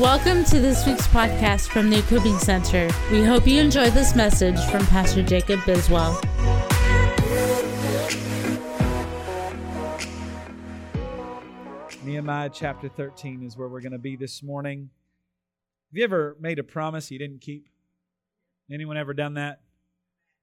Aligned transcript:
Welcome 0.00 0.44
to 0.44 0.58
this 0.58 0.86
week's 0.86 1.06
podcast 1.08 1.68
from 1.68 1.90
the 1.90 1.98
Equipping 1.98 2.38
Center. 2.38 2.88
We 3.10 3.22
hope 3.22 3.46
you 3.46 3.60
enjoy 3.60 3.90
this 3.90 4.16
message 4.16 4.58
from 4.70 4.86
Pastor 4.86 5.22
Jacob 5.22 5.60
Biswell. 5.60 6.16
Nehemiah 12.02 12.48
chapter 12.48 12.88
13 12.88 13.42
is 13.42 13.58
where 13.58 13.68
we're 13.68 13.82
going 13.82 13.92
to 13.92 13.98
be 13.98 14.16
this 14.16 14.42
morning. 14.42 14.88
Have 15.90 15.98
you 15.98 16.04
ever 16.04 16.34
made 16.40 16.58
a 16.58 16.64
promise 16.64 17.10
you 17.10 17.18
didn't 17.18 17.42
keep? 17.42 17.68
Anyone 18.72 18.96
ever 18.96 19.12
done 19.12 19.34
that? 19.34 19.60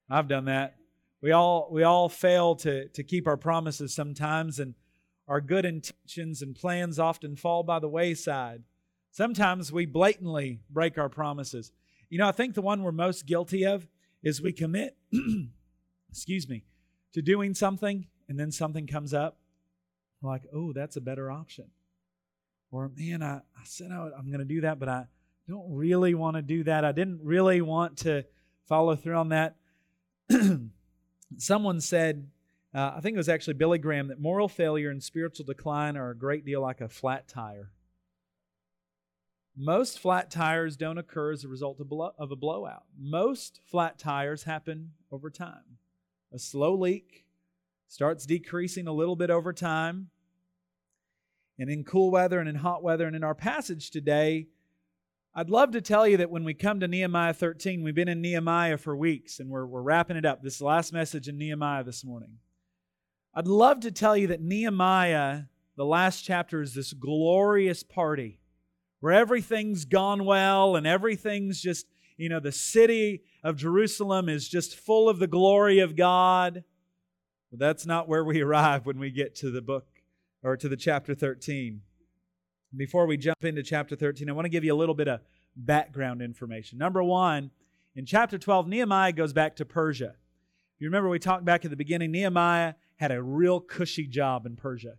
I've 0.07 0.27
done 0.27 0.45
that. 0.45 0.75
We 1.19 1.31
all 1.31 1.67
we 1.71 1.81
all 1.81 2.09
fail 2.09 2.53
to 2.57 2.89
to 2.89 3.03
keep 3.03 3.25
our 3.25 3.37
promises 3.37 3.91
sometimes 3.91 4.59
and 4.59 4.75
our 5.27 5.41
good 5.41 5.65
intentions 5.65 6.43
and 6.43 6.53
plans 6.55 6.99
often 6.99 7.35
fall 7.35 7.63
by 7.63 7.79
the 7.79 7.89
wayside. 7.89 8.61
Sometimes 9.11 9.71
we 9.71 9.85
blatantly 9.85 10.59
break 10.69 10.97
our 10.97 11.09
promises. 11.09 11.71
You 12.09 12.19
know, 12.19 12.27
I 12.27 12.31
think 12.31 12.53
the 12.53 12.61
one 12.61 12.83
we're 12.83 12.91
most 12.91 13.25
guilty 13.25 13.65
of 13.65 13.87
is 14.23 14.41
we 14.41 14.53
commit, 14.53 14.95
excuse 16.09 16.47
me, 16.47 16.63
to 17.13 17.21
doing 17.21 17.53
something 17.53 18.07
and 18.29 18.39
then 18.39 18.51
something 18.51 18.87
comes 18.87 19.13
up. 19.13 19.37
We're 20.21 20.31
like, 20.31 20.43
oh, 20.53 20.73
that's 20.73 20.95
a 20.95 21.01
better 21.01 21.31
option. 21.31 21.65
Or, 22.71 22.91
man, 22.95 23.23
I, 23.23 23.37
I 23.37 23.63
said 23.63 23.91
I, 23.91 24.09
I'm 24.17 24.27
going 24.27 24.39
to 24.39 24.45
do 24.45 24.61
that, 24.61 24.79
but 24.79 24.89
I 24.89 25.05
don't 25.47 25.73
really 25.73 26.13
want 26.13 26.35
to 26.35 26.41
do 26.41 26.63
that. 26.65 26.83
I 26.83 26.91
didn't 26.91 27.21
really 27.23 27.61
want 27.61 27.97
to 27.99 28.25
follow 28.67 28.95
through 28.95 29.15
on 29.15 29.29
that. 29.29 29.55
Someone 31.37 31.79
said, 31.79 32.27
uh, 32.73 32.93
I 32.97 33.01
think 33.01 33.15
it 33.15 33.17
was 33.17 33.29
actually 33.29 33.53
Billy 33.53 33.77
Graham, 33.77 34.09
that 34.09 34.19
moral 34.19 34.49
failure 34.49 34.89
and 34.89 35.01
spiritual 35.01 35.45
decline 35.45 35.95
are 35.95 36.09
a 36.09 36.15
great 36.15 36.45
deal 36.45 36.61
like 36.61 36.81
a 36.81 36.89
flat 36.89 37.27
tire. 37.27 37.71
Most 39.59 39.97
flat 39.97 40.29
tires 40.29 40.77
don't 40.77 40.99
occur 40.99 41.31
as 41.31 41.43
a 41.43 41.47
result 41.47 41.79
of, 41.79 41.89
blow, 41.89 42.11
of 42.19 42.31
a 42.31 42.35
blowout. 42.35 42.83
Most 42.95 43.59
flat 43.65 43.97
tires 43.97 44.43
happen 44.43 44.91
over 45.11 45.31
time. 45.31 45.79
A 46.31 46.37
slow 46.37 46.75
leak 46.75 47.25
starts 47.87 48.27
decreasing 48.27 48.87
a 48.87 48.93
little 48.93 49.15
bit 49.15 49.31
over 49.31 49.51
time. 49.53 50.09
And 51.57 51.71
in 51.71 51.83
cool 51.83 52.11
weather 52.11 52.39
and 52.39 52.47
in 52.47 52.53
hot 52.53 52.83
weather, 52.83 53.07
and 53.07 53.15
in 53.15 53.23
our 53.23 53.33
passage 53.33 53.89
today, 53.89 54.45
I'd 55.33 55.49
love 55.49 55.71
to 55.71 55.81
tell 55.81 56.07
you 56.07 56.17
that 56.17 56.29
when 56.29 56.43
we 56.43 56.53
come 56.53 56.79
to 56.81 56.87
Nehemiah 56.87 57.33
13, 57.33 57.81
we've 57.81 57.95
been 57.95 58.07
in 58.07 58.21
Nehemiah 58.21 58.77
for 58.77 58.95
weeks 58.95 59.39
and 59.39 59.49
we're, 59.49 59.65
we're 59.65 59.81
wrapping 59.81 60.17
it 60.17 60.25
up. 60.25 60.43
This 60.43 60.61
last 60.61 60.93
message 60.93 61.27
in 61.27 61.37
Nehemiah 61.39 61.83
this 61.83 62.05
morning. 62.05 62.37
I'd 63.33 63.47
love 63.47 63.79
to 63.79 63.91
tell 63.91 64.15
you 64.15 64.27
that 64.27 64.41
Nehemiah, 64.41 65.43
the 65.75 65.85
last 65.85 66.21
chapter, 66.21 66.61
is 66.61 66.75
this 66.75 66.93
glorious 66.93 67.81
party 67.81 68.39
where 69.07 69.15
everything's 69.15 69.85
gone 69.85 70.25
well 70.25 70.75
and 70.75 70.85
everything's 70.85 71.61
just, 71.61 71.85
you 72.17 72.27
know, 72.27 72.41
the 72.41 72.51
city 72.51 73.21
of 73.41 73.55
Jerusalem 73.55 74.27
is 74.27 74.49
just 74.49 74.75
full 74.75 75.07
of 75.07 75.17
the 75.17 75.27
glory 75.27 75.79
of 75.79 75.95
God. 75.95 76.65
But 77.49 77.57
that's 77.57 77.85
not 77.85 78.09
where 78.09 78.25
we 78.25 78.41
arrive 78.41 78.85
when 78.85 78.99
we 78.99 79.09
get 79.09 79.33
to 79.35 79.49
the 79.49 79.61
book 79.61 79.87
or 80.43 80.57
to 80.57 80.67
the 80.67 80.75
chapter 80.75 81.15
13. 81.15 81.79
Before 82.75 83.05
we 83.05 83.15
jump 83.15 83.45
into 83.45 83.63
chapter 83.63 83.95
13, 83.95 84.29
I 84.29 84.33
want 84.33 84.43
to 84.43 84.49
give 84.49 84.65
you 84.65 84.73
a 84.73 84.75
little 84.75 84.93
bit 84.93 85.07
of 85.07 85.21
background 85.55 86.21
information. 86.21 86.77
Number 86.77 87.01
one, 87.01 87.51
in 87.95 88.05
chapter 88.05 88.37
12, 88.37 88.67
Nehemiah 88.67 89.13
goes 89.13 89.31
back 89.31 89.55
to 89.55 89.63
Persia. 89.63 90.15
You 90.79 90.87
remember, 90.89 91.07
we 91.07 91.19
talked 91.19 91.45
back 91.45 91.63
at 91.63 91.71
the 91.71 91.77
beginning, 91.77 92.11
Nehemiah 92.11 92.73
had 92.97 93.13
a 93.13 93.23
real 93.23 93.61
cushy 93.61 94.05
job 94.05 94.45
in 94.45 94.57
Persia. 94.57 94.95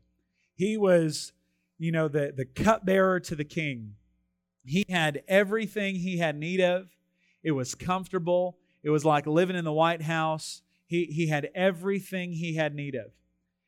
He 0.54 0.78
was 0.78 1.34
you 1.78 1.92
know, 1.92 2.08
the, 2.08 2.32
the 2.36 2.44
cupbearer 2.44 3.20
to 3.20 3.34
the 3.34 3.44
king. 3.44 3.94
He 4.64 4.84
had 4.88 5.22
everything 5.28 5.96
he 5.96 6.18
had 6.18 6.36
need 6.36 6.60
of. 6.60 6.88
It 7.42 7.52
was 7.52 7.74
comfortable. 7.74 8.58
It 8.82 8.90
was 8.90 9.04
like 9.04 9.26
living 9.26 9.56
in 9.56 9.64
the 9.64 9.72
White 9.72 10.02
House. 10.02 10.62
He, 10.86 11.06
he 11.06 11.28
had 11.28 11.50
everything 11.54 12.32
he 12.32 12.54
had 12.54 12.74
need 12.74 12.94
of. 12.94 13.12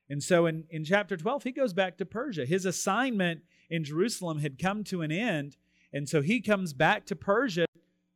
And 0.09 0.23
so 0.23 0.47
in, 0.47 0.65
in 0.71 0.84
chapter 0.84 1.17
12, 1.17 1.45
he 1.45 1.53
goes 1.53 1.73
back 1.73 1.97
to 1.99 2.05
Persia. 2.05 2.45
His 2.45 2.67
assignment 2.67 3.43
in 3.71 3.84
Jerusalem 3.84 4.41
had 4.41 4.59
come 4.59 4.83
to 4.84 5.03
an 5.03 5.13
end. 5.13 5.57
And 5.93 6.09
so 6.09 6.21
he 6.21 6.41
comes 6.41 6.73
back 6.73 7.07
to 7.07 7.17
Persia 7.17 7.67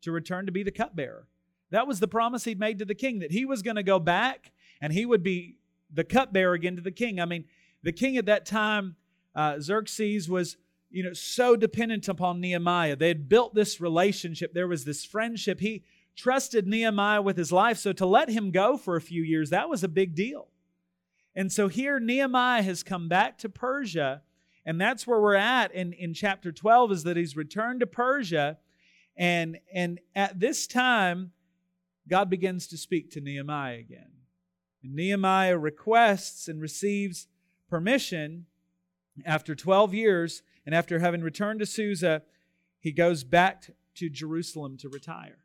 to 0.03 0.13
return 0.13 0.47
to 0.47 0.53
be 0.53 0.65
the 0.65 0.73
cupbearer. 0.73 1.29
That 1.71 1.87
was 1.87 2.01
the 2.01 2.09
promise 2.09 2.45
he'd 2.45 2.59
made 2.59 2.79
to 2.81 2.85
the 2.85 2.95
king 2.95 3.21
that 3.21 3.31
he 3.31 3.45
was 3.45 3.63
going 3.63 3.77
to 3.77 3.83
go 3.83 3.99
back 3.99 4.53
and 4.81 4.93
he 4.93 5.07
would 5.07 5.23
be 5.23 5.57
the 5.93 6.05
cupbearer 6.05 6.55
again 6.55 6.77
to 6.77 6.83
the 6.83 6.91
king. 6.91 7.21
I 7.21 7.25
mean, 7.25 7.45
the 7.83 7.93
king 7.93 8.17
at 8.17 8.27
that 8.27 8.45
time 8.45 8.97
uh, 9.34 9.61
Xerxes 9.61 10.28
was 10.28 10.56
you 10.91 11.03
know 11.03 11.12
so 11.12 11.56
dependent 11.56 12.09
upon 12.09 12.41
Nehemiah. 12.41 12.97
They 12.97 13.09
had 13.09 13.28
built 13.28 13.55
this 13.55 13.81
relationship. 13.81 14.55
There 14.55 14.69
was 14.69 14.84
this 14.84 15.05
friendship. 15.05 15.61
He 15.61 15.83
trusted 16.17 16.67
Nehemiah 16.67 17.22
with 17.22 17.37
his 17.37 17.50
life. 17.50 17.78
So 17.78 17.93
to 17.93 18.06
let 18.06 18.28
him 18.28 18.50
go 18.50 18.77
for 18.77 18.97
a 18.97 19.00
few 19.00 19.23
years, 19.23 19.50
that 19.50 19.69
was 19.69 19.83
a 19.83 19.89
big 19.89 20.15
deal. 20.15 20.49
And 21.34 21.50
so 21.50 21.69
here 21.69 21.99
Nehemiah 21.99 22.62
has 22.62 22.83
come 22.83 23.09
back 23.09 23.39
to 23.39 23.49
Persia, 23.49 24.23
and 24.65 24.81
that's 24.81 25.06
where 25.06 25.21
we're 25.21 25.34
at 25.34 25.75
in, 25.75 25.93
in 25.93 26.15
chapter 26.15 26.53
12, 26.53 26.93
is 26.93 27.03
that 27.05 27.17
he's 27.17 27.37
returned 27.37 27.81
to 27.81 27.87
Persia. 27.87 28.59
And, 29.17 29.59
and 29.73 30.00
at 30.15 30.39
this 30.39 30.67
time, 30.67 31.33
God 32.09 32.31
begins 32.31 32.69
to 32.69 32.77
speak 32.77 33.11
to 33.12 33.21
Nehemiah 33.21 33.78
again. 33.78 34.12
And 34.83 34.94
Nehemiah 34.94 35.59
requests 35.59 36.47
and 36.47 36.61
receives 36.61 37.27
permission 37.69 38.47
after 39.25 39.55
12 39.55 39.95
years, 39.95 40.43
and 40.67 40.75
after 40.75 40.99
having 40.99 41.23
returned 41.23 41.61
to 41.61 41.67
Susa, 41.67 42.23
he 42.81 42.93
goes 42.93 43.25
back 43.25 43.71
to 43.97 44.09
Jerusalem 44.09 44.77
to 44.79 44.89
retire. 44.89 45.39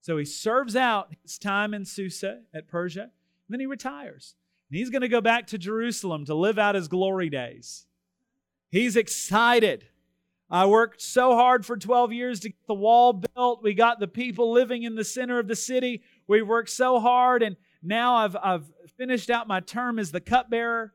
So 0.00 0.16
he 0.16 0.24
serves 0.24 0.76
out 0.76 1.14
his 1.22 1.38
time 1.38 1.74
in 1.74 1.84
Susa 1.84 2.42
at 2.54 2.68
Persia, 2.68 3.02
and 3.02 3.10
then 3.48 3.60
he 3.60 3.66
retires. 3.66 4.34
And 4.70 4.78
he's 4.78 4.90
going 4.90 5.02
to 5.02 5.08
go 5.08 5.20
back 5.20 5.46
to 5.48 5.58
Jerusalem 5.58 6.24
to 6.26 6.34
live 6.34 6.58
out 6.58 6.74
his 6.74 6.88
glory 6.88 7.28
days. 7.28 7.86
He's 8.70 8.96
excited. 8.96 9.86
I 10.50 10.66
worked 10.66 11.02
so 11.02 11.34
hard 11.34 11.66
for 11.66 11.76
12 11.76 12.12
years 12.12 12.40
to 12.40 12.50
get 12.50 12.66
the 12.66 12.74
wall 12.74 13.12
built. 13.12 13.62
We 13.62 13.74
got 13.74 14.00
the 14.00 14.08
people 14.08 14.52
living 14.52 14.82
in 14.82 14.94
the 14.94 15.04
center 15.04 15.38
of 15.38 15.48
the 15.48 15.56
city. 15.56 16.02
We 16.26 16.42
worked 16.42 16.70
so 16.70 17.00
hard, 17.00 17.42
and 17.42 17.56
now 17.82 18.16
I've, 18.16 18.36
I've 18.36 18.64
finished 18.96 19.30
out 19.30 19.48
my 19.48 19.60
term 19.60 19.98
as 19.98 20.10
the 20.10 20.20
cupbearer. 20.20 20.94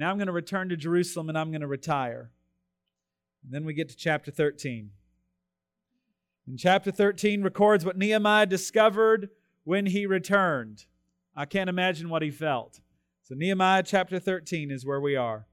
Now 0.00 0.10
I'm 0.10 0.16
going 0.16 0.28
to 0.28 0.32
return 0.32 0.70
to 0.70 0.78
Jerusalem 0.78 1.28
and 1.28 1.36
I'm 1.36 1.50
going 1.50 1.60
to 1.60 1.66
retire. 1.66 2.30
And 3.44 3.52
then 3.52 3.66
we 3.66 3.74
get 3.74 3.90
to 3.90 3.96
chapter 3.96 4.30
13. 4.30 4.92
And 6.46 6.58
chapter 6.58 6.90
13 6.90 7.42
records 7.42 7.84
what 7.84 7.98
Nehemiah 7.98 8.46
discovered 8.46 9.28
when 9.64 9.84
he 9.84 10.06
returned. 10.06 10.86
I 11.36 11.44
can't 11.44 11.68
imagine 11.68 12.08
what 12.08 12.22
he 12.22 12.30
felt. 12.30 12.80
So, 13.24 13.34
Nehemiah 13.34 13.82
chapter 13.82 14.18
13 14.18 14.70
is 14.70 14.86
where 14.86 15.00
we 15.00 15.16
are. 15.16 15.46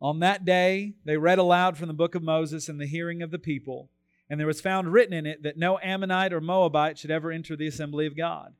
On 0.00 0.20
that 0.20 0.44
day, 0.44 0.94
they 1.04 1.16
read 1.16 1.40
aloud 1.40 1.76
from 1.76 1.88
the 1.88 1.94
book 1.94 2.14
of 2.14 2.22
Moses 2.22 2.68
in 2.68 2.78
the 2.78 2.86
hearing 2.86 3.20
of 3.20 3.32
the 3.32 3.38
people, 3.38 3.90
and 4.30 4.38
there 4.38 4.46
was 4.46 4.60
found 4.60 4.92
written 4.92 5.12
in 5.12 5.26
it 5.26 5.42
that 5.42 5.58
no 5.58 5.80
Ammonite 5.80 6.32
or 6.32 6.40
Moabite 6.40 6.96
should 6.96 7.10
ever 7.10 7.32
enter 7.32 7.56
the 7.56 7.66
assembly 7.66 8.06
of 8.06 8.16
God 8.16 8.54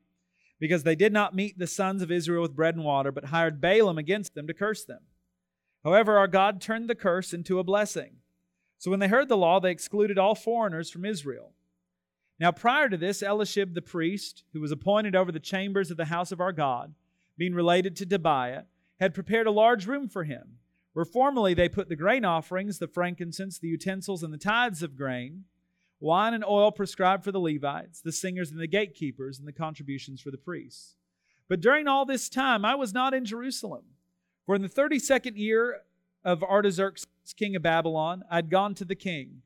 because 0.59 0.83
they 0.83 0.95
did 0.95 1.13
not 1.13 1.35
meet 1.35 1.57
the 1.57 1.67
sons 1.67 2.01
of 2.01 2.11
Israel 2.11 2.41
with 2.41 2.55
bread 2.55 2.75
and 2.75 2.83
water, 2.83 3.11
but 3.11 3.25
hired 3.25 3.61
Balaam 3.61 3.97
against 3.97 4.35
them 4.35 4.45
to 4.47 4.53
curse 4.53 4.83
them. 4.83 4.99
However, 5.83 6.17
our 6.17 6.27
God 6.27 6.59
turned 6.59 6.89
the 6.89 6.95
curse 6.95 7.33
into 7.33 7.59
a 7.59 7.63
blessing. 7.63 8.17
So 8.77 8.91
when 8.91 8.99
they 8.99 9.07
heard 9.07 9.29
the 9.29 9.37
law, 9.37 9.59
they 9.59 9.71
excluded 9.71 10.17
all 10.17 10.35
foreigners 10.35 10.89
from 10.89 11.05
Israel. 11.05 11.53
Now, 12.39 12.51
prior 12.51 12.87
to 12.89 12.97
this, 12.97 13.21
Eliashib 13.21 13.73
the 13.73 13.81
priest, 13.81 14.43
who 14.53 14.61
was 14.61 14.71
appointed 14.71 15.15
over 15.15 15.31
the 15.31 15.39
chambers 15.39 15.91
of 15.91 15.97
the 15.97 16.05
house 16.05 16.31
of 16.31 16.39
our 16.39 16.53
God, 16.53 16.93
being 17.37 17.53
related 17.53 17.95
to 17.97 18.05
Tobiah, 18.05 18.63
had 18.99 19.13
prepared 19.13 19.47
a 19.47 19.51
large 19.51 19.87
room 19.87 20.07
for 20.07 20.23
him, 20.23 20.59
where 20.93 21.05
formerly 21.05 21.53
they 21.53 21.69
put 21.69 21.89
the 21.89 21.95
grain 21.95 22.25
offerings, 22.25 22.79
the 22.79 22.87
frankincense, 22.87 23.59
the 23.59 23.67
utensils, 23.67 24.23
and 24.23 24.33
the 24.33 24.37
tithes 24.37 24.83
of 24.83 24.97
grain 24.97 25.45
wine 25.99 26.33
and 26.33 26.43
oil 26.43 26.71
prescribed 26.71 27.23
for 27.23 27.31
the 27.31 27.39
Levites, 27.39 28.01
the 28.01 28.11
singers, 28.11 28.51
and 28.51 28.59
the 28.59 28.67
gatekeepers, 28.67 29.39
and 29.39 29.47
the 29.47 29.53
contributions 29.53 30.21
for 30.21 30.31
the 30.31 30.37
priests. 30.37 30.95
But 31.47 31.61
during 31.61 31.87
all 31.87 32.05
this 32.05 32.29
time, 32.29 32.63
I 32.63 32.75
was 32.75 32.93
not 32.93 33.13
in 33.13 33.25
Jerusalem. 33.25 33.83
For 34.45 34.55
in 34.55 34.61
the 34.61 34.69
32nd 34.69 35.37
year 35.37 35.81
of 36.23 36.43
Artaxerxes, 36.43 37.07
king 37.35 37.55
of 37.55 37.61
Babylon, 37.61 38.23
I'd 38.29 38.49
gone 38.49 38.75
to 38.75 38.85
the 38.85 38.95
king. 38.95 39.41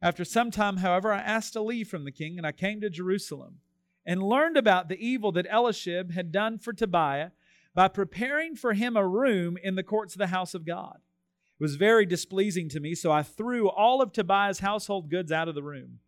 After 0.00 0.24
some 0.24 0.50
time, 0.50 0.78
however, 0.78 1.12
I 1.12 1.20
asked 1.20 1.56
a 1.56 1.62
leave 1.62 1.88
from 1.88 2.04
the 2.04 2.12
king, 2.12 2.38
and 2.38 2.46
I 2.46 2.52
came 2.52 2.80
to 2.80 2.90
Jerusalem 2.90 3.60
and 4.04 4.22
learned 4.22 4.56
about 4.56 4.88
the 4.88 4.98
evil 4.98 5.32
that 5.32 5.46
Eliashib 5.50 6.12
had 6.12 6.30
done 6.30 6.58
for 6.58 6.72
Tobiah 6.72 7.30
by 7.74 7.88
preparing 7.88 8.54
for 8.54 8.72
him 8.72 8.96
a 8.96 9.06
room 9.06 9.58
in 9.62 9.74
the 9.74 9.82
courts 9.82 10.14
of 10.14 10.18
the 10.18 10.28
house 10.28 10.54
of 10.54 10.64
God. 10.64 10.98
It 11.58 11.62
was 11.62 11.76
very 11.76 12.04
displeasing 12.04 12.68
to 12.70 12.80
me, 12.80 12.94
so 12.94 13.10
I 13.10 13.22
threw 13.22 13.68
all 13.68 14.02
of 14.02 14.12
Tobiah's 14.12 14.58
household 14.58 15.08
goods 15.08 15.32
out 15.32 15.48
of 15.48 15.54
the 15.54 15.62
room. 15.62 16.00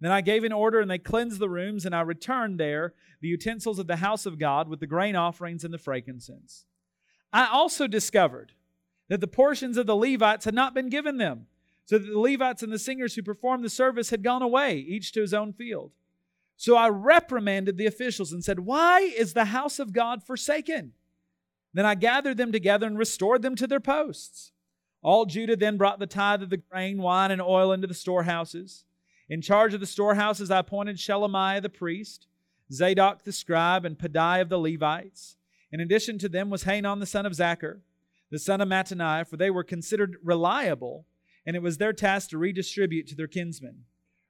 Then 0.00 0.12
I 0.12 0.20
gave 0.20 0.44
an 0.44 0.52
order, 0.52 0.80
and 0.80 0.90
they 0.90 0.98
cleansed 0.98 1.38
the 1.40 1.48
rooms, 1.48 1.84
and 1.84 1.94
I 1.94 2.00
returned 2.00 2.58
there 2.58 2.94
the 3.20 3.28
utensils 3.28 3.78
of 3.78 3.86
the 3.86 3.96
house 3.96 4.26
of 4.26 4.38
God 4.38 4.68
with 4.68 4.80
the 4.80 4.86
grain 4.86 5.16
offerings 5.16 5.64
and 5.64 5.74
the 5.74 5.78
frankincense. 5.78 6.64
I 7.32 7.48
also 7.48 7.86
discovered 7.86 8.52
that 9.08 9.20
the 9.20 9.26
portions 9.26 9.76
of 9.76 9.86
the 9.86 9.96
Levites 9.96 10.44
had 10.44 10.54
not 10.54 10.74
been 10.74 10.88
given 10.88 11.16
them. 11.18 11.46
so 11.84 11.96
that 11.98 12.06
the 12.06 12.18
Levites 12.18 12.62
and 12.62 12.70
the 12.70 12.78
singers 12.78 13.14
who 13.14 13.22
performed 13.22 13.64
the 13.64 13.70
service 13.70 14.10
had 14.10 14.22
gone 14.22 14.42
away, 14.42 14.76
each 14.76 15.10
to 15.12 15.22
his 15.22 15.32
own 15.32 15.54
field. 15.54 15.90
So 16.58 16.76
I 16.76 16.88
reprimanded 16.90 17.78
the 17.78 17.86
officials 17.86 18.30
and 18.30 18.44
said, 18.44 18.60
Why 18.60 19.00
is 19.00 19.32
the 19.32 19.46
house 19.46 19.78
of 19.78 19.94
God 19.94 20.22
forsaken? 20.22 20.92
Then 21.72 21.86
I 21.86 21.94
gathered 21.94 22.36
them 22.36 22.52
together 22.52 22.86
and 22.86 22.98
restored 22.98 23.40
them 23.40 23.56
to 23.56 23.66
their 23.66 23.80
posts. 23.80 24.52
All 25.08 25.24
Judah 25.24 25.56
then 25.56 25.78
brought 25.78 26.00
the 26.00 26.06
tithe 26.06 26.42
of 26.42 26.50
the 26.50 26.58
grain, 26.58 27.00
wine, 27.00 27.30
and 27.30 27.40
oil 27.40 27.72
into 27.72 27.86
the 27.86 27.94
storehouses. 27.94 28.84
In 29.30 29.40
charge 29.40 29.72
of 29.72 29.80
the 29.80 29.86
storehouses, 29.86 30.50
I 30.50 30.58
appointed 30.58 30.98
Shelemiah 30.98 31.62
the 31.62 31.70
priest, 31.70 32.26
Zadok 32.70 33.24
the 33.24 33.32
scribe, 33.32 33.86
and 33.86 33.96
Pedaiah 33.96 34.42
of 34.42 34.50
the 34.50 34.58
Levites. 34.58 35.36
In 35.72 35.80
addition 35.80 36.18
to 36.18 36.28
them 36.28 36.50
was 36.50 36.64
Hanan 36.64 36.98
the 36.98 37.06
son 37.06 37.24
of 37.24 37.32
Zaccur, 37.32 37.78
the 38.30 38.38
son 38.38 38.60
of 38.60 38.68
Mattaniah, 38.68 39.26
for 39.26 39.38
they 39.38 39.48
were 39.48 39.64
considered 39.64 40.16
reliable, 40.22 41.06
and 41.46 41.56
it 41.56 41.62
was 41.62 41.78
their 41.78 41.94
task 41.94 42.28
to 42.28 42.36
redistribute 42.36 43.06
to 43.06 43.14
their 43.14 43.26
kinsmen. 43.26 43.84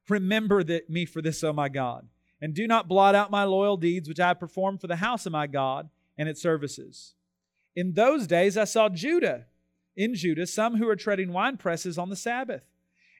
Remember 0.09 0.63
that, 0.63 0.89
me 0.89 1.07
for 1.07 1.21
this, 1.21 1.43
O 1.43 1.53
my 1.53 1.69
God, 1.69 2.07
and 2.41 2.55
do 2.55 2.69
not 2.69 2.87
blot 2.87 3.17
out 3.17 3.33
my 3.33 3.43
loyal 3.43 3.79
deeds 3.79 4.09
which 4.09 4.21
I 4.21 4.29
have 4.29 4.39
performed 4.39 4.81
for 4.81 4.87
the 4.87 4.95
house 4.95 5.27
of 5.27 5.33
my 5.33 5.49
God 5.49 5.89
and 6.17 6.29
its 6.29 6.41
services. 6.41 7.15
In 7.75 7.95
those 7.95 8.29
days 8.29 8.57
I 8.57 8.63
saw 8.63 8.89
Judah, 8.89 9.47
in 9.99 10.15
Judah, 10.15 10.47
some 10.47 10.77
who 10.77 10.87
were 10.87 10.97
treading 10.97 11.33
wine 11.33 11.57
presses 11.57 11.99
on 11.99 12.09
the 12.09 12.17
Sabbath, 12.17 12.63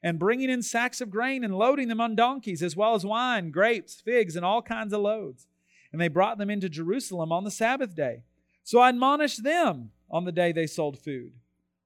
and 0.01 0.19
bringing 0.19 0.49
in 0.49 0.63
sacks 0.63 1.01
of 1.01 1.11
grain 1.11 1.43
and 1.43 1.59
loading 1.59 1.89
them 1.89 2.01
on 2.01 2.15
donkeys, 2.15 2.63
as 2.63 2.77
well 2.77 2.95
as 2.95 3.05
wine, 3.05 3.51
grapes, 3.51 4.01
figs, 4.01 4.37
and 4.37 4.45
all 4.45 4.63
kinds 4.63 4.93
of 4.93 5.01
loads. 5.01 5.49
And 5.93 6.01
they 6.01 6.07
brought 6.07 6.39
them 6.39 6.51
into 6.51 6.69
Jerusalem 6.69 7.33
on 7.33 7.43
the 7.43 7.51
Sabbath 7.51 7.97
day. 7.97 8.23
So 8.63 8.79
I 8.79 8.91
admonished 8.91 9.43
them 9.43 9.91
on 10.09 10.25
the 10.25 10.31
day 10.31 10.53
they 10.53 10.69
sold 10.69 10.99
food. 11.01 11.33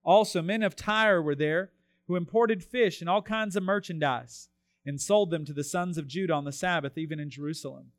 Also, 0.05 0.43
men 0.43 0.62
of 0.62 0.77
Tyre 0.77 1.23
were 1.23 1.35
there 1.35 1.71
who 2.06 2.17
imported 2.17 2.62
fish 2.62 3.00
and 3.00 3.09
all 3.09 3.23
kinds 3.23 3.56
of 3.56 3.62
merchandise 3.62 4.49
and 4.85 5.00
sold 5.00 5.31
them 5.31 5.47
to 5.47 5.55
the 5.55 5.65
sons 5.65 5.97
of 5.97 6.06
Judah 6.06 6.35
on 6.35 6.44
the 6.44 6.53
Sabbath, 6.53 6.99
even 6.99 7.19
in 7.19 7.31
Jerusalem. 7.31 7.93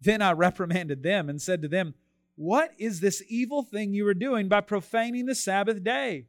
Then 0.00 0.20
I 0.20 0.32
reprimanded 0.32 1.04
them 1.04 1.28
and 1.28 1.40
said 1.40 1.62
to 1.62 1.68
them, 1.68 1.94
What 2.34 2.72
is 2.76 2.98
this 2.98 3.22
evil 3.28 3.62
thing 3.62 3.94
you 3.94 4.04
are 4.08 4.14
doing 4.14 4.48
by 4.48 4.62
profaning 4.62 5.26
the 5.26 5.34
Sabbath 5.36 5.84
day? 5.84 6.26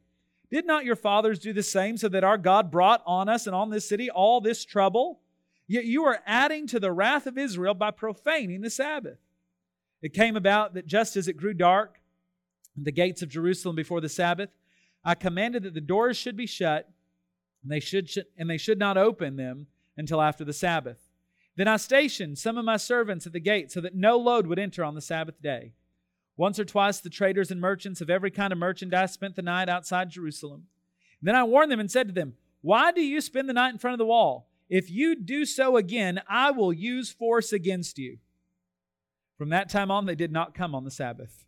Did 0.52 0.66
not 0.66 0.84
your 0.84 0.96
fathers 0.96 1.38
do 1.38 1.54
the 1.54 1.62
same 1.62 1.96
so 1.96 2.08
that 2.10 2.24
our 2.24 2.36
God 2.36 2.70
brought 2.70 3.02
on 3.06 3.26
us 3.26 3.46
and 3.46 3.56
on 3.56 3.70
this 3.70 3.88
city 3.88 4.10
all 4.10 4.42
this 4.42 4.66
trouble? 4.66 5.20
Yet 5.66 5.86
you 5.86 6.04
are 6.04 6.20
adding 6.26 6.66
to 6.66 6.78
the 6.78 6.92
wrath 6.92 7.26
of 7.26 7.38
Israel 7.38 7.72
by 7.72 7.90
profaning 7.90 8.60
the 8.60 8.68
Sabbath. 8.68 9.16
It 10.02 10.12
came 10.12 10.36
about 10.36 10.74
that 10.74 10.86
just 10.86 11.16
as 11.16 11.26
it 11.26 11.38
grew 11.38 11.54
dark, 11.54 12.02
the 12.76 12.92
gates 12.92 13.22
of 13.22 13.30
Jerusalem 13.30 13.76
before 13.76 14.02
the 14.02 14.10
Sabbath, 14.10 14.50
I 15.02 15.14
commanded 15.14 15.62
that 15.62 15.72
the 15.72 15.80
doors 15.80 16.18
should 16.18 16.36
be 16.36 16.46
shut, 16.46 16.86
and 17.62 17.72
they 17.72 17.80
should, 17.80 18.10
and 18.36 18.50
they 18.50 18.58
should 18.58 18.78
not 18.78 18.98
open 18.98 19.36
them 19.36 19.68
until 19.96 20.20
after 20.20 20.44
the 20.44 20.52
Sabbath. 20.52 20.98
Then 21.56 21.66
I 21.68 21.78
stationed 21.78 22.38
some 22.38 22.58
of 22.58 22.66
my 22.66 22.76
servants 22.76 23.26
at 23.26 23.32
the 23.32 23.40
gate 23.40 23.72
so 23.72 23.80
that 23.80 23.94
no 23.94 24.18
load 24.18 24.46
would 24.46 24.58
enter 24.58 24.84
on 24.84 24.94
the 24.94 25.00
Sabbath 25.00 25.40
day. 25.40 25.72
Once 26.36 26.58
or 26.58 26.64
twice 26.64 27.00
the 27.00 27.10
traders 27.10 27.50
and 27.50 27.60
merchants 27.60 28.00
of 28.00 28.10
every 28.10 28.30
kind 28.30 28.52
of 28.52 28.58
merchandise 28.58 29.12
spent 29.12 29.36
the 29.36 29.42
night 29.42 29.68
outside 29.68 30.10
Jerusalem. 30.10 30.64
Then 31.20 31.36
I 31.36 31.44
warned 31.44 31.70
them 31.70 31.80
and 31.80 31.90
said 31.90 32.08
to 32.08 32.14
them, 32.14 32.34
Why 32.62 32.90
do 32.90 33.02
you 33.02 33.20
spend 33.20 33.48
the 33.48 33.54
night 33.54 33.72
in 33.72 33.78
front 33.78 33.94
of 33.94 33.98
the 33.98 34.06
wall? 34.06 34.48
If 34.68 34.90
you 34.90 35.14
do 35.14 35.44
so 35.44 35.76
again, 35.76 36.22
I 36.28 36.50
will 36.50 36.72
use 36.72 37.12
force 37.12 37.52
against 37.52 37.98
you. 37.98 38.18
From 39.36 39.50
that 39.50 39.68
time 39.68 39.90
on, 39.90 40.06
they 40.06 40.14
did 40.14 40.32
not 40.32 40.54
come 40.54 40.74
on 40.74 40.84
the 40.84 40.90
Sabbath. 40.90 41.44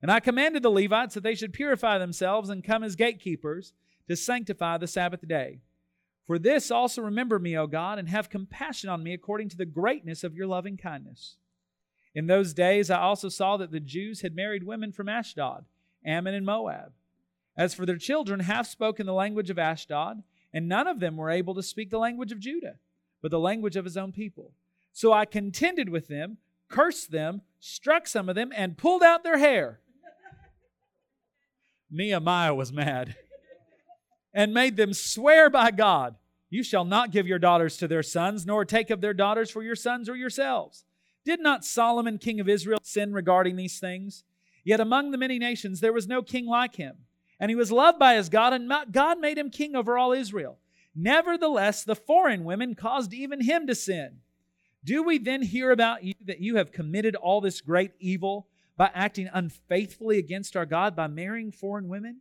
And 0.00 0.10
I 0.10 0.20
commanded 0.20 0.62
the 0.62 0.70
Levites 0.70 1.14
that 1.14 1.22
they 1.22 1.34
should 1.34 1.52
purify 1.52 1.98
themselves 1.98 2.48
and 2.48 2.64
come 2.64 2.82
as 2.82 2.96
gatekeepers 2.96 3.72
to 4.08 4.16
sanctify 4.16 4.78
the 4.78 4.86
Sabbath 4.86 5.26
day. 5.26 5.60
For 6.26 6.38
this 6.38 6.70
also 6.70 7.02
remember 7.02 7.38
me, 7.38 7.56
O 7.56 7.66
God, 7.66 7.98
and 7.98 8.08
have 8.08 8.30
compassion 8.30 8.90
on 8.90 9.02
me 9.02 9.12
according 9.12 9.48
to 9.50 9.56
the 9.56 9.64
greatness 9.64 10.24
of 10.24 10.34
your 10.34 10.46
loving 10.46 10.76
kindness. 10.76 11.36
In 12.16 12.26
those 12.26 12.54
days 12.54 12.90
I 12.90 12.98
also 12.98 13.28
saw 13.28 13.58
that 13.58 13.70
the 13.70 13.78
Jews 13.78 14.22
had 14.22 14.34
married 14.34 14.64
women 14.64 14.90
from 14.90 15.06
Ashdod, 15.06 15.66
Ammon, 16.02 16.32
and 16.32 16.46
Moab. 16.46 16.92
As 17.58 17.74
for 17.74 17.84
their 17.84 17.98
children, 17.98 18.40
half 18.40 18.66
spoke 18.66 18.98
in 18.98 19.04
the 19.04 19.12
language 19.12 19.50
of 19.50 19.58
Ashdod, 19.58 20.22
and 20.50 20.66
none 20.66 20.86
of 20.86 20.98
them 20.98 21.18
were 21.18 21.28
able 21.28 21.54
to 21.54 21.62
speak 21.62 21.90
the 21.90 21.98
language 21.98 22.32
of 22.32 22.40
Judah, 22.40 22.76
but 23.20 23.30
the 23.30 23.38
language 23.38 23.76
of 23.76 23.84
his 23.84 23.98
own 23.98 24.12
people. 24.12 24.52
So 24.94 25.12
I 25.12 25.26
contended 25.26 25.90
with 25.90 26.08
them, 26.08 26.38
cursed 26.68 27.10
them, 27.10 27.42
struck 27.60 28.08
some 28.08 28.30
of 28.30 28.34
them, 28.34 28.50
and 28.56 28.78
pulled 28.78 29.02
out 29.02 29.22
their 29.22 29.36
hair. 29.36 29.80
Nehemiah 31.90 32.54
was 32.54 32.72
mad 32.72 33.14
and 34.32 34.54
made 34.54 34.76
them 34.76 34.94
swear 34.94 35.50
by 35.50 35.70
God, 35.70 36.14
You 36.48 36.62
shall 36.62 36.86
not 36.86 37.10
give 37.10 37.26
your 37.26 37.38
daughters 37.38 37.76
to 37.76 37.86
their 37.86 38.02
sons, 38.02 38.46
nor 38.46 38.64
take 38.64 38.88
of 38.88 39.02
their 39.02 39.12
daughters 39.12 39.50
for 39.50 39.62
your 39.62 39.76
sons 39.76 40.08
or 40.08 40.16
yourselves. 40.16 40.84
Did 41.26 41.40
not 41.40 41.64
Solomon, 41.64 42.18
king 42.18 42.38
of 42.38 42.48
Israel, 42.48 42.78
sin 42.84 43.12
regarding 43.12 43.56
these 43.56 43.80
things? 43.80 44.22
Yet 44.62 44.78
among 44.78 45.10
the 45.10 45.18
many 45.18 45.40
nations 45.40 45.80
there 45.80 45.92
was 45.92 46.06
no 46.06 46.22
king 46.22 46.46
like 46.46 46.76
him, 46.76 46.98
and 47.40 47.50
he 47.50 47.56
was 47.56 47.72
loved 47.72 47.98
by 47.98 48.14
his 48.14 48.28
God, 48.28 48.52
and 48.52 48.72
God 48.92 49.18
made 49.18 49.36
him 49.36 49.50
king 49.50 49.74
over 49.74 49.98
all 49.98 50.12
Israel. 50.12 50.58
Nevertheless, 50.94 51.82
the 51.82 51.96
foreign 51.96 52.44
women 52.44 52.76
caused 52.76 53.12
even 53.12 53.40
him 53.40 53.66
to 53.66 53.74
sin. 53.74 54.18
Do 54.84 55.02
we 55.02 55.18
then 55.18 55.42
hear 55.42 55.72
about 55.72 56.04
you 56.04 56.14
that 56.24 56.40
you 56.40 56.56
have 56.56 56.70
committed 56.70 57.16
all 57.16 57.40
this 57.40 57.60
great 57.60 57.90
evil 57.98 58.46
by 58.76 58.92
acting 58.94 59.28
unfaithfully 59.32 60.18
against 60.18 60.56
our 60.56 60.64
God 60.64 60.94
by 60.94 61.08
marrying 61.08 61.50
foreign 61.50 61.88
women? 61.88 62.20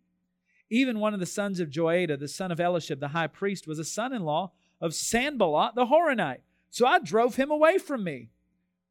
Even 0.72 1.00
one 1.00 1.13
of 1.13 1.19
the 1.19 1.28
sons 1.28 1.60
of 1.60 1.69
Joiada, 1.69 2.19
the 2.19 2.28
son 2.28 2.51
of 2.51 2.60
Eliashib, 2.60 3.00
the 3.00 3.10
high 3.10 3.28
priest, 3.28 3.68
was 3.68 3.78
a 3.78 3.86
son 3.86 4.13
in 4.13 4.24
law 4.24 4.51
of 4.81 4.96
Sanballat 4.96 5.75
the 5.75 5.86
Horonite. 5.86 6.42
So 6.72 6.88
I 6.88 6.98
drove 6.98 7.36
him 7.36 7.51
away 7.51 7.78
from 7.78 8.04
me. 8.04 8.30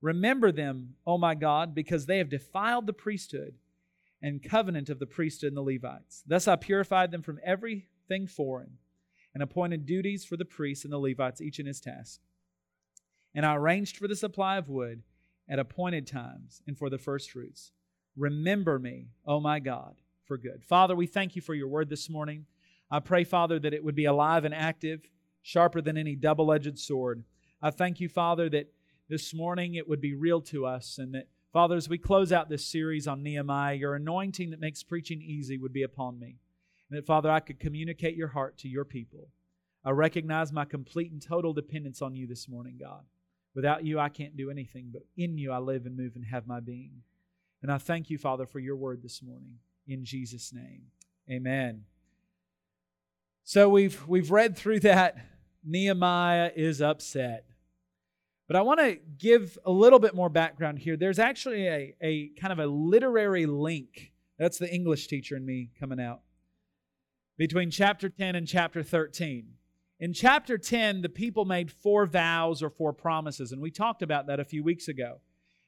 Remember 0.04 0.52
them, 0.52 0.96
O 1.06 1.16
my 1.16 1.34
God, 1.34 1.74
because 1.74 2.04
they 2.04 2.18
have 2.18 2.28
defiled 2.28 2.86
the 2.86 2.92
priesthood 2.92 3.54
and 4.20 4.42
covenant 4.42 4.90
of 4.90 4.98
the 4.98 5.06
priesthood 5.06 5.48
and 5.48 5.56
the 5.56 5.62
Levites. 5.62 6.22
Thus 6.26 6.46
I 6.46 6.56
purified 6.56 7.10
them 7.10 7.22
from 7.22 7.40
everything 7.42 8.26
foreign 8.26 8.76
and 9.32 9.42
appointed 9.42 9.86
duties 9.86 10.22
for 10.22 10.36
the 10.36 10.44
priests 10.44 10.84
and 10.84 10.92
the 10.92 10.98
Levites, 10.98 11.40
each 11.40 11.58
in 11.58 11.64
his 11.64 11.80
task. 11.80 12.20
And 13.34 13.46
I 13.46 13.56
arranged 13.56 13.96
for 13.96 14.06
the 14.06 14.14
supply 14.14 14.58
of 14.58 14.68
wood 14.68 15.04
at 15.48 15.58
appointed 15.58 16.06
times 16.06 16.60
and 16.66 16.76
for 16.76 16.90
the 16.90 16.98
firstfruits. 16.98 17.72
Remember 18.14 18.78
me, 18.78 19.08
O 19.26 19.40
my 19.40 19.58
God, 19.58 19.94
for 20.26 20.36
good. 20.36 20.64
Father, 20.68 20.94
we 20.94 21.06
thank 21.06 21.34
you 21.34 21.40
for 21.40 21.54
your 21.54 21.68
word 21.68 21.88
this 21.88 22.10
morning. 22.10 22.44
I 22.90 23.00
pray, 23.00 23.24
Father, 23.24 23.58
that 23.58 23.72
it 23.72 23.82
would 23.82 23.94
be 23.94 24.04
alive 24.04 24.44
and 24.44 24.54
active, 24.54 25.08
sharper 25.40 25.80
than 25.80 25.96
any 25.96 26.14
double 26.14 26.52
edged 26.52 26.78
sword. 26.78 27.24
I 27.62 27.70
thank 27.70 28.00
you, 28.00 28.10
Father, 28.10 28.50
that 28.50 28.70
this 29.08 29.34
morning 29.34 29.74
it 29.74 29.88
would 29.88 30.00
be 30.00 30.14
real 30.14 30.40
to 30.40 30.66
us 30.66 30.98
and 30.98 31.14
that, 31.14 31.28
Father, 31.52 31.76
as 31.76 31.88
we 31.88 31.98
close 31.98 32.32
out 32.32 32.48
this 32.48 32.66
series 32.66 33.06
on 33.06 33.22
Nehemiah, 33.22 33.74
your 33.74 33.94
anointing 33.94 34.50
that 34.50 34.60
makes 34.60 34.82
preaching 34.82 35.22
easy 35.22 35.56
would 35.56 35.72
be 35.72 35.84
upon 35.84 36.18
me. 36.18 36.38
And 36.90 36.98
that, 36.98 37.06
Father, 37.06 37.30
I 37.30 37.40
could 37.40 37.60
communicate 37.60 38.16
your 38.16 38.28
heart 38.28 38.58
to 38.58 38.68
your 38.68 38.84
people. 38.84 39.28
I 39.84 39.90
recognize 39.90 40.52
my 40.52 40.64
complete 40.64 41.12
and 41.12 41.22
total 41.22 41.52
dependence 41.52 42.02
on 42.02 42.16
you 42.16 42.26
this 42.26 42.48
morning, 42.48 42.76
God. 42.80 43.04
Without 43.54 43.84
you, 43.84 44.00
I 44.00 44.08
can't 44.08 44.36
do 44.36 44.50
anything, 44.50 44.90
but 44.92 45.02
in 45.16 45.38
you 45.38 45.52
I 45.52 45.58
live 45.58 45.86
and 45.86 45.96
move 45.96 46.16
and 46.16 46.24
have 46.24 46.46
my 46.46 46.58
being. 46.58 47.02
And 47.62 47.70
I 47.70 47.78
thank 47.78 48.10
you, 48.10 48.18
Father, 48.18 48.46
for 48.46 48.58
your 48.58 48.76
word 48.76 49.02
this 49.02 49.22
morning. 49.22 49.58
In 49.86 50.04
Jesus' 50.04 50.52
name, 50.52 50.86
amen. 51.30 51.84
So 53.44 53.68
we've, 53.68 54.06
we've 54.08 54.30
read 54.30 54.56
through 54.56 54.80
that. 54.80 55.18
Nehemiah 55.62 56.50
is 56.56 56.82
upset. 56.82 57.46
But 58.46 58.56
I 58.56 58.62
want 58.62 58.80
to 58.80 58.98
give 59.18 59.58
a 59.64 59.70
little 59.70 59.98
bit 59.98 60.14
more 60.14 60.28
background 60.28 60.78
here. 60.78 60.96
There's 60.96 61.18
actually 61.18 61.66
a, 61.66 61.94
a 62.02 62.28
kind 62.40 62.52
of 62.52 62.58
a 62.58 62.66
literary 62.66 63.46
link. 63.46 64.12
That's 64.38 64.58
the 64.58 64.72
English 64.72 65.06
teacher 65.06 65.36
in 65.36 65.46
me 65.46 65.70
coming 65.80 66.00
out. 66.00 66.20
Between 67.38 67.70
chapter 67.70 68.08
10 68.08 68.36
and 68.36 68.46
chapter 68.46 68.82
13. 68.82 69.54
In 70.00 70.12
chapter 70.12 70.58
10, 70.58 71.02
the 71.02 71.08
people 71.08 71.44
made 71.44 71.70
four 71.70 72.04
vows 72.04 72.62
or 72.62 72.68
four 72.68 72.92
promises, 72.92 73.52
and 73.52 73.62
we 73.62 73.70
talked 73.70 74.02
about 74.02 74.26
that 74.26 74.40
a 74.40 74.44
few 74.44 74.62
weeks 74.62 74.88
ago. 74.88 75.20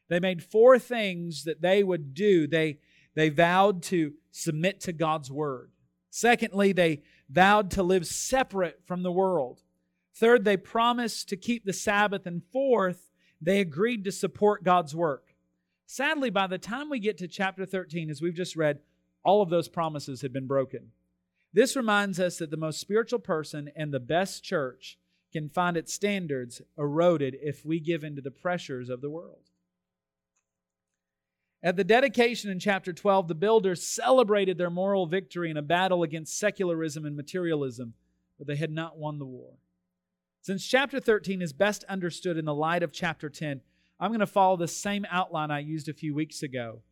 They 0.09 0.21
made 0.21 0.42
four 0.42 0.78
things 0.78 1.45
that 1.45 1.62
they 1.62 1.83
would 1.83 2.12
do. 2.12 2.47
They, 2.47 2.78
they 3.14 3.30
vowed 3.30 3.83
to 3.85 4.12
submit 4.30 4.80
to 4.83 4.92
God's 4.92 5.30
word. 5.30 5.71
Secondly, 6.11 6.73
they 6.73 7.02
vowed 7.28 7.71
to 7.73 7.83
live 7.83 8.06
separate 8.06 8.80
from 8.85 9.02
the 9.02 9.12
world. 9.12 9.62
Third, 10.16 10.44
they 10.44 10.56
promised 10.56 11.28
to 11.28 11.37
keep 11.37 11.64
the 11.64 11.73
Sabbath. 11.75 12.26
And 12.26 12.42
fourth, 12.52 13.11
they 13.40 13.61
agreed 13.61 14.04
to 14.04 14.12
support 14.12 14.64
God's 14.64 14.94
work. 14.94 15.35
Sadly, 15.87 16.30
by 16.30 16.46
the 16.46 16.58
time 16.58 16.88
we 16.88 16.99
get 16.99 17.18
to 17.18 17.28
chapter 17.28 17.66
13, 17.66 18.11
as 18.11 18.23
we've 18.23 18.35
just 18.35 18.56
read, 18.56 18.80
all 19.23 19.42
of 19.42 19.50
those 19.50 19.68
promises 19.68 20.23
had 20.23 20.32
been 20.32 20.46
broken. 20.46 20.90
This 21.52 21.76
reminds 21.76 22.18
us 22.18 22.38
that 22.38 22.50
the 22.50 22.56
most 22.56 22.80
spiritual 22.80 23.18
person 23.18 23.70
and 23.76 23.92
the 23.92 24.00
best 24.00 24.42
church 24.42 24.99
can 25.32 25.49
find 25.50 25.76
its 25.76 25.92
standards 25.92 26.62
eroded 26.78 27.37
if 27.40 27.64
we 27.64 27.78
give 27.78 28.02
in 28.02 28.16
to 28.16 28.23
the 28.23 28.30
pressures 28.30 28.88
of 28.88 29.00
the 29.00 29.11
world. 29.11 29.50
At 31.62 31.76
the 31.76 31.85
dedication 31.85 32.50
in 32.50 32.58
chapter 32.58 32.92
12, 32.92 33.28
the 33.28 33.35
builders 33.35 33.87
celebrated 33.87 34.56
their 34.56 34.70
moral 34.70 35.06
victory 35.06 35.50
in 35.50 35.56
a 35.56 35.62
battle 35.62 36.02
against 36.02 36.38
secularism 36.38 37.04
and 37.04 37.16
materialism. 37.16 37.94
but 38.38 38.46
they 38.46 38.56
had 38.56 38.70
not 38.70 38.99
won 38.99 39.18
the 39.18 39.25
war. 39.25 39.54
Since 40.46 40.64
chapter 40.64 41.00
13 41.00 41.42
is 41.42 41.52
best 41.52 41.82
understood 41.88 42.36
in 42.36 42.44
the 42.44 42.54
light 42.54 42.84
of 42.84 42.92
chapter 42.92 43.28
10, 43.28 43.60
I'm 43.98 44.10
going 44.10 44.20
to 44.20 44.28
follow 44.28 44.56
the 44.56 44.68
same 44.68 45.04
outline 45.10 45.50
I 45.50 45.58
used 45.58 45.88
a 45.88 45.92
few 45.92 46.14
weeks 46.14 46.44
ago. 46.44 46.82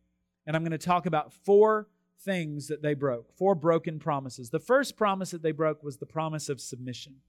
And 0.45 0.57
I'm 0.57 0.63
going 0.63 0.71
to 0.71 0.77
talk 0.77 1.05
about 1.05 1.31
four 1.31 1.87
things 2.19 2.67
that 2.67 2.81
they 2.81 2.93
broke, 2.93 3.31
four 3.37 3.55
broken 3.55 3.97
promises. 3.97 4.49
The 4.49 4.59
first 4.59 4.97
promise 4.97 5.31
that 5.31 5.41
they 5.41 5.53
broke 5.53 5.83
was 5.83 5.95
the 5.95 6.05
promise 6.05 6.49
of 6.49 6.59
submission. 6.59 7.21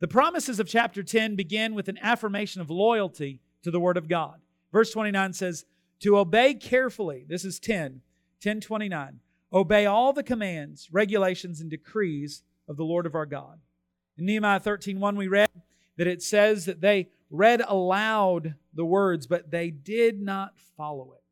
The 0.00 0.08
promises 0.08 0.58
of 0.58 0.66
chapter 0.66 1.04
10 1.04 1.36
begin 1.36 1.76
with 1.76 1.86
an 1.86 1.98
affirmation 2.02 2.60
of 2.60 2.68
loyalty 2.68 3.40
to 3.62 3.70
the 3.70 3.78
Word 3.78 3.96
of 3.96 4.08
God. 4.08 4.40
Verse 4.72 4.90
29 4.90 5.32
says, 5.32 5.64
To 6.00 6.18
obey 6.18 6.54
carefully, 6.54 7.24
this 7.28 7.44
is 7.44 7.60
10, 7.60 8.00
1029, 8.42 9.20
obey 9.52 9.86
all 9.86 10.12
the 10.12 10.24
commands, 10.24 10.88
regulations, 10.90 11.60
and 11.60 11.70
decrees 11.70 12.42
of 12.66 12.76
the 12.76 12.84
Lord 12.84 13.06
of 13.06 13.14
our 13.14 13.26
God. 13.26 13.60
In 14.16 14.26
Nehemiah 14.26 14.60
13, 14.60 15.00
1, 15.00 15.16
we 15.16 15.28
read 15.28 15.50
that 15.96 16.06
it 16.06 16.22
says 16.22 16.66
that 16.66 16.80
they 16.80 17.08
read 17.30 17.62
aloud 17.66 18.54
the 18.72 18.84
words, 18.84 19.26
but 19.26 19.50
they 19.50 19.70
did 19.70 20.20
not 20.20 20.54
follow 20.76 21.12
it. 21.14 21.22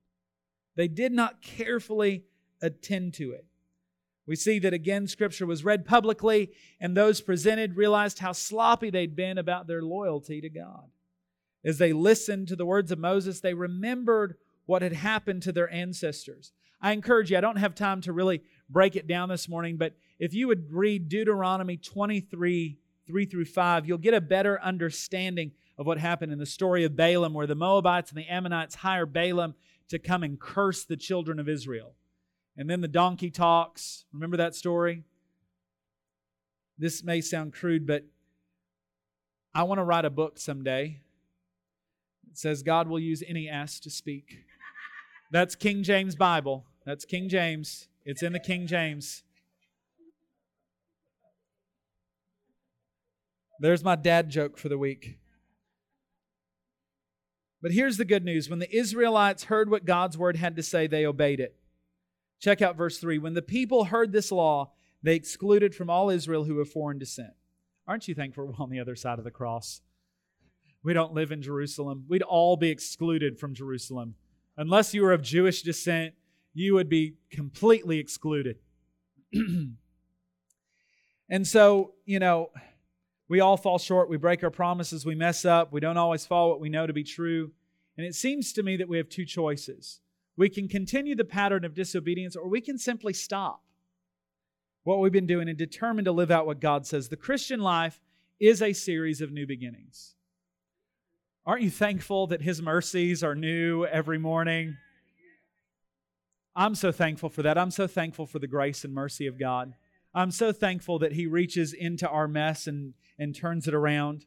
They 0.76 0.88
did 0.88 1.12
not 1.12 1.42
carefully 1.42 2.24
attend 2.60 3.14
to 3.14 3.32
it. 3.32 3.46
We 4.26 4.36
see 4.36 4.58
that 4.60 4.72
again, 4.72 5.08
Scripture 5.08 5.46
was 5.46 5.64
read 5.64 5.84
publicly, 5.84 6.52
and 6.80 6.96
those 6.96 7.20
presented 7.20 7.76
realized 7.76 8.20
how 8.20 8.32
sloppy 8.32 8.90
they'd 8.90 9.16
been 9.16 9.36
about 9.36 9.66
their 9.66 9.82
loyalty 9.82 10.40
to 10.40 10.48
God. 10.48 10.90
As 11.64 11.78
they 11.78 11.92
listened 11.92 12.48
to 12.48 12.56
the 12.56 12.66
words 12.66 12.92
of 12.92 12.98
Moses, 12.98 13.40
they 13.40 13.54
remembered 13.54 14.36
what 14.66 14.82
had 14.82 14.92
happened 14.92 15.42
to 15.42 15.52
their 15.52 15.72
ancestors. 15.72 16.52
I 16.80 16.92
encourage 16.92 17.30
you, 17.30 17.38
I 17.38 17.40
don't 17.40 17.56
have 17.56 17.74
time 17.74 18.00
to 18.02 18.12
really 18.12 18.42
break 18.68 18.96
it 18.96 19.06
down 19.06 19.28
this 19.28 19.48
morning, 19.48 19.76
but 19.76 19.94
if 20.18 20.34
you 20.34 20.48
would 20.48 20.72
read 20.72 21.08
Deuteronomy 21.08 21.76
23 21.76 22.78
3 23.06 23.26
through 23.26 23.44
5, 23.44 23.86
you'll 23.86 23.98
get 23.98 24.14
a 24.14 24.20
better 24.20 24.60
understanding 24.62 25.52
of 25.76 25.86
what 25.86 25.98
happened 25.98 26.32
in 26.32 26.38
the 26.38 26.46
story 26.46 26.84
of 26.84 26.96
Balaam, 26.96 27.34
where 27.34 27.46
the 27.46 27.54
Moabites 27.54 28.10
and 28.10 28.18
the 28.18 28.28
Ammonites 28.28 28.76
hire 28.76 29.06
Balaam 29.06 29.54
to 29.88 29.98
come 29.98 30.22
and 30.22 30.38
curse 30.38 30.84
the 30.84 30.96
children 30.96 31.38
of 31.38 31.48
Israel. 31.48 31.94
And 32.56 32.70
then 32.70 32.80
the 32.80 32.88
donkey 32.88 33.30
talks. 33.30 34.04
Remember 34.12 34.36
that 34.36 34.54
story? 34.54 35.04
This 36.78 37.02
may 37.02 37.20
sound 37.20 37.52
crude, 37.52 37.86
but 37.86 38.04
I 39.54 39.64
want 39.64 39.78
to 39.78 39.84
write 39.84 40.04
a 40.04 40.10
book 40.10 40.38
someday. 40.38 41.00
It 42.30 42.38
says 42.38 42.62
God 42.62 42.88
will 42.88 43.00
use 43.00 43.22
any 43.26 43.48
ass 43.48 43.80
to 43.80 43.90
speak. 43.90 44.44
That's 45.30 45.54
King 45.54 45.82
James 45.82 46.14
Bible. 46.14 46.64
That's 46.84 47.04
King 47.04 47.28
James. 47.28 47.88
It's 48.04 48.22
in 48.22 48.32
the 48.32 48.40
King 48.40 48.66
James. 48.66 49.22
There's 53.62 53.84
my 53.84 53.94
dad 53.94 54.28
joke 54.28 54.58
for 54.58 54.68
the 54.68 54.76
week. 54.76 55.18
But 57.62 57.70
here's 57.70 57.96
the 57.96 58.04
good 58.04 58.24
news 58.24 58.50
when 58.50 58.58
the 58.58 58.76
Israelites 58.76 59.44
heard 59.44 59.70
what 59.70 59.84
God's 59.84 60.18
word 60.18 60.36
had 60.36 60.56
to 60.56 60.64
say, 60.64 60.88
they 60.88 61.06
obeyed 61.06 61.38
it. 61.38 61.54
Check 62.40 62.60
out 62.60 62.76
verse 62.76 62.98
3. 62.98 63.18
When 63.18 63.34
the 63.34 63.40
people 63.40 63.84
heard 63.84 64.10
this 64.10 64.32
law, 64.32 64.72
they 65.04 65.14
excluded 65.14 65.76
from 65.76 65.88
all 65.88 66.10
Israel 66.10 66.42
who 66.42 66.56
were 66.56 66.64
foreign 66.64 66.98
descent. 66.98 67.34
Aren't 67.86 68.08
you 68.08 68.16
thankful 68.16 68.48
we're 68.48 68.54
on 68.58 68.68
the 68.68 68.80
other 68.80 68.96
side 68.96 69.20
of 69.20 69.24
the 69.24 69.30
cross? 69.30 69.80
We 70.82 70.92
don't 70.92 71.14
live 71.14 71.30
in 71.30 71.40
Jerusalem. 71.40 72.04
We'd 72.08 72.22
all 72.22 72.56
be 72.56 72.70
excluded 72.70 73.38
from 73.38 73.54
Jerusalem. 73.54 74.16
Unless 74.56 74.92
you 74.92 75.02
were 75.02 75.12
of 75.12 75.22
Jewish 75.22 75.62
descent, 75.62 76.14
you 76.52 76.74
would 76.74 76.88
be 76.88 77.14
completely 77.30 78.00
excluded. 78.00 78.56
and 81.30 81.46
so, 81.46 81.92
you 82.04 82.18
know, 82.18 82.50
we 83.32 83.40
all 83.40 83.56
fall 83.56 83.78
short. 83.78 84.10
We 84.10 84.18
break 84.18 84.44
our 84.44 84.50
promises. 84.50 85.06
We 85.06 85.14
mess 85.14 85.46
up. 85.46 85.72
We 85.72 85.80
don't 85.80 85.96
always 85.96 86.26
follow 86.26 86.50
what 86.50 86.60
we 86.60 86.68
know 86.68 86.86
to 86.86 86.92
be 86.92 87.02
true. 87.02 87.50
And 87.96 88.06
it 88.06 88.14
seems 88.14 88.52
to 88.52 88.62
me 88.62 88.76
that 88.76 88.90
we 88.90 88.98
have 88.98 89.08
two 89.08 89.24
choices. 89.24 90.00
We 90.36 90.50
can 90.50 90.68
continue 90.68 91.16
the 91.16 91.24
pattern 91.24 91.64
of 91.64 91.72
disobedience, 91.72 92.36
or 92.36 92.46
we 92.46 92.60
can 92.60 92.76
simply 92.76 93.14
stop 93.14 93.62
what 94.84 94.98
we've 94.98 95.12
been 95.12 95.26
doing 95.26 95.48
and 95.48 95.56
determine 95.56 96.04
to 96.04 96.12
live 96.12 96.30
out 96.30 96.44
what 96.44 96.60
God 96.60 96.86
says. 96.86 97.08
The 97.08 97.16
Christian 97.16 97.60
life 97.60 98.02
is 98.38 98.60
a 98.60 98.74
series 98.74 99.22
of 99.22 99.32
new 99.32 99.46
beginnings. 99.46 100.14
Aren't 101.46 101.62
you 101.62 101.70
thankful 101.70 102.26
that 102.26 102.42
His 102.42 102.60
mercies 102.60 103.24
are 103.24 103.34
new 103.34 103.86
every 103.86 104.18
morning? 104.18 104.76
I'm 106.54 106.74
so 106.74 106.92
thankful 106.92 107.30
for 107.30 107.40
that. 107.44 107.56
I'm 107.56 107.70
so 107.70 107.86
thankful 107.86 108.26
for 108.26 108.40
the 108.40 108.46
grace 108.46 108.84
and 108.84 108.92
mercy 108.92 109.26
of 109.26 109.38
God. 109.38 109.72
I'm 110.14 110.30
so 110.30 110.52
thankful 110.52 110.98
that 110.98 111.12
He 111.12 111.26
reaches 111.26 111.72
into 111.72 112.08
our 112.08 112.28
mess 112.28 112.66
and, 112.66 112.94
and 113.18 113.34
turns 113.34 113.66
it 113.66 113.74
around. 113.74 114.26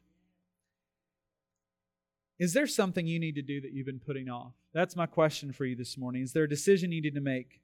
Is 2.38 2.52
there 2.52 2.66
something 2.66 3.06
you 3.06 3.18
need 3.18 3.36
to 3.36 3.42
do 3.42 3.60
that 3.60 3.72
you've 3.72 3.86
been 3.86 4.00
putting 4.00 4.28
off? 4.28 4.52
That's 4.72 4.96
my 4.96 5.06
question 5.06 5.52
for 5.52 5.64
you 5.64 5.74
this 5.74 5.96
morning. 5.96 6.22
Is 6.22 6.32
there 6.32 6.44
a 6.44 6.48
decision 6.48 6.92
you 6.92 7.00
need 7.00 7.14
to 7.14 7.20
make? 7.20 7.60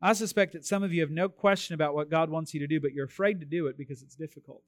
I 0.00 0.12
suspect 0.12 0.52
that 0.52 0.64
some 0.64 0.82
of 0.82 0.92
you 0.92 1.00
have 1.02 1.10
no 1.10 1.28
question 1.28 1.74
about 1.74 1.94
what 1.94 2.10
God 2.10 2.30
wants 2.30 2.54
you 2.54 2.60
to 2.60 2.66
do, 2.66 2.80
but 2.80 2.92
you're 2.92 3.06
afraid 3.06 3.40
to 3.40 3.46
do 3.46 3.66
it 3.66 3.76
because 3.76 4.02
it's 4.02 4.14
difficult. 4.14 4.64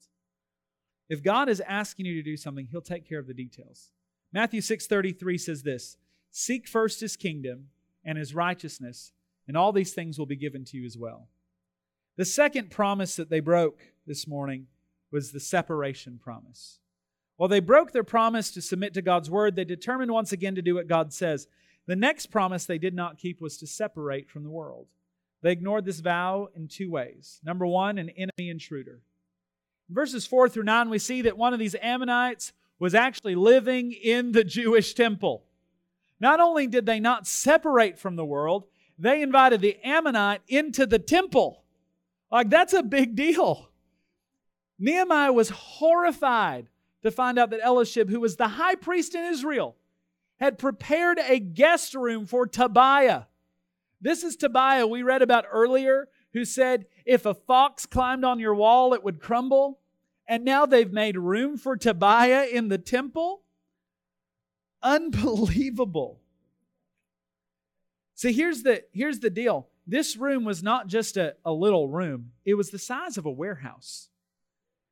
If 1.09 1.23
God 1.23 1.49
is 1.49 1.61
asking 1.61 2.05
you 2.05 2.15
to 2.15 2.23
do 2.23 2.37
something, 2.37 2.67
he'll 2.69 2.81
take 2.81 3.07
care 3.07 3.19
of 3.19 3.27
the 3.27 3.33
details. 3.33 3.91
Matthew 4.31 4.61
6:33 4.61 5.37
says 5.37 5.63
this, 5.63 5.97
"Seek 6.29 6.67
first 6.67 6.99
his 6.99 7.15
kingdom 7.15 7.69
and 8.03 8.17
his 8.17 8.35
righteousness, 8.35 9.13
and 9.47 9.55
all 9.55 9.71
these 9.71 9.93
things 9.93 10.19
will 10.19 10.25
be 10.25 10.35
given 10.35 10.65
to 10.65 10.77
you 10.77 10.85
as 10.85 10.97
well." 10.97 11.29
The 12.17 12.25
second 12.25 12.71
promise 12.71 13.15
that 13.15 13.29
they 13.29 13.39
broke 13.39 13.79
this 14.07 14.27
morning 14.27 14.65
was 15.11 15.31
the 15.31 15.39
separation 15.39 16.19
promise. 16.21 16.79
While 17.37 17.47
they 17.47 17.59
broke 17.59 17.91
their 17.91 18.03
promise 18.03 18.49
to 18.51 18.61
submit 18.61 18.95
to 18.95 19.03
God's 19.03 19.29
word, 19.29 19.55
they 19.55 19.63
determined 19.63 20.11
once 20.11 20.31
again 20.31 20.55
to 20.55 20.63
do 20.63 20.75
what 20.75 20.87
God 20.87 21.13
says. 21.13 21.47
The 21.85 21.95
next 21.95 22.27
promise 22.27 22.65
they 22.65 22.79
did 22.79 22.95
not 22.95 23.19
keep 23.19 23.39
was 23.39 23.57
to 23.57 23.67
separate 23.67 24.29
from 24.29 24.43
the 24.43 24.49
world. 24.49 24.87
They 25.43 25.51
ignored 25.51 25.85
this 25.85 25.99
vow 25.99 26.49
in 26.55 26.67
two 26.67 26.89
ways. 26.89 27.39
Number 27.43 27.67
one, 27.67 27.99
an 27.99 28.09
enemy 28.09 28.49
intruder. 28.49 28.99
In 29.87 29.95
verses 29.95 30.25
4 30.25 30.49
through 30.49 30.63
9, 30.63 30.89
we 30.89 30.97
see 30.97 31.21
that 31.21 31.37
one 31.37 31.53
of 31.53 31.59
these 31.59 31.75
Ammonites 31.75 32.51
was 32.79 32.95
actually 32.95 33.35
living 33.35 33.91
in 33.91 34.31
the 34.31 34.43
Jewish 34.43 34.95
temple. 34.95 35.43
Not 36.19 36.39
only 36.39 36.65
did 36.65 36.87
they 36.87 36.99
not 36.99 37.27
separate 37.27 37.99
from 37.99 38.15
the 38.15 38.25
world, 38.25 38.65
they 38.97 39.21
invited 39.21 39.61
the 39.61 39.77
Ammonite 39.83 40.41
into 40.47 40.87
the 40.87 40.99
temple. 40.99 41.63
Like, 42.31 42.49
that's 42.49 42.73
a 42.73 42.83
big 42.83 43.15
deal. 43.15 43.69
Nehemiah 44.79 45.33
was 45.33 45.49
horrified 45.49 46.67
to 47.03 47.11
find 47.11 47.39
out 47.39 47.49
that 47.51 47.65
Eliashib, 47.65 48.09
who 48.09 48.19
was 48.19 48.35
the 48.35 48.49
high 48.49 48.75
priest 48.75 49.15
in 49.15 49.23
Israel, 49.25 49.75
had 50.39 50.59
prepared 50.59 51.19
a 51.19 51.39
guest 51.39 51.95
room 51.95 52.25
for 52.25 52.45
Tobiah. 52.45 53.23
This 53.99 54.23
is 54.23 54.35
Tobiah 54.35 54.85
we 54.85 55.01
read 55.01 55.21
about 55.21 55.45
earlier, 55.51 56.09
who 56.33 56.45
said, 56.45 56.85
If 57.05 57.25
a 57.25 57.33
fox 57.33 57.85
climbed 57.85 58.23
on 58.23 58.39
your 58.39 58.53
wall, 58.53 58.93
it 58.93 59.03
would 59.03 59.19
crumble. 59.19 59.79
And 60.27 60.43
now 60.43 60.65
they've 60.65 60.91
made 60.91 61.17
room 61.17 61.57
for 61.57 61.77
Tobiah 61.77 62.45
in 62.45 62.67
the 62.67 62.77
temple? 62.77 63.41
Unbelievable. 64.83 66.19
See, 68.13 68.33
here's 68.33 68.63
the, 68.63 68.83
here's 68.91 69.19
the 69.19 69.29
deal. 69.29 69.69
This 69.87 70.17
room 70.17 70.43
was 70.43 70.61
not 70.61 70.87
just 70.87 71.15
a, 71.17 71.35
a 71.45 71.53
little 71.53 71.87
room, 71.87 72.33
it 72.45 72.55
was 72.55 72.69
the 72.69 72.79
size 72.79 73.17
of 73.17 73.25
a 73.25 73.31
warehouse. 73.31 74.09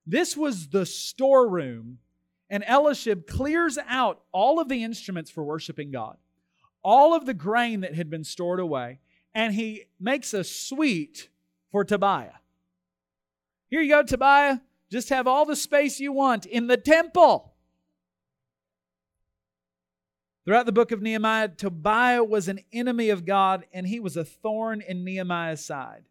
This 0.08 0.38
was 0.38 0.70
the 0.70 0.86
storeroom 0.86 2.00
and 2.50 2.64
Eliashib 2.68 3.28
clears 3.28 3.78
out 3.88 4.22
all 4.32 4.60
of 4.60 4.70
the 4.70 4.84
instruments 4.84 5.32
for 5.32 5.44
worshiping 5.44 5.92
God, 5.92 6.18
all 6.84 7.16
of 7.16 7.26
the 7.26 7.34
grain 7.34 7.82
that 7.82 7.96
had 7.96 8.10
been 8.10 8.24
stored 8.24 8.60
away, 8.60 9.00
and 9.34 9.54
he 9.54 9.86
makes 10.00 10.34
a 10.34 10.44
suite 10.44 11.30
for 11.72 11.84
Tobiah. 11.84 12.40
Here 13.68 13.82
you 13.82 13.90
go, 13.90 14.04
Tobiah. 14.04 14.60
Just 14.92 15.10
have 15.10 15.28
all 15.28 15.46
the 15.46 15.56
space 15.56 16.00
you 16.00 16.12
want 16.12 16.46
in 16.46 16.68
the 16.68 16.78
temple. 16.78 17.55
Throughout 20.46 20.68
the 20.68 20.72
book 20.72 20.92
of 20.92 21.02
Nehemiah, 21.02 21.50
Tobiah 21.50 22.24
was 22.24 22.48
an 22.48 22.60
enemy 22.72 23.10
of 23.10 23.26
God 23.26 23.66
and 23.74 23.88
he 23.88 24.00
was 24.00 24.16
a 24.16 24.24
thorn 24.24 24.80
in 24.80 25.04
Nehemiah's 25.04 25.66
side. 25.66 26.04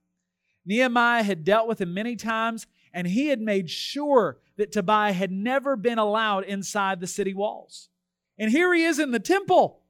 Nehemiah 0.67 1.23
had 1.23 1.45
dealt 1.45 1.69
with 1.69 1.81
him 1.81 1.95
many 1.95 2.17
times 2.17 2.67
and 2.93 3.07
he 3.07 3.29
had 3.29 3.41
made 3.41 3.71
sure 3.71 4.39
that 4.57 4.73
Tobiah 4.73 5.13
had 5.13 5.31
never 5.31 5.77
been 5.77 5.99
allowed 5.99 6.45
inside 6.45 7.01
the 7.01 7.07
city 7.07 7.33
walls. 7.33 7.89
And 8.37 8.51
here 8.51 8.75
he 8.75 8.85
is 8.85 8.99
in 8.99 9.13
the 9.13 9.21
temple. 9.21 9.81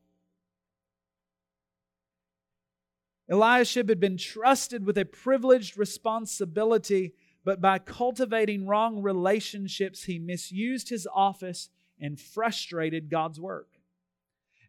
Eliashib 3.31 3.89
had 3.89 4.01
been 4.01 4.19
trusted 4.19 4.85
with 4.85 4.99
a 4.99 5.07
privileged 5.07 5.79
responsibility, 5.79 7.15
but 7.45 7.63
by 7.63 7.79
cultivating 7.79 8.67
wrong 8.67 9.01
relationships, 9.01 10.05
he 10.05 10.19
misused 10.19 10.91
his 10.91 11.09
office 11.15 11.71
and 11.99 12.21
frustrated 12.21 13.09
God's 13.09 13.41
work. 13.41 13.74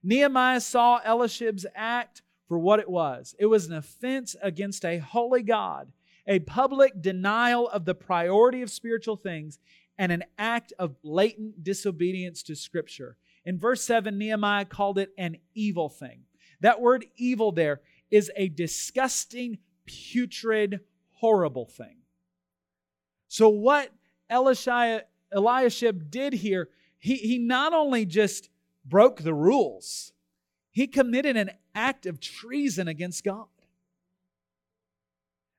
Nehemiah 0.06 0.62
saw 0.62 1.02
Eliashib's 1.02 1.66
act 1.76 2.22
for 2.48 2.60
what 2.60 2.80
it 2.80 2.90
was 2.90 3.36
it 3.40 3.48
was 3.48 3.66
an 3.66 3.74
offense 3.74 4.36
against 4.42 4.86
a 4.86 5.00
holy 5.00 5.42
God 5.44 5.92
a 6.28 6.40
public 6.40 7.02
denial 7.02 7.68
of 7.70 7.86
the 7.86 7.96
priority 7.96 8.62
of 8.62 8.72
spiritual 8.72 9.16
things, 9.16 9.60
and 9.98 10.12
an 10.12 10.24
act 10.38 10.74
of 10.78 11.02
blatant 11.02 11.64
disobedience 11.64 12.44
to 12.44 12.56
Scripture. 12.56 13.18
In 13.46 13.58
verse 13.58 13.84
7, 13.84 14.18
Nehemiah 14.18 14.66
called 14.66 14.98
it 14.98 15.12
an 15.18 15.38
evil 15.54 15.88
thing. 15.88 16.22
That 16.62 16.82
word 16.82 17.06
evil 17.16 17.52
there 17.52 17.82
is 18.12 18.32
a 18.36 18.50
disgusting, 18.50 19.60
putrid, 19.86 20.82
horrible 21.12 21.66
thing. 21.66 21.98
So, 23.28 23.50
what 23.50 23.92
Elishia, 24.30 25.04
Eliashib 25.32 26.10
did 26.10 26.34
here, 26.34 26.70
he, 26.98 27.16
he 27.16 27.38
not 27.38 27.74
only 27.74 28.06
just 28.06 28.50
broke 28.86 29.22
the 29.22 29.34
rules, 29.34 30.14
he 30.72 30.88
committed 30.88 31.38
an 31.38 31.52
act 31.74 32.06
of 32.06 32.20
treason 32.20 32.88
against 32.88 33.24
God. 33.24 33.48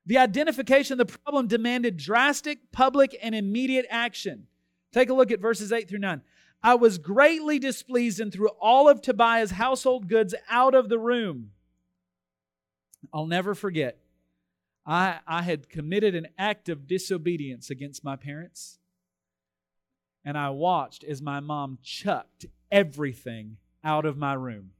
The 0.04 0.18
identification 0.18 1.00
of 1.00 1.06
the 1.06 1.18
problem 1.18 1.48
demanded 1.48 1.96
drastic, 1.96 2.70
public, 2.70 3.16
and 3.20 3.34
immediate 3.34 3.86
action. 3.90 4.46
Take 4.92 5.10
a 5.10 5.14
look 5.14 5.32
at 5.32 5.40
verses 5.40 5.72
8 5.72 5.88
through 5.88 5.98
9. 5.98 6.22
I 6.62 6.74
was 6.74 6.98
greatly 6.98 7.58
displeased 7.58 8.20
and 8.20 8.32
threw 8.32 8.48
all 8.60 8.88
of 8.88 9.02
Tobiah's 9.02 9.50
household 9.52 10.08
goods 10.08 10.34
out 10.48 10.74
of 10.74 10.88
the 10.88 10.98
room. 10.98 11.50
I'll 13.12 13.26
never 13.26 13.54
forget. 13.54 13.98
I, 14.84 15.18
I 15.26 15.42
had 15.42 15.68
committed 15.68 16.14
an 16.14 16.28
act 16.38 16.68
of 16.68 16.86
disobedience 16.86 17.70
against 17.70 18.04
my 18.04 18.16
parents. 18.16 18.78
And 20.24 20.38
I 20.38 20.50
watched 20.50 21.04
as 21.04 21.20
my 21.20 21.40
mom 21.40 21.78
chucked 21.82 22.46
everything 22.70 23.56
out 23.84 24.04
of 24.04 24.16
my 24.16 24.34
room. 24.34 24.70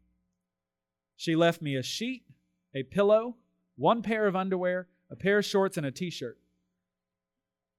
She 1.16 1.35
left 1.35 1.62
me 1.62 1.76
a 1.76 1.83
sheet, 1.83 2.25
a 2.75 2.83
pillow, 2.83 3.37
one 3.76 4.02
pair 4.02 4.26
of 4.26 4.37
underwear, 4.37 4.88
a 5.11 5.16
pair 5.16 5.38
of 5.38 5.45
shorts, 5.45 5.76
and 5.76 5.87
a 5.87 5.90
t 5.90 6.11
shirt, 6.11 6.38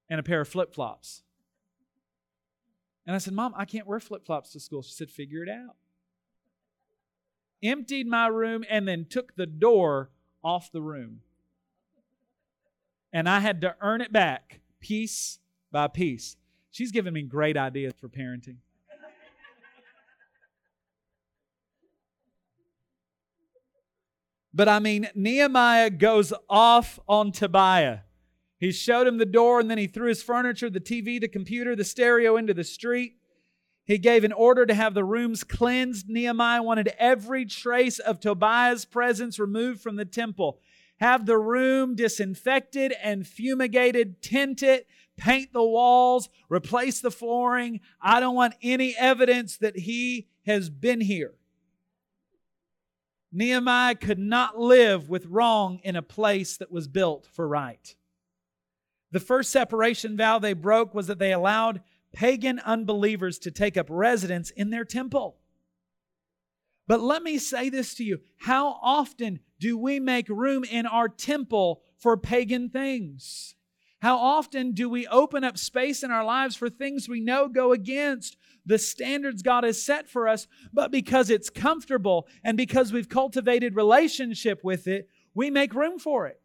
and 0.10 0.20
a 0.20 0.24
pair 0.24 0.42
of 0.42 0.48
flip 0.48 0.74
flops. 0.74 1.24
And 3.06 3.16
I 3.16 3.20
said, 3.20 3.34
Mom, 3.34 3.54
I 3.56 3.66
can't 3.66 3.88
wear 3.88 4.00
flip 4.00 4.26
flops 4.26 4.52
to 4.52 4.60
school. 4.60 4.82
She 4.82 4.94
said, 4.94 5.10
Figure 5.10 5.44
it 5.44 5.50
out. 5.50 5.76
Emptied 7.64 8.08
my 8.08 8.28
room 8.28 8.64
and 8.70 8.88
then 8.88 9.06
took 9.10 9.36
the 9.36 9.46
door 9.46 10.12
off 10.44 10.72
the 10.72 10.82
room. 10.82 11.22
And 13.14 13.28
I 13.28 13.40
had 13.40 13.62
to 13.62 13.76
earn 13.82 14.02
it 14.02 14.12
back 14.12 14.60
piece 14.80 15.40
by 15.72 15.88
piece. 15.88 16.36
She's 16.70 16.92
given 16.92 17.14
me 17.14 17.24
great 17.24 17.58
ideas 17.58 17.94
for 18.00 18.10
parenting. 18.10 18.58
But 24.58 24.68
I 24.68 24.80
mean, 24.80 25.08
Nehemiah 25.14 25.92
goes 25.92 26.34
off 26.50 27.00
on 27.08 27.32
Tobiah. 27.32 28.00
He 28.58 28.72
showed 28.72 29.06
him 29.06 29.20
the 29.20 29.26
door 29.26 29.60
and 29.60 29.70
then 29.70 29.78
he 29.78 29.86
threw 29.86 30.10
his 30.10 30.24
furniture, 30.24 30.68
the 30.68 30.80
TV, 30.80 31.22
the 31.22 31.28
computer, 31.28 31.76
the 31.76 31.84
stereo 31.84 32.38
into 32.38 32.56
the 32.56 32.64
street. 32.64 33.18
He 33.86 34.00
gave 34.00 34.24
an 34.24 34.34
order 34.34 34.66
to 34.66 34.74
have 34.74 34.96
the 34.96 35.04
rooms 35.04 35.44
cleansed. 35.44 36.10
Nehemiah 36.10 36.64
wanted 36.64 36.92
every 36.98 37.46
trace 37.46 38.00
of 38.00 38.20
Tobiah's 38.20 38.84
presence 38.84 39.38
removed 39.38 39.80
from 39.80 39.96
the 39.96 40.06
temple. 40.06 40.58
Have 41.00 41.28
the 41.28 41.38
room 41.38 41.94
disinfected 41.94 42.96
and 43.04 43.28
fumigated, 43.28 44.24
tint 44.24 44.64
it, 44.64 44.88
paint 45.18 45.54
the 45.54 45.64
walls, 45.64 46.30
replace 46.50 47.00
the 47.00 47.12
flooring. 47.12 47.80
I 48.02 48.20
don't 48.20 48.36
want 48.36 48.56
any 48.64 48.96
evidence 48.98 49.56
that 49.58 49.78
he 49.78 50.30
has 50.48 50.72
been 50.72 51.02
here. 51.02 51.37
Nehemiah 53.32 53.96
could 53.96 54.20
not 54.20 54.58
live 54.60 55.10
with 55.10 55.26
wrong 55.26 55.80
in 55.84 55.96
a 55.96 56.02
place 56.02 56.58
that 56.58 56.72
was 56.72 56.88
built 56.88 57.28
for 57.32 57.48
right. 57.48 57.96
The 59.12 59.20
first 59.20 59.52
separation 59.52 60.18
vow 60.18 60.40
they 60.40 60.54
broke 60.54 60.94
was 60.94 61.08
that 61.08 61.20
they 61.20 61.34
allowed 61.34 61.82
pagan 62.14 62.60
unbelievers 62.60 63.38
to 63.40 63.52
take 63.52 63.78
up 63.78 63.88
residence 63.90 64.50
in 64.50 64.70
their 64.70 64.86
temple. 64.86 65.38
But 66.88 67.02
let 67.02 67.22
me 67.22 67.38
say 67.38 67.70
this 67.70 67.94
to 67.96 68.04
you 68.04 68.22
how 68.38 68.80
often 68.82 69.42
do 69.60 69.78
we 69.78 70.00
make 70.00 70.30
room 70.30 70.64
in 70.64 70.86
our 70.86 71.10
temple 71.10 71.82
for 71.98 72.16
pagan 72.16 72.70
things? 72.70 73.56
How 74.02 74.18
often 74.18 74.74
do 74.74 74.90
we 74.90 75.08
open 75.08 75.44
up 75.44 75.58
space 75.58 76.04
in 76.04 76.12
our 76.12 76.24
lives 76.24 76.56
for 76.56 76.70
things 76.70 77.10
we 77.10 77.20
know 77.20 77.48
go 77.48 77.72
against 77.72 78.38
the 78.66 78.78
standards 78.78 79.42
God 79.42 79.64
has 79.64 79.82
set 79.82 80.08
for 80.08 80.28
us, 80.28 80.48
but 80.72 80.92
because 80.92 81.30
it's 81.30 81.50
comfortable 81.50 82.28
and 82.44 82.58
because 82.58 82.92
we've 82.92 83.10
cultivated 83.10 83.76
relationship 83.76 84.64
with 84.64 84.88
it, 84.88 85.10
we 85.34 85.50
make 85.50 85.74
room 85.74 85.98
for 85.98 86.28
it. 86.28 86.40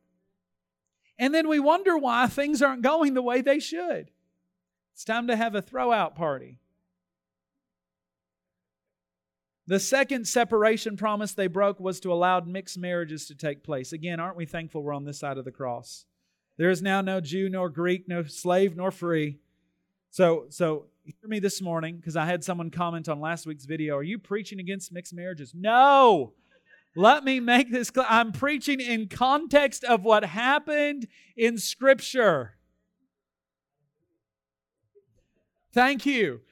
And 1.18 1.34
then 1.34 1.46
we 1.46 1.60
wonder 1.60 1.98
why 1.98 2.26
things 2.26 2.62
aren't 2.62 2.82
going 2.82 3.14
the 3.14 3.22
way 3.22 3.42
they 3.42 3.58
should. 3.58 4.10
It's 4.94 5.04
time 5.04 5.26
to 5.26 5.36
have 5.36 5.54
a 5.54 5.62
throwout 5.62 6.14
party. 6.14 6.58
The 9.66 9.78
second 9.78 10.26
separation 10.26 10.96
promise 10.96 11.34
they 11.34 11.46
broke 11.46 11.80
was 11.80 12.00
to 12.00 12.12
allow 12.12 12.40
mixed 12.40 12.78
marriages 12.78 13.26
to 13.26 13.34
take 13.34 13.62
place. 13.62 13.92
Again, 13.92 14.20
aren't 14.20 14.36
we 14.36 14.46
thankful 14.46 14.82
we're 14.82 14.94
on 14.94 15.04
this 15.04 15.20
side 15.20 15.38
of 15.38 15.44
the 15.44 15.52
cross? 15.52 16.06
There 16.58 16.70
is 16.70 16.82
now 16.82 17.00
no 17.00 17.20
Jew 17.20 17.48
nor 17.48 17.68
Greek, 17.68 18.08
no 18.08 18.22
slave 18.24 18.76
nor 18.76 18.90
free. 18.90 19.38
So, 20.10 20.46
so 20.50 20.86
hear 21.04 21.28
me 21.28 21.38
this 21.38 21.62
morning 21.62 21.96
because 21.96 22.16
I 22.16 22.26
had 22.26 22.44
someone 22.44 22.70
comment 22.70 23.08
on 23.08 23.20
last 23.20 23.46
week's 23.46 23.64
video. 23.64 23.96
Are 23.96 24.02
you 24.02 24.18
preaching 24.18 24.60
against 24.60 24.92
mixed 24.92 25.14
marriages? 25.14 25.54
No. 25.54 26.34
Let 26.94 27.24
me 27.24 27.40
make 27.40 27.70
this 27.70 27.90
clear. 27.90 28.06
I'm 28.08 28.32
preaching 28.32 28.80
in 28.80 29.08
context 29.08 29.82
of 29.84 30.04
what 30.04 30.24
happened 30.24 31.06
in 31.36 31.56
Scripture. 31.56 32.56
Thank 35.72 36.04
you. 36.04 36.42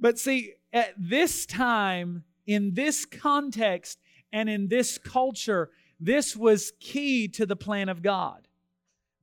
But 0.00 0.18
see, 0.18 0.54
at 0.72 0.94
this 0.96 1.44
time, 1.44 2.24
in 2.46 2.72
this 2.72 3.04
context, 3.04 3.98
and 4.32 4.48
in 4.48 4.68
this 4.68 4.98
culture, 4.98 5.70
this 5.98 6.36
was 6.36 6.72
key 6.80 7.28
to 7.28 7.46
the 7.46 7.56
plan 7.56 7.88
of 7.88 8.02
God. 8.02 8.48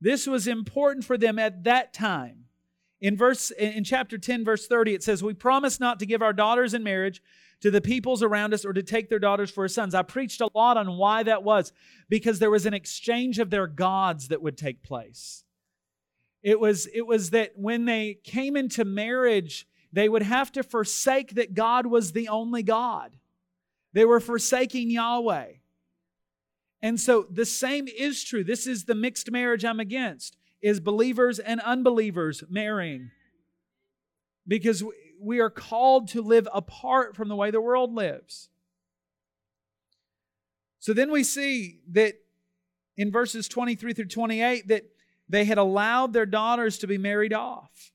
This 0.00 0.26
was 0.26 0.46
important 0.46 1.04
for 1.04 1.16
them 1.16 1.38
at 1.38 1.64
that 1.64 1.92
time. 1.92 2.44
In 3.00 3.16
verse 3.16 3.50
in 3.50 3.84
chapter 3.84 4.18
10 4.18 4.44
verse 4.44 4.66
30 4.66 4.94
it 4.94 5.02
says, 5.02 5.22
"We 5.22 5.34
promise 5.34 5.78
not 5.78 5.98
to 6.00 6.06
give 6.06 6.22
our 6.22 6.32
daughters 6.32 6.74
in 6.74 6.82
marriage 6.82 7.22
to 7.60 7.70
the 7.70 7.80
peoples 7.80 8.22
around 8.22 8.54
us 8.54 8.64
or 8.64 8.72
to 8.72 8.82
take 8.82 9.08
their 9.08 9.18
daughters 9.18 9.50
for 9.50 9.64
our 9.64 9.68
sons." 9.68 9.94
I 9.94 10.02
preached 10.02 10.40
a 10.40 10.50
lot 10.54 10.76
on 10.76 10.96
why 10.96 11.22
that 11.22 11.42
was 11.42 11.72
because 12.08 12.38
there 12.38 12.50
was 12.50 12.66
an 12.66 12.74
exchange 12.74 13.38
of 13.38 13.50
their 13.50 13.66
gods 13.66 14.28
that 14.28 14.42
would 14.42 14.56
take 14.56 14.82
place. 14.82 15.44
It 16.42 16.60
was 16.60 16.86
it 16.94 17.06
was 17.06 17.30
that 17.30 17.58
when 17.58 17.84
they 17.84 18.14
came 18.24 18.56
into 18.56 18.84
marriage, 18.84 19.66
they 19.92 20.08
would 20.08 20.22
have 20.22 20.50
to 20.52 20.62
forsake 20.62 21.34
that 21.34 21.54
God 21.54 21.86
was 21.86 22.12
the 22.12 22.28
only 22.28 22.62
God. 22.62 23.16
They 23.92 24.04
were 24.04 24.20
forsaking 24.20 24.90
Yahweh. 24.90 25.52
And 26.84 27.00
so 27.00 27.26
the 27.30 27.46
same 27.46 27.88
is 27.88 28.22
true. 28.22 28.44
This 28.44 28.66
is 28.66 28.84
the 28.84 28.94
mixed 28.94 29.30
marriage 29.30 29.64
I'm 29.64 29.80
against 29.80 30.36
is 30.60 30.80
believers 30.80 31.38
and 31.38 31.58
unbelievers 31.62 32.44
marrying. 32.50 33.10
Because 34.46 34.84
we 35.18 35.40
are 35.40 35.48
called 35.48 36.08
to 36.08 36.20
live 36.20 36.46
apart 36.52 37.16
from 37.16 37.30
the 37.30 37.36
way 37.36 37.50
the 37.50 37.60
world 37.62 37.94
lives. 37.94 38.50
So 40.78 40.92
then 40.92 41.10
we 41.10 41.24
see 41.24 41.80
that 41.92 42.16
in 42.98 43.10
verses 43.10 43.48
23 43.48 43.94
through 43.94 44.04
28 44.04 44.68
that 44.68 44.84
they 45.26 45.46
had 45.46 45.56
allowed 45.56 46.12
their 46.12 46.26
daughters 46.26 46.76
to 46.80 46.86
be 46.86 46.98
married 46.98 47.32
off. 47.32 47.92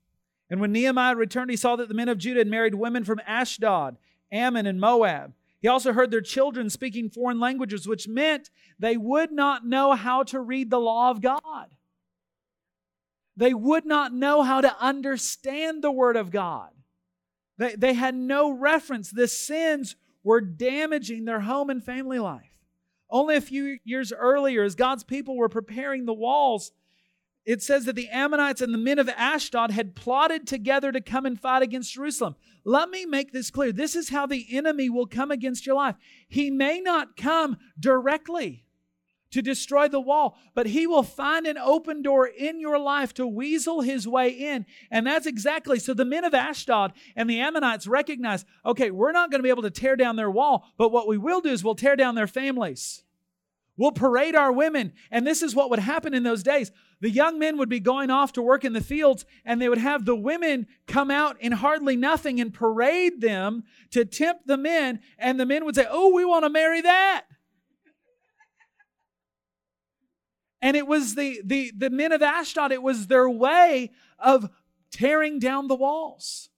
And 0.50 0.60
when 0.60 0.72
Nehemiah 0.72 1.16
returned, 1.16 1.52
he 1.52 1.58
saw 1.58 1.76
that 1.76 1.90
the 1.90 1.94
men 1.94 2.10
of 2.10 2.18
Judah 2.18 2.40
had 2.40 2.48
married 2.48 2.74
women 2.74 3.04
from 3.04 3.22
Ashdod, 3.28 3.98
Ammon, 4.32 4.66
and 4.66 4.80
Moab. 4.80 5.34
He 5.62 5.68
also 5.68 5.94
heard 5.94 6.12
their 6.12 6.22
children 6.22 6.70
speaking 6.70 7.10
foreign 7.10 7.40
languages, 7.40 7.88
which 7.88 8.08
meant 8.08 8.50
they 8.78 8.96
would 8.96 9.32
not 9.32 9.66
know 9.66 9.94
how 9.94 10.24
to 10.24 10.40
read 10.40 10.70
the 10.70 10.80
law 10.80 11.12
of 11.12 11.22
God. 11.22 11.68
They 13.36 13.54
would 13.54 13.86
not 13.86 14.14
know 14.14 14.44
how 14.44 14.62
to 14.62 14.76
understand 14.80 15.82
the 15.82 15.92
Word 15.92 16.16
of 16.16 16.32
God. 16.32 16.70
They, 17.58 17.76
they 17.76 17.94
had 17.94 18.16
no 18.16 18.52
reference. 18.52 19.12
The 19.12 19.28
sins 19.28 19.96
were 20.24 20.42
damaging 20.42 21.26
their 21.26 21.42
home 21.42 21.70
and 21.70 21.84
family 21.84 22.20
life. 22.20 22.54
Only 23.10 23.36
a 23.36 23.42
few 23.42 23.80
years 23.84 24.14
earlier, 24.14 24.64
as 24.64 24.76
God's 24.76 25.04
people 25.04 25.36
were 25.36 25.50
preparing 25.50 26.06
the 26.06 26.14
walls, 26.14 26.72
it 27.46 27.62
says 27.62 27.86
that 27.86 27.96
the 27.96 28.10
Ammonites 28.10 28.62
and 28.62 28.74
the 28.74 28.78
men 28.78 29.00
of 29.00 29.10
Ashdod 29.10 29.72
had 29.72 29.96
plotted 29.96 30.46
together 30.46 30.92
to 30.92 31.02
come 31.02 31.26
and 31.26 31.40
fight 31.40 31.64
against 31.64 31.94
Jerusalem. 31.94 32.36
Let 32.64 32.90
me 32.90 33.06
make 33.06 33.32
this 33.32 33.50
clear. 33.50 33.72
This 33.72 33.96
is 33.96 34.10
how 34.10 34.26
the 34.26 34.46
enemy 34.52 34.90
will 34.90 35.08
come 35.08 35.32
against 35.32 35.66
your 35.66 35.76
life. 35.76 35.96
He 36.28 36.52
may 36.52 36.80
not 36.80 37.16
come 37.16 37.58
directly 37.80 38.66
to 39.32 39.42
destroy 39.42 39.88
the 39.88 40.00
wall, 40.00 40.38
but 40.56 40.68
he 40.68 40.88
will 40.88 41.04
find 41.04 41.46
an 41.46 41.58
open 41.58 42.02
door 42.02 42.26
in 42.28 42.60
your 42.60 42.80
life 42.80 43.14
to 43.14 43.28
weasel 43.28 43.82
his 43.82 44.08
way 44.08 44.30
in. 44.30 44.66
And 44.90 45.06
that's 45.06 45.28
exactly 45.28 45.80
so 45.80 45.94
the 45.94 46.06
men 46.06 46.26
of 46.26 46.34
Ashdod 46.34 46.94
and 47.16 47.30
the 47.30 47.40
Ammonites 47.40 47.88
recognize 47.88 48.46
okay, 48.66 48.92
we're 48.92 49.12
not 49.12 49.32
going 49.32 49.40
to 49.40 49.44
be 49.44 49.50
able 49.50 49.64
to 49.64 49.70
tear 49.70 49.96
down 49.96 50.16
their 50.16 50.32
wall, 50.32 50.66
but 50.78 50.92
what 50.92 51.08
we 51.08 51.18
will 51.18 51.42
do 51.42 51.50
is 51.50 51.64
we'll 51.64 51.76
tear 51.76 51.96
down 51.96 52.16
their 52.16 52.28
families. 52.28 53.04
We'll 53.80 53.94
parade 53.94 54.36
our 54.36 54.52
women. 54.52 54.92
And 55.10 55.26
this 55.26 55.42
is 55.42 55.56
what 55.56 55.70
would 55.70 55.80
happen 55.80 56.14
in 56.14 56.24
those 56.24 56.44
days. 56.44 56.70
The 57.00 57.10
young 57.10 57.40
men 57.40 57.58
would 57.58 57.70
be 57.70 57.80
going 57.80 58.10
off 58.10 58.34
to 58.34 58.42
work 58.42 58.66
in 58.66 58.74
the 58.74 58.82
fields, 58.82 59.24
and 59.46 59.62
they 59.62 59.70
would 59.70 59.78
have 59.78 60.04
the 60.04 60.18
women 60.18 60.68
come 60.86 61.10
out 61.10 61.40
in 61.40 61.54
hardly 61.54 61.96
nothing 61.96 62.42
and 62.42 62.54
parade 62.54 63.22
them 63.22 63.64
to 63.92 64.04
tempt 64.04 64.48
the 64.48 64.58
men. 64.58 65.00
And 65.18 65.40
the 65.40 65.46
men 65.46 65.64
would 65.64 65.76
say, 65.76 65.88
Oh, 65.90 66.14
we 66.14 66.26
want 66.26 66.44
to 66.44 66.50
marry 66.50 66.82
that. 66.82 67.24
And 70.62 70.76
it 70.76 70.86
was 70.86 71.16
the, 71.16 71.42
the, 71.46 71.72
the 71.74 71.90
men 71.90 72.12
of 72.12 72.22
Ashdod, 72.22 72.74
it 72.74 72.84
was 72.84 73.08
their 73.08 73.30
way 73.30 73.92
of 74.20 74.50
tearing 74.92 75.40
down 75.40 75.70
the 75.70 75.76
walls. 75.76 76.50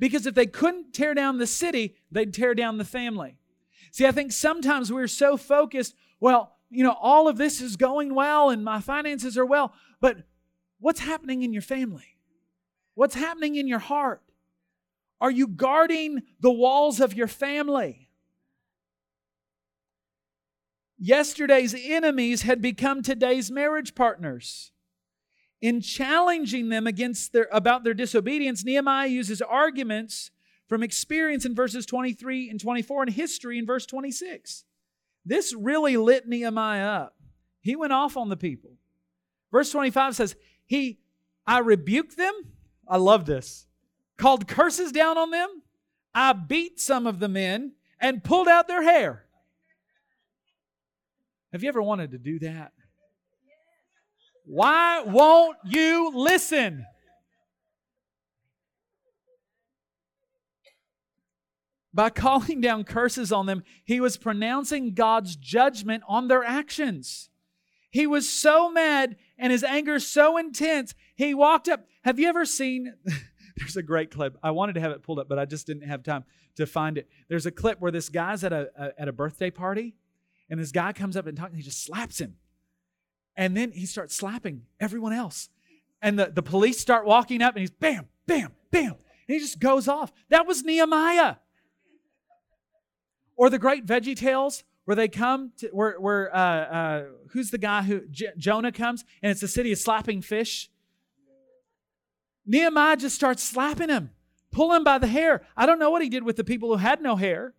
Because 0.00 0.26
if 0.26 0.34
they 0.34 0.46
couldn't 0.46 0.92
tear 0.92 1.14
down 1.14 1.38
the 1.38 1.46
city, 1.46 1.94
they'd 2.10 2.34
tear 2.34 2.56
down 2.56 2.78
the 2.78 2.84
family. 2.84 3.36
See, 3.92 4.06
I 4.06 4.10
think 4.10 4.32
sometimes 4.32 4.90
we're 4.90 5.06
so 5.06 5.36
focused, 5.36 5.94
well, 6.18 6.56
you 6.70 6.82
know, 6.82 6.96
all 6.98 7.28
of 7.28 7.36
this 7.36 7.60
is 7.60 7.76
going 7.76 8.14
well 8.14 8.48
and 8.50 8.64
my 8.64 8.80
finances 8.80 9.36
are 9.36 9.46
well, 9.46 9.74
but 10.00 10.16
what's 10.80 11.00
happening 11.00 11.42
in 11.42 11.52
your 11.52 11.62
family? 11.62 12.16
What's 12.94 13.14
happening 13.14 13.56
in 13.56 13.68
your 13.68 13.78
heart? 13.78 14.22
Are 15.20 15.30
you 15.30 15.46
guarding 15.46 16.22
the 16.40 16.50
walls 16.50 17.00
of 17.00 17.14
your 17.14 17.28
family? 17.28 18.08
Yesterday's 20.98 21.74
enemies 21.78 22.42
had 22.42 22.62
become 22.62 23.02
today's 23.02 23.50
marriage 23.50 23.94
partners. 23.94 24.72
In 25.60 25.80
challenging 25.80 26.70
them 26.70 26.86
against 26.86 27.32
their, 27.32 27.48
about 27.52 27.84
their 27.84 27.94
disobedience, 27.94 28.64
Nehemiah 28.64 29.08
uses 29.08 29.40
arguments 29.40 30.31
from 30.72 30.82
experience 30.82 31.44
in 31.44 31.54
verses 31.54 31.84
23 31.84 32.48
and 32.48 32.58
24 32.58 33.02
and 33.02 33.12
history 33.12 33.58
in 33.58 33.66
verse 33.66 33.84
26. 33.84 34.64
This 35.22 35.52
really 35.52 35.98
lit 35.98 36.26
Nehemiah 36.26 36.86
up. 36.86 37.14
He 37.60 37.76
went 37.76 37.92
off 37.92 38.16
on 38.16 38.30
the 38.30 38.38
people. 38.38 38.70
Verse 39.50 39.70
25 39.70 40.16
says, 40.16 40.34
He 40.64 40.98
I 41.46 41.58
rebuked 41.58 42.16
them. 42.16 42.32
I 42.88 42.96
love 42.96 43.26
this. 43.26 43.66
Called 44.16 44.48
curses 44.48 44.92
down 44.92 45.18
on 45.18 45.30
them. 45.30 45.60
I 46.14 46.32
beat 46.32 46.80
some 46.80 47.06
of 47.06 47.18
the 47.18 47.28
men 47.28 47.72
and 48.00 48.24
pulled 48.24 48.48
out 48.48 48.66
their 48.66 48.82
hair. 48.82 49.26
Have 51.52 51.62
you 51.62 51.68
ever 51.68 51.82
wanted 51.82 52.12
to 52.12 52.18
do 52.18 52.38
that? 52.38 52.72
Why 54.46 55.02
won't 55.02 55.58
you 55.66 56.12
listen? 56.14 56.86
By 61.94 62.10
calling 62.10 62.60
down 62.60 62.84
curses 62.84 63.32
on 63.32 63.46
them, 63.46 63.62
he 63.84 64.00
was 64.00 64.16
pronouncing 64.16 64.94
God's 64.94 65.36
judgment 65.36 66.02
on 66.08 66.28
their 66.28 66.42
actions. 66.42 67.28
He 67.90 68.06
was 68.06 68.28
so 68.28 68.70
mad 68.70 69.16
and 69.36 69.52
his 69.52 69.62
anger 69.62 69.98
so 69.98 70.38
intense, 70.38 70.94
he 71.14 71.34
walked 71.34 71.68
up. 71.68 71.86
Have 72.04 72.18
you 72.18 72.28
ever 72.28 72.46
seen? 72.46 72.94
There's 73.56 73.76
a 73.76 73.82
great 73.82 74.10
clip. 74.10 74.38
I 74.42 74.52
wanted 74.52 74.74
to 74.74 74.80
have 74.80 74.92
it 74.92 75.02
pulled 75.02 75.18
up, 75.18 75.28
but 75.28 75.38
I 75.38 75.44
just 75.44 75.66
didn't 75.66 75.86
have 75.86 76.02
time 76.02 76.24
to 76.56 76.66
find 76.66 76.96
it. 76.96 77.08
There's 77.28 77.44
a 77.44 77.50
clip 77.50 77.80
where 77.80 77.92
this 77.92 78.08
guy's 78.08 78.44
at 78.44 78.52
a, 78.52 78.70
a 78.76 79.00
at 79.00 79.08
a 79.08 79.12
birthday 79.12 79.50
party 79.50 79.94
and 80.52 80.60
this 80.60 80.70
guy 80.70 80.92
comes 80.92 81.16
up 81.16 81.26
and 81.26 81.34
talks, 81.34 81.48
and 81.48 81.56
he 81.56 81.62
just 81.62 81.82
slaps 81.82 82.20
him. 82.20 82.36
And 83.36 83.56
then 83.56 83.72
he 83.72 83.86
starts 83.86 84.14
slapping 84.14 84.64
everyone 84.78 85.14
else. 85.14 85.48
And 86.02 86.18
the, 86.18 86.30
the 86.34 86.42
police 86.42 86.78
start 86.78 87.06
walking 87.06 87.40
up, 87.40 87.54
and 87.54 87.60
he's 87.60 87.70
bam, 87.70 88.08
bam, 88.26 88.52
bam. 88.70 88.90
And 88.92 89.34
he 89.34 89.38
just 89.38 89.60
goes 89.60 89.88
off. 89.88 90.12
That 90.28 90.46
was 90.46 90.62
Nehemiah. 90.62 91.36
Or 93.42 93.50
the 93.50 93.58
great 93.58 93.84
Veggie 93.86 94.14
Tales, 94.14 94.62
where 94.84 94.94
they 94.94 95.08
come 95.08 95.50
to, 95.56 95.66
where, 95.72 95.98
where 95.98 96.32
uh, 96.32 96.38
uh, 96.38 97.04
who's 97.30 97.50
the 97.50 97.58
guy 97.58 97.82
who, 97.82 98.06
J- 98.06 98.30
Jonah 98.38 98.70
comes, 98.70 99.04
and 99.20 99.32
it's 99.32 99.40
the 99.40 99.48
city 99.48 99.72
of 99.72 99.78
slapping 99.78 100.22
fish. 100.22 100.70
Nehemiah 102.46 102.96
just 102.96 103.16
starts 103.16 103.42
slapping 103.42 103.88
him, 103.88 104.12
pull 104.52 104.72
him 104.72 104.84
by 104.84 104.98
the 104.98 105.08
hair. 105.08 105.44
I 105.56 105.66
don't 105.66 105.80
know 105.80 105.90
what 105.90 106.02
he 106.02 106.08
did 106.08 106.22
with 106.22 106.36
the 106.36 106.44
people 106.44 106.68
who 106.68 106.76
had 106.76 107.02
no 107.02 107.16
hair. 107.16 107.52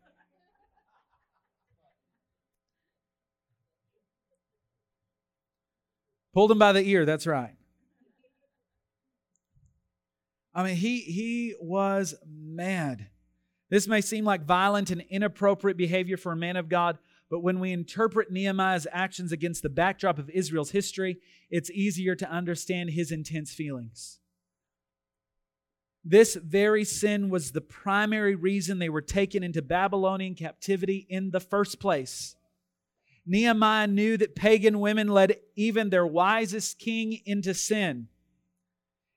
Pulled 6.33 6.49
him 6.49 6.59
by 6.59 6.71
the 6.71 6.87
ear, 6.87 7.05
that's 7.05 7.27
right. 7.27 7.57
I 10.55 10.63
mean, 10.63 10.77
he, 10.77 11.01
he 11.01 11.55
was 11.59 12.15
mad. 12.25 13.07
This 13.73 13.87
may 13.87 14.01
seem 14.01 14.23
like 14.23 14.45
violent 14.45 14.91
and 14.91 15.01
inappropriate 15.09 15.77
behavior 15.77 16.15
for 16.15 16.31
a 16.31 16.35
man 16.35 16.57
of 16.57 16.69
God, 16.69 16.99
but 17.27 17.39
when 17.39 17.59
we 17.59 17.71
interpret 17.71 18.31
Nehemiah's 18.31 18.85
actions 18.91 19.31
against 19.31 19.63
the 19.63 19.69
backdrop 19.69 20.19
of 20.19 20.29
Israel's 20.29 20.69
history, 20.69 21.17
it's 21.49 21.71
easier 21.71 22.13
to 22.17 22.29
understand 22.29 22.91
his 22.91 23.11
intense 23.11 23.51
feelings. 23.51 24.19
This 26.05 26.35
very 26.35 26.83
sin 26.83 27.31
was 27.31 27.51
the 27.51 27.61
primary 27.61 28.35
reason 28.35 28.77
they 28.77 28.89
were 28.89 29.01
taken 29.01 29.41
into 29.41 29.63
Babylonian 29.63 30.35
captivity 30.35 31.07
in 31.09 31.31
the 31.31 31.39
first 31.39 31.79
place. 31.79 32.35
Nehemiah 33.25 33.87
knew 33.87 34.17
that 34.17 34.35
pagan 34.35 34.81
women 34.81 35.07
led 35.07 35.37
even 35.55 35.89
their 35.89 36.05
wisest 36.05 36.77
king 36.77 37.21
into 37.25 37.55
sin. 37.55 38.07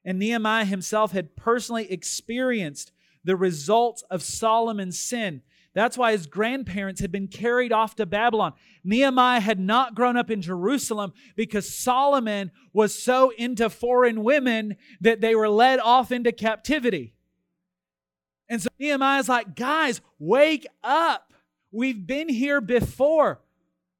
And 0.02 0.18
Nehemiah 0.18 0.64
himself 0.64 1.12
had 1.12 1.36
personally 1.36 1.92
experienced 1.92 2.92
the 3.26 3.36
results 3.36 4.02
of 4.10 4.22
Solomon's 4.22 4.98
sin. 4.98 5.42
That's 5.74 5.98
why 5.98 6.12
his 6.12 6.26
grandparents 6.26 7.02
had 7.02 7.12
been 7.12 7.28
carried 7.28 7.70
off 7.70 7.96
to 7.96 8.06
Babylon. 8.06 8.54
Nehemiah 8.82 9.40
had 9.40 9.60
not 9.60 9.94
grown 9.94 10.16
up 10.16 10.30
in 10.30 10.40
Jerusalem 10.40 11.12
because 11.34 11.68
Solomon 11.68 12.50
was 12.72 12.98
so 12.98 13.30
into 13.36 13.68
foreign 13.68 14.24
women 14.24 14.76
that 15.02 15.20
they 15.20 15.34
were 15.34 15.50
led 15.50 15.80
off 15.80 16.12
into 16.12 16.32
captivity. 16.32 17.12
And 18.48 18.62
so 18.62 18.68
Nehemiah's 18.78 19.28
like, 19.28 19.54
guys, 19.54 20.00
wake 20.18 20.66
up. 20.82 21.34
We've 21.72 22.06
been 22.06 22.30
here 22.30 22.62
before. 22.62 23.40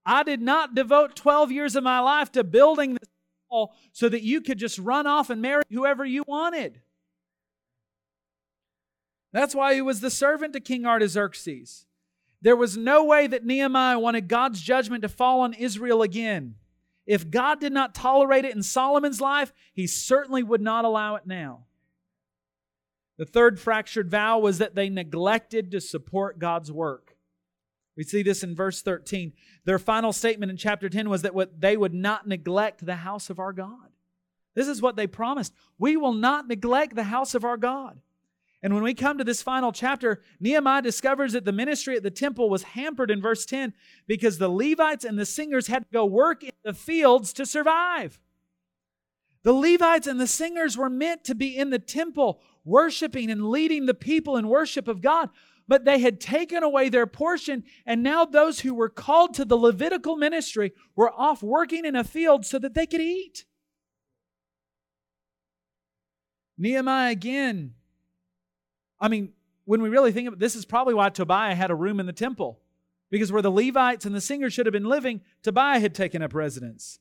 I 0.06 0.22
did 0.22 0.40
not 0.40 0.74
devote 0.74 1.16
12 1.16 1.50
years 1.50 1.74
of 1.74 1.82
my 1.82 1.98
life 1.98 2.30
to 2.32 2.44
building 2.44 2.94
this 2.94 3.08
wall 3.50 3.74
so 3.92 4.08
that 4.08 4.22
you 4.22 4.40
could 4.40 4.58
just 4.58 4.78
run 4.78 5.06
off 5.06 5.30
and 5.30 5.42
marry 5.42 5.64
whoever 5.70 6.06
you 6.06 6.22
wanted. 6.26 6.80
That's 9.32 9.54
why 9.54 9.74
he 9.74 9.82
was 9.82 10.00
the 10.00 10.10
servant 10.10 10.52
to 10.52 10.60
King 10.60 10.86
Artaxerxes. 10.86 11.86
There 12.42 12.56
was 12.56 12.76
no 12.76 13.04
way 13.04 13.26
that 13.26 13.44
Nehemiah 13.44 13.98
wanted 13.98 14.28
God's 14.28 14.60
judgment 14.60 15.02
to 15.02 15.08
fall 15.08 15.40
on 15.40 15.54
Israel 15.54 16.02
again. 16.02 16.54
If 17.06 17.30
God 17.30 17.60
did 17.60 17.72
not 17.72 17.94
tolerate 17.94 18.44
it 18.44 18.54
in 18.54 18.62
Solomon's 18.62 19.20
life, 19.20 19.52
he 19.72 19.86
certainly 19.86 20.42
would 20.42 20.60
not 20.60 20.84
allow 20.84 21.14
it 21.16 21.26
now. 21.26 21.66
The 23.16 23.24
third 23.24 23.58
fractured 23.58 24.10
vow 24.10 24.38
was 24.38 24.58
that 24.58 24.74
they 24.74 24.90
neglected 24.90 25.70
to 25.70 25.80
support 25.80 26.38
God's 26.38 26.70
work. 26.70 27.16
We 27.96 28.04
see 28.04 28.22
this 28.22 28.42
in 28.42 28.54
verse 28.54 28.82
13. 28.82 29.32
Their 29.64 29.78
final 29.78 30.12
statement 30.12 30.50
in 30.50 30.58
chapter 30.58 30.88
10 30.88 31.08
was 31.08 31.22
that 31.22 31.34
what 31.34 31.60
they 31.60 31.76
would 31.76 31.94
not 31.94 32.26
neglect 32.26 32.84
the 32.84 32.96
house 32.96 33.30
of 33.30 33.38
our 33.38 33.54
God. 33.54 33.90
This 34.54 34.68
is 34.68 34.82
what 34.82 34.96
they 34.96 35.06
promised. 35.06 35.54
We 35.78 35.96
will 35.96 36.12
not 36.12 36.46
neglect 36.46 36.94
the 36.94 37.04
house 37.04 37.34
of 37.34 37.44
our 37.44 37.56
God. 37.56 38.00
And 38.66 38.74
when 38.74 38.82
we 38.82 38.94
come 38.94 39.16
to 39.18 39.22
this 39.22 39.42
final 39.42 39.70
chapter, 39.70 40.22
Nehemiah 40.40 40.82
discovers 40.82 41.34
that 41.34 41.44
the 41.44 41.52
ministry 41.52 41.94
at 41.94 42.02
the 42.02 42.10
temple 42.10 42.50
was 42.50 42.64
hampered 42.64 43.12
in 43.12 43.22
verse 43.22 43.46
10 43.46 43.72
because 44.08 44.38
the 44.38 44.48
Levites 44.48 45.04
and 45.04 45.16
the 45.16 45.24
singers 45.24 45.68
had 45.68 45.84
to 45.84 45.92
go 45.92 46.04
work 46.04 46.42
in 46.42 46.50
the 46.64 46.74
fields 46.74 47.32
to 47.34 47.46
survive. 47.46 48.18
The 49.44 49.52
Levites 49.52 50.08
and 50.08 50.18
the 50.18 50.26
singers 50.26 50.76
were 50.76 50.90
meant 50.90 51.22
to 51.26 51.36
be 51.36 51.56
in 51.56 51.70
the 51.70 51.78
temple, 51.78 52.40
worshiping 52.64 53.30
and 53.30 53.50
leading 53.50 53.86
the 53.86 53.94
people 53.94 54.36
in 54.36 54.48
worship 54.48 54.88
of 54.88 55.00
God 55.00 55.30
but 55.68 55.84
they 55.84 56.00
had 56.00 56.20
taken 56.20 56.64
away 56.64 56.88
their 56.88 57.06
portion, 57.06 57.62
and 57.86 58.02
now 58.02 58.24
those 58.24 58.60
who 58.60 58.74
were 58.74 58.88
called 58.88 59.34
to 59.34 59.44
the 59.44 59.56
Levitical 59.56 60.16
ministry 60.16 60.72
were 60.96 61.12
off 61.12 61.40
working 61.40 61.84
in 61.84 61.94
a 61.94 62.02
field 62.02 62.44
so 62.44 62.58
that 62.58 62.74
they 62.74 62.86
could 62.86 63.00
eat. 63.00 63.44
Nehemiah 66.58 67.12
again. 67.12 67.75
I 69.00 69.08
mean, 69.08 69.32
when 69.64 69.82
we 69.82 69.88
really 69.88 70.12
think 70.12 70.28
of 70.28 70.34
it, 70.34 70.38
this 70.38 70.54
is 70.54 70.64
probably 70.64 70.94
why 70.94 71.10
Tobiah 71.10 71.54
had 71.54 71.70
a 71.70 71.74
room 71.74 72.00
in 72.00 72.06
the 72.06 72.12
temple. 72.12 72.60
Because 73.10 73.30
where 73.30 73.42
the 73.42 73.50
Levites 73.50 74.04
and 74.04 74.14
the 74.14 74.20
singers 74.20 74.52
should 74.52 74.66
have 74.66 74.72
been 74.72 74.88
living, 74.88 75.20
Tobiah 75.42 75.80
had 75.80 75.94
taken 75.94 76.22
up 76.22 76.34
residence. 76.34 76.98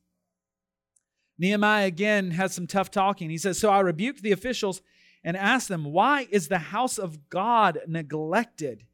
Nehemiah 1.38 1.88
again 1.88 2.32
has 2.32 2.54
some 2.54 2.68
tough 2.68 2.92
talking. 2.92 3.30
He 3.30 3.38
says, 3.38 3.58
So 3.58 3.70
I 3.70 3.80
rebuked 3.80 4.22
the 4.22 4.32
officials 4.32 4.82
and 5.24 5.36
asked 5.36 5.68
them, 5.68 5.86
Why 5.86 6.28
is 6.30 6.48
the 6.48 6.60
house 6.60 6.98
of 6.98 7.30
God 7.30 7.80
neglected? 7.88 8.86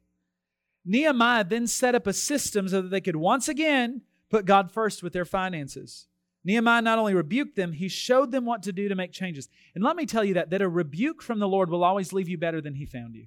Nehemiah 0.84 1.44
then 1.44 1.66
set 1.66 1.94
up 1.94 2.06
a 2.06 2.12
system 2.12 2.68
so 2.68 2.82
that 2.82 2.88
they 2.88 3.00
could 3.00 3.16
once 3.16 3.48
again 3.48 4.02
put 4.30 4.46
God 4.46 4.72
first 4.72 5.02
with 5.02 5.12
their 5.12 5.24
finances. 5.24 6.08
Nehemiah 6.44 6.82
not 6.82 6.98
only 6.98 7.14
rebuked 7.14 7.54
them, 7.54 7.72
he 7.72 7.88
showed 7.88 8.32
them 8.32 8.44
what 8.44 8.62
to 8.64 8.72
do 8.72 8.88
to 8.88 8.94
make 8.94 9.12
changes. 9.12 9.48
And 9.74 9.84
let 9.84 9.96
me 9.96 10.06
tell 10.06 10.24
you 10.24 10.34
that 10.34 10.50
that 10.50 10.62
a 10.62 10.68
rebuke 10.68 11.22
from 11.22 11.38
the 11.38 11.48
Lord 11.48 11.70
will 11.70 11.84
always 11.84 12.12
leave 12.12 12.28
you 12.28 12.36
better 12.36 12.60
than 12.60 12.74
he 12.74 12.86
found 12.86 13.14
you. 13.14 13.26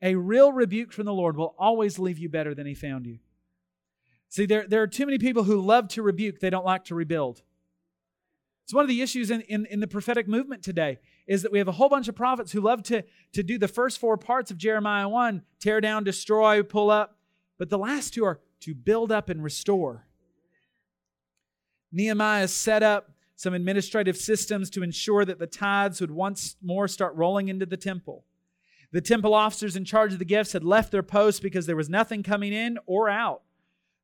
A 0.00 0.14
real 0.14 0.52
rebuke 0.52 0.92
from 0.92 1.06
the 1.06 1.12
Lord 1.12 1.36
will 1.36 1.54
always 1.58 1.98
leave 1.98 2.18
you 2.18 2.28
better 2.28 2.54
than 2.54 2.66
he 2.66 2.74
found 2.74 3.06
you. 3.06 3.18
See, 4.28 4.46
there, 4.46 4.66
there 4.66 4.82
are 4.82 4.86
too 4.86 5.06
many 5.06 5.18
people 5.18 5.44
who 5.44 5.60
love 5.60 5.88
to 5.88 6.02
rebuke, 6.02 6.40
they 6.40 6.50
don't 6.50 6.64
like 6.64 6.84
to 6.84 6.94
rebuild. 6.94 7.42
It's 8.64 8.74
one 8.74 8.84
of 8.84 8.88
the 8.88 9.00
issues 9.00 9.30
in, 9.30 9.40
in, 9.42 9.64
in, 9.66 9.80
the 9.80 9.86
prophetic 9.86 10.28
movement 10.28 10.62
today 10.62 10.98
is 11.26 11.40
that 11.40 11.50
we 11.50 11.56
have 11.56 11.68
a 11.68 11.72
whole 11.72 11.88
bunch 11.88 12.06
of 12.06 12.14
prophets 12.14 12.52
who 12.52 12.60
love 12.60 12.82
to, 12.84 13.02
to 13.32 13.42
do 13.42 13.56
the 13.56 13.66
first 13.66 13.98
four 13.98 14.18
parts 14.18 14.50
of 14.50 14.58
Jeremiah 14.58 15.08
1 15.08 15.40
tear 15.58 15.80
down, 15.80 16.04
destroy, 16.04 16.62
pull 16.62 16.90
up. 16.90 17.16
But 17.56 17.70
the 17.70 17.78
last 17.78 18.12
two 18.12 18.26
are 18.26 18.40
to 18.60 18.74
build 18.74 19.10
up 19.10 19.30
and 19.30 19.42
restore. 19.42 20.07
Nehemiah 21.92 22.48
set 22.48 22.82
up 22.82 23.10
some 23.36 23.54
administrative 23.54 24.16
systems 24.16 24.68
to 24.70 24.82
ensure 24.82 25.24
that 25.24 25.38
the 25.38 25.46
tithes 25.46 26.00
would 26.00 26.10
once 26.10 26.56
more 26.62 26.88
start 26.88 27.14
rolling 27.14 27.48
into 27.48 27.66
the 27.66 27.76
temple. 27.76 28.24
The 28.90 29.00
temple 29.00 29.34
officers 29.34 29.76
in 29.76 29.84
charge 29.84 30.12
of 30.12 30.18
the 30.18 30.24
gifts 30.24 30.52
had 30.52 30.64
left 30.64 30.90
their 30.90 31.02
posts 31.02 31.40
because 31.40 31.66
there 31.66 31.76
was 31.76 31.88
nothing 31.88 32.22
coming 32.22 32.52
in 32.52 32.78
or 32.86 33.08
out. 33.08 33.42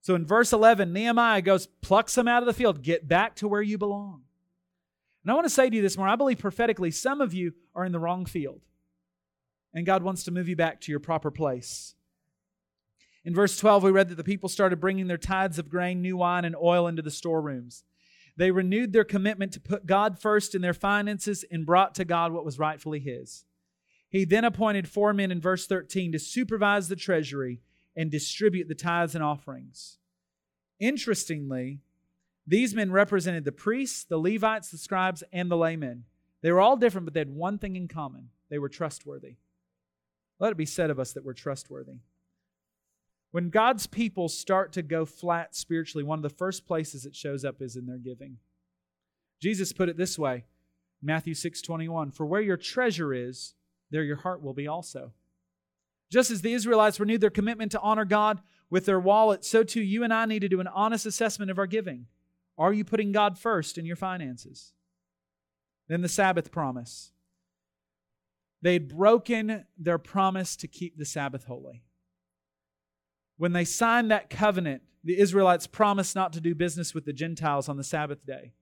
So 0.03 0.15
in 0.15 0.27
verse 0.27 0.53
11, 0.53 0.93
Nehemiah 0.93 1.41
goes, 1.41 1.67
Pluck 1.81 2.11
some 2.11 2.29
out 2.29 2.43
of 2.43 2.47
the 2.47 2.53
field, 2.53 2.83
get 2.83 3.09
back 3.09 3.35
to 3.37 3.49
where 3.49 3.63
you 3.63 3.79
belong. 3.79 4.23
And 5.25 5.31
I 5.31 5.35
want 5.35 5.47
to 5.47 5.51
say 5.51 5.71
to 5.71 5.77
you 5.77 5.81
this 5.81 5.97
morning, 5.97 6.13
I 6.13 6.17
believe 6.17 6.39
prophetically, 6.39 6.91
some 6.91 7.23
of 7.23 7.33
you 7.33 7.55
are 7.75 7.85
in 7.85 7.93
the 7.93 7.99
wrong 7.99 8.27
field. 8.27 8.61
And 9.73 9.87
God 9.87 10.03
wants 10.03 10.25
to 10.25 10.31
move 10.31 10.49
you 10.49 10.57
back 10.57 10.83
to 10.83 10.93
your 10.93 11.01
proper 11.01 11.31
place. 11.31 11.95
In 13.25 13.35
verse 13.35 13.57
12, 13.59 13.83
we 13.83 13.91
read 13.91 14.09
that 14.11 14.17
the 14.17 14.25
people 14.25 14.49
started 14.49 14.81
bringing 14.81 15.07
their 15.07 15.17
tithes 15.17 15.59
of 15.59 15.71
grain, 15.71 16.03
new 16.03 16.19
wine, 16.19 16.45
and 16.45 16.55
oil 16.55 16.87
into 16.87 17.03
the 17.03 17.11
storerooms. 17.11 17.85
They 18.37 18.51
renewed 18.51 18.93
their 18.93 19.05
commitment 19.05 19.53
to 19.53 19.61
put 19.61 19.87
God 19.87 20.19
first 20.19 20.55
in 20.55 20.61
their 20.61 20.75
finances 20.75 21.45
and 21.51 21.65
brought 21.65 21.95
to 21.95 22.05
God 22.05 22.33
what 22.33 22.45
was 22.45 22.59
rightfully 22.59 22.99
His. 22.99 23.45
He 24.11 24.25
then 24.25 24.45
appointed 24.45 24.89
four 24.89 25.13
men 25.13 25.31
in 25.31 25.41
verse 25.41 25.67
13 25.67 26.13
to 26.13 26.19
supervise 26.19 26.89
the 26.89 26.97
treasury 26.97 27.61
and 27.97 28.11
distribute 28.11 28.69
the 28.69 28.75
tithes 28.75 29.15
and 29.15 29.25
offerings. 29.25 29.99
Interestingly, 30.79 31.81
these 32.47 32.75
men 32.75 32.93
represented 32.93 33.45
the 33.45 33.53
priests, 33.53 34.05
the 34.05 34.19
Levites, 34.19 34.71
the 34.71 34.79
scribes, 34.79 35.23
and 35.33 35.51
the 35.51 35.57
laymen. 35.57 36.05
They 36.43 36.53
were 36.53 36.61
all 36.61 36.77
different, 36.77 37.07
but 37.07 37.15
they 37.15 37.21
had 37.21 37.31
one 37.31 37.59
thing 37.59 37.77
in 37.77 37.89
common 37.89 38.29
they 38.51 38.59
were 38.59 38.69
trustworthy. 38.69 39.37
Let 40.39 40.53
it 40.53 40.59
be 40.59 40.67
said 40.67 40.91
of 40.91 41.01
us 41.01 41.13
that 41.13 41.25
we're 41.25 41.33
trustworthy. 41.33 42.01
When 43.35 43.51
God's 43.51 43.89
people 43.89 44.29
start 44.29 44.73
to 44.75 44.83
go 44.83 45.05
flat 45.05 45.57
spiritually, 45.57 46.05
one 46.05 46.21
of 46.21 46.23
the 46.23 46.29
first 46.29 46.69
places 46.69 47.05
it 47.05 47.17
shows 47.17 47.45
up 47.45 47.61
is 47.61 47.75
in 47.75 47.85
their 47.85 47.99
giving. 47.99 48.37
Jesus 49.43 49.73
put 49.73 49.89
it 49.89 49.97
this 49.97 50.17
way 50.17 50.45
Matthew 51.03 51.35
6 51.35 51.61
21 51.61 52.13
For 52.13 52.25
where 52.27 52.41
your 52.41 52.57
treasure 52.57 53.13
is, 53.13 53.55
there 53.91 54.05
your 54.05 54.19
heart 54.19 54.41
will 54.41 54.55
be 54.55 54.69
also. 54.69 55.11
Just 56.13 56.31
as 56.31 56.43
the 56.43 56.53
Israelites 56.53 57.01
renewed 57.01 57.21
their 57.21 57.29
commitment 57.29 57.73
to 57.73 57.81
honor 57.81 58.05
God 58.05 58.41
with 58.71 58.87
their 58.87 59.01
wallet, 59.01 59.45
so 59.45 59.65
too 59.65 59.83
you 59.83 60.05
and 60.05 60.15
I 60.15 60.27
need 60.27 60.43
to 60.43 60.49
do 60.49 60.61
an 60.61 60.69
honest 60.69 61.05
assessment 61.05 61.51
of 61.51 61.59
our 61.59 61.67
giving. 61.67 62.07
Are 62.57 62.73
you 62.73 62.85
putting 62.85 63.11
God 63.11 63.37
first 63.37 63.79
in 63.79 63.85
your 63.85 63.97
finances? 63.97 64.75
Then 65.89 66.03
the 66.03 66.09
Sabbath 66.09 66.53
promise. 66.53 67.11
They 68.63 68.75
had 68.75 68.97
broken 68.97 69.65
their 69.77 69.99
promise 69.99 70.55
to 70.55 70.69
keep 70.69 70.97
the 70.97 71.05
Sabbath 71.05 71.47
holy. 71.47 71.83
When 73.37 73.53
they 73.53 73.65
signed 73.65 74.11
that 74.11 74.31
covenant, 74.31 74.83
the 75.03 75.19
Israelites 75.19 75.67
promised 75.67 76.15
not 76.15 76.33
to 76.33 76.41
do 76.41 76.55
business 76.55 76.95
with 76.95 77.05
the 77.05 77.13
Gentiles 77.13 77.69
on 77.69 77.77
the 77.77 77.85
Sabbath 77.85 78.25
day. 78.25 78.53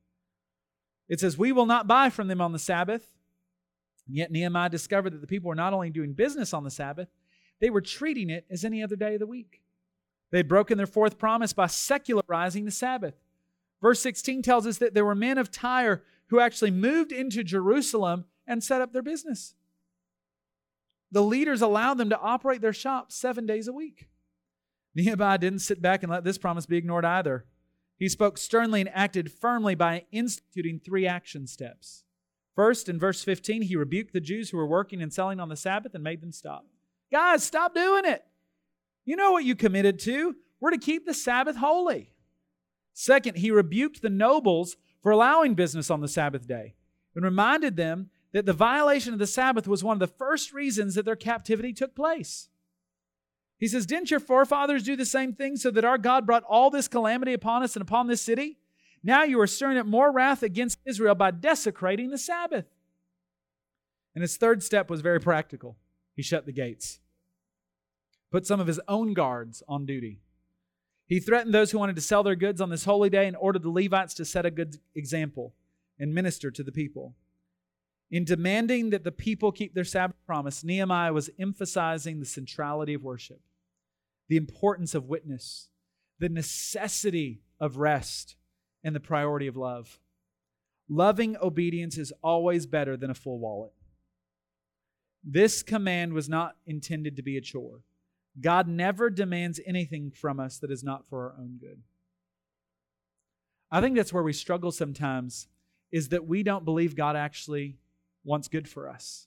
It 1.08 1.20
says, 1.20 1.38
We 1.38 1.52
will 1.52 1.66
not 1.66 1.87
buy 1.87 2.11
from 2.11 2.28
them 2.28 2.40
on 2.40 2.52
the 2.52 2.58
Sabbath. 2.58 3.06
And 4.06 4.16
yet 4.16 4.32
Nehemiah 4.32 4.68
discovered 4.68 5.12
that 5.12 5.20
the 5.20 5.26
people 5.26 5.48
were 5.48 5.54
not 5.54 5.72
only 5.72 5.90
doing 5.90 6.14
business 6.14 6.52
on 6.52 6.64
the 6.64 6.70
Sabbath, 6.70 7.08
they 7.61 7.70
were 7.70 7.80
treating 7.80 8.30
it 8.30 8.46
as 8.50 8.64
any 8.64 8.82
other 8.82 8.96
day 8.96 9.14
of 9.14 9.20
the 9.20 9.26
week. 9.26 9.62
They 10.30 10.38
had 10.38 10.48
broken 10.48 10.78
their 10.78 10.87
fourth 10.87 11.18
promise 11.18 11.52
by 11.52 11.66
secularizing 11.66 12.64
the 12.64 12.70
Sabbath. 12.70 13.14
Verse 13.80 14.00
16 14.00 14.42
tells 14.42 14.66
us 14.66 14.78
that 14.78 14.94
there 14.94 15.04
were 15.04 15.14
men 15.14 15.38
of 15.38 15.50
Tyre 15.50 16.02
who 16.28 16.40
actually 16.40 16.70
moved 16.70 17.12
into 17.12 17.44
Jerusalem 17.44 18.24
and 18.46 18.64
set 18.64 18.80
up 18.80 18.92
their 18.92 19.02
business. 19.02 19.54
The 21.11 21.22
leaders 21.22 21.61
allowed 21.61 21.98
them 21.98 22.08
to 22.08 22.18
operate 22.18 22.62
their 22.62 22.72
shops 22.72 23.14
seven 23.14 23.44
days 23.44 23.68
a 23.68 23.72
week. 23.72 24.08
Nehemiah 24.94 25.38
didn't 25.38 25.61
sit 25.61 25.81
back 25.81 26.02
and 26.02 26.12
let 26.12 26.24
this 26.24 26.38
promise 26.38 26.66
be 26.66 26.76
ignored 26.76 27.05
either. 27.05 27.46
He 27.98 28.09
spoke 28.09 28.37
sternly 28.37 28.81
and 28.81 28.90
acted 28.92 29.33
firmly 29.33 29.74
by 29.74 30.07
instituting 30.11 30.81
three 30.81 31.07
action 31.07 31.46
steps. 31.46 32.05
First, 32.55 32.88
in 32.88 32.98
verse 32.98 33.24
15, 33.24 33.62
he 33.62 33.76
rebuked 33.76 34.12
the 34.12 34.20
Jews 34.20 34.50
who 34.50 34.57
were 34.57 34.66
working 34.66 35.00
and 35.00 35.12
selling 35.12 35.40
on 35.40 35.48
the 35.48 35.57
Sabbath 35.57 35.94
and 35.94 36.05
made 36.05 36.20
them 36.20 36.33
stop. 36.33 36.66
Guys, 37.11 37.42
stop 37.42 37.74
doing 37.74 38.05
it. 38.05 38.24
You 39.05 39.16
know 39.16 39.33
what 39.33 39.44
you 39.44 39.55
committed 39.55 39.98
to. 40.00 40.37
We're 40.61 40.70
to 40.70 40.78
keep 40.78 41.07
the 41.07 41.14
Sabbath 41.14 41.57
holy. 41.57 42.12
Second, 42.92 43.38
he 43.38 43.50
rebuked 43.50 44.02
the 44.02 44.11
nobles 44.11 44.76
for 45.02 45.11
allowing 45.12 45.55
business 45.55 45.90
on 45.90 46.00
the 46.00 46.09
Sabbath 46.09 46.46
day 46.46 46.74
and 47.14 47.24
reminded 47.24 47.76
them 47.76 48.11
that 48.33 48.46
the 48.46 48.52
violation 48.52 49.12
of 49.12 49.18
the 49.18 49.26
Sabbath 49.26 49.66
was 49.66 49.83
one 49.83 49.94
of 49.94 50.00
the 50.00 50.14
first 50.16 50.52
reasons 50.52 50.94
that 50.94 51.05
their 51.05 51.16
captivity 51.16 51.72
took 51.72 51.94
place. 51.94 52.48
He 53.62 53.68
says, 53.68 53.87
Didn't 53.87 54.11
your 54.11 54.18
forefathers 54.18 54.83
do 54.83 54.96
the 54.96 55.07
same 55.07 55.35
thing 55.35 55.57
so 55.57 55.70
that 55.70 55.85
our 55.85 55.96
God 55.96 56.27
brought 56.27 56.42
all 56.48 56.68
this 56.68 56.88
calamity 56.88 57.33
upon 57.33 57.62
us 57.62 57.77
and 57.77 57.81
upon 57.81 58.09
this 58.09 58.20
city? 58.20 58.59
Now 59.05 59.22
you 59.22 59.40
are 59.40 59.46
stirring 59.46 59.79
up 59.79 59.87
more 59.87 60.11
wrath 60.11 60.42
against 60.42 60.81
Israel 60.85 61.14
by 61.14 61.31
desecrating 61.31 62.11
the 62.11 62.18
Sabbath. 62.18 62.64
And 64.16 64.22
his 64.22 64.37
third 64.37 64.64
step 64.64 64.90
was 64.90 65.01
very 65.01 65.20
practical. 65.20 65.77
He 66.16 66.22
shut 66.25 66.44
the 66.44 66.51
gates, 66.51 66.98
put 68.33 68.48
some 68.48 68.59
of 68.59 68.66
his 68.66 68.81
own 68.88 69.14
guards 69.14 69.62
on 69.68 69.87
duty. 69.87 70.18
He 71.07 71.20
threatened 71.20 71.55
those 71.55 71.70
who 71.70 71.79
wanted 71.79 71.94
to 71.94 72.03
sell 72.03 72.25
their 72.25 72.35
goods 72.35 72.61
on 72.61 72.68
this 72.68 72.85
holy 72.85 73.11
day 73.11 73.29
and 73.29 73.37
ordered 73.37 73.62
the 73.62 73.70
Levites 73.70 74.14
to 74.14 74.25
set 74.25 74.44
a 74.44 74.51
good 74.51 74.79
example 74.96 75.55
and 76.01 76.12
minister 76.12 76.51
to 76.51 76.64
the 76.64 76.72
people. 76.72 77.14
In 78.11 78.25
demanding 78.25 78.90
that 78.90 79.05
the 79.05 79.12
people 79.12 79.53
keep 79.53 79.72
their 79.72 79.85
Sabbath 79.85 80.16
promise, 80.27 80.64
Nehemiah 80.64 81.12
was 81.12 81.31
emphasizing 81.38 82.18
the 82.18 82.27
centrality 82.27 82.94
of 82.94 83.05
worship, 83.05 83.40
the 84.33 84.38
importance 84.38 84.95
of 84.95 85.11
witness, 85.11 85.68
the 86.18 86.29
necessity 86.31 87.42
of 87.61 87.77
rest, 87.77 88.35
and 88.83 88.97
the 88.97 88.99
priority 88.99 89.47
of 89.47 89.59
love. 89.59 90.01
Loving 90.88 91.37
obedience 91.42 91.99
is 91.99 92.14
always 92.23 92.64
better 92.64 92.97
than 92.97 93.11
a 93.11 93.14
full 93.14 93.38
wallet. 93.38 93.75
This 95.23 95.62
command 95.62 96.14
was 96.14 96.31
not 96.31 96.57
intended 96.64 97.14
to 97.16 97.23
be 97.23 97.37
a 97.37 97.42
chore. 97.42 97.83
God 98.40 98.68
never 98.68 99.11
demands 99.11 99.61
anything 99.66 100.11
from 100.11 100.40
us 100.40 100.57
that 100.61 100.71
is 100.71 100.83
not 100.83 101.07
for 101.07 101.25
our 101.25 101.35
own 101.38 101.59
good. 101.61 101.83
I 103.71 103.83
think 103.83 103.97
that's 103.97 104.14
where 104.14 104.23
we 104.23 104.33
struggle 104.33 104.73
sometimes 104.73 105.47
is 105.90 106.09
that 106.09 106.27
we 106.27 106.42
don't 106.42 106.64
believe 106.64 106.97
God 106.97 107.16
actually 107.16 107.77
wants 108.25 108.49
good 108.49 108.66
for 108.66 108.88
us. 108.88 109.27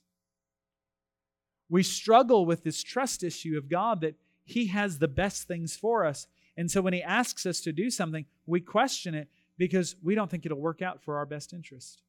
We 1.68 1.84
struggle 1.84 2.44
with 2.44 2.64
this 2.64 2.82
trust 2.82 3.22
issue 3.22 3.56
of 3.56 3.68
God 3.68 4.00
that 4.00 4.16
He 4.46 4.68
has 4.68 4.98
the 4.98 5.08
best 5.08 5.46
things 5.46 5.76
for 5.76 6.06
us. 6.06 6.26
And 6.56 6.70
so 6.70 6.80
when 6.80 6.94
He 6.94 7.02
asks 7.02 7.44
us 7.44 7.60
to 7.60 7.72
do 7.72 7.90
something, 7.90 8.24
we 8.46 8.62
question 8.62 9.14
it 9.14 9.28
because 9.58 9.96
we 10.02 10.14
don't 10.14 10.30
think 10.30 10.46
it'll 10.46 10.58
work 10.58 10.80
out 10.80 11.02
for 11.02 11.18
our 11.18 11.26
best 11.26 11.52
interest. 11.52 12.00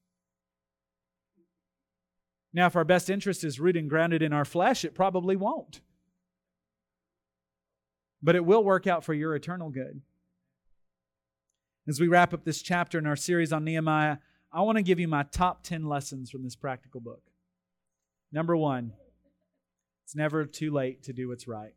Now, 2.54 2.67
if 2.67 2.78
our 2.78 2.86
best 2.86 3.10
interest 3.10 3.43
is 3.43 3.60
rooted 3.60 3.82
and 3.82 3.89
grounded 3.89 4.21
in 4.21 4.32
our 4.32 4.45
flesh, 4.45 4.86
it 4.86 4.95
probably 4.95 5.36
won't 5.36 5.82
but 8.21 8.36
it 8.36 8.45
will 8.45 8.63
work 8.63 8.88
out 8.88 9.04
for 9.04 9.13
your 9.13 9.36
eternal 9.36 9.69
good. 9.69 10.02
As 11.88 12.00
we 12.00 12.08
wrap 12.08 12.34
up 12.34 12.43
this 12.43 12.62
chapter 12.62 12.97
in 12.97 13.08
our 13.08 13.15
series 13.15 13.54
on 13.54 13.63
Nehemiah, 13.63 14.17
I 14.52 14.62
want 14.62 14.78
to 14.78 14.82
give 14.82 15.00
you 15.00 15.08
my 15.08 15.23
top 15.23 15.63
10 15.63 15.88
lessons 15.88 16.30
from 16.30 16.43
this 16.43 16.56
practical 16.56 17.00
book. 17.00 17.21
Number 18.32 18.58
one, 18.58 18.93
it's 20.04 20.15
never 20.15 20.45
too 20.45 20.71
late 20.71 21.04
to 21.04 21.13
do 21.13 21.30
what's 21.30 21.47
right. 21.47 21.73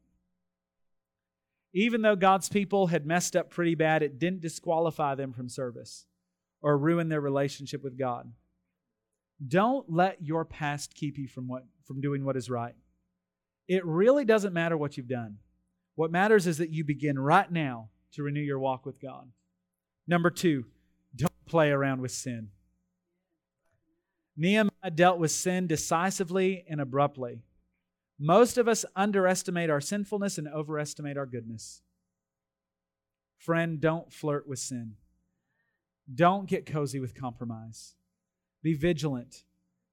Even 1.72 2.02
though 2.02 2.16
God's 2.16 2.48
people 2.48 2.88
had 2.88 3.06
messed 3.06 3.36
up 3.36 3.50
pretty 3.50 3.74
bad, 3.74 4.02
it 4.02 4.18
didn't 4.18 4.40
disqualify 4.40 5.14
them 5.14 5.32
from 5.32 5.48
service 5.48 6.06
or 6.62 6.76
ruin 6.76 7.08
their 7.08 7.20
relationship 7.20 7.82
with 7.82 7.98
God. 7.98 8.30
Don't 9.46 9.90
let 9.90 10.22
your 10.22 10.44
past 10.44 10.94
keep 10.94 11.16
you 11.16 11.28
from, 11.28 11.48
what, 11.48 11.64
from 11.84 12.00
doing 12.00 12.24
what 12.24 12.36
is 12.36 12.50
right. 12.50 12.74
It 13.68 13.86
really 13.86 14.24
doesn't 14.24 14.52
matter 14.52 14.76
what 14.76 14.96
you've 14.96 15.08
done. 15.08 15.38
What 15.94 16.10
matters 16.10 16.46
is 16.46 16.58
that 16.58 16.70
you 16.70 16.84
begin 16.84 17.18
right 17.18 17.50
now 17.50 17.88
to 18.12 18.22
renew 18.22 18.40
your 18.40 18.58
walk 18.58 18.84
with 18.84 19.00
God. 19.00 19.30
Number 20.06 20.30
two, 20.30 20.64
don't 21.14 21.46
play 21.46 21.70
around 21.70 22.00
with 22.00 22.10
sin. 22.10 22.48
Nehemiah 24.36 24.90
dealt 24.94 25.18
with 25.18 25.30
sin 25.30 25.66
decisively 25.66 26.64
and 26.68 26.80
abruptly. 26.80 27.42
Most 28.22 28.58
of 28.58 28.68
us 28.68 28.84
underestimate 28.94 29.70
our 29.70 29.80
sinfulness 29.80 30.36
and 30.36 30.46
overestimate 30.46 31.16
our 31.16 31.24
goodness. 31.24 31.80
Friend, 33.38 33.80
don't 33.80 34.12
flirt 34.12 34.46
with 34.46 34.58
sin. 34.58 34.96
Don't 36.14 36.46
get 36.46 36.66
cozy 36.66 37.00
with 37.00 37.18
compromise. 37.18 37.94
Be 38.62 38.74
vigilant. 38.74 39.44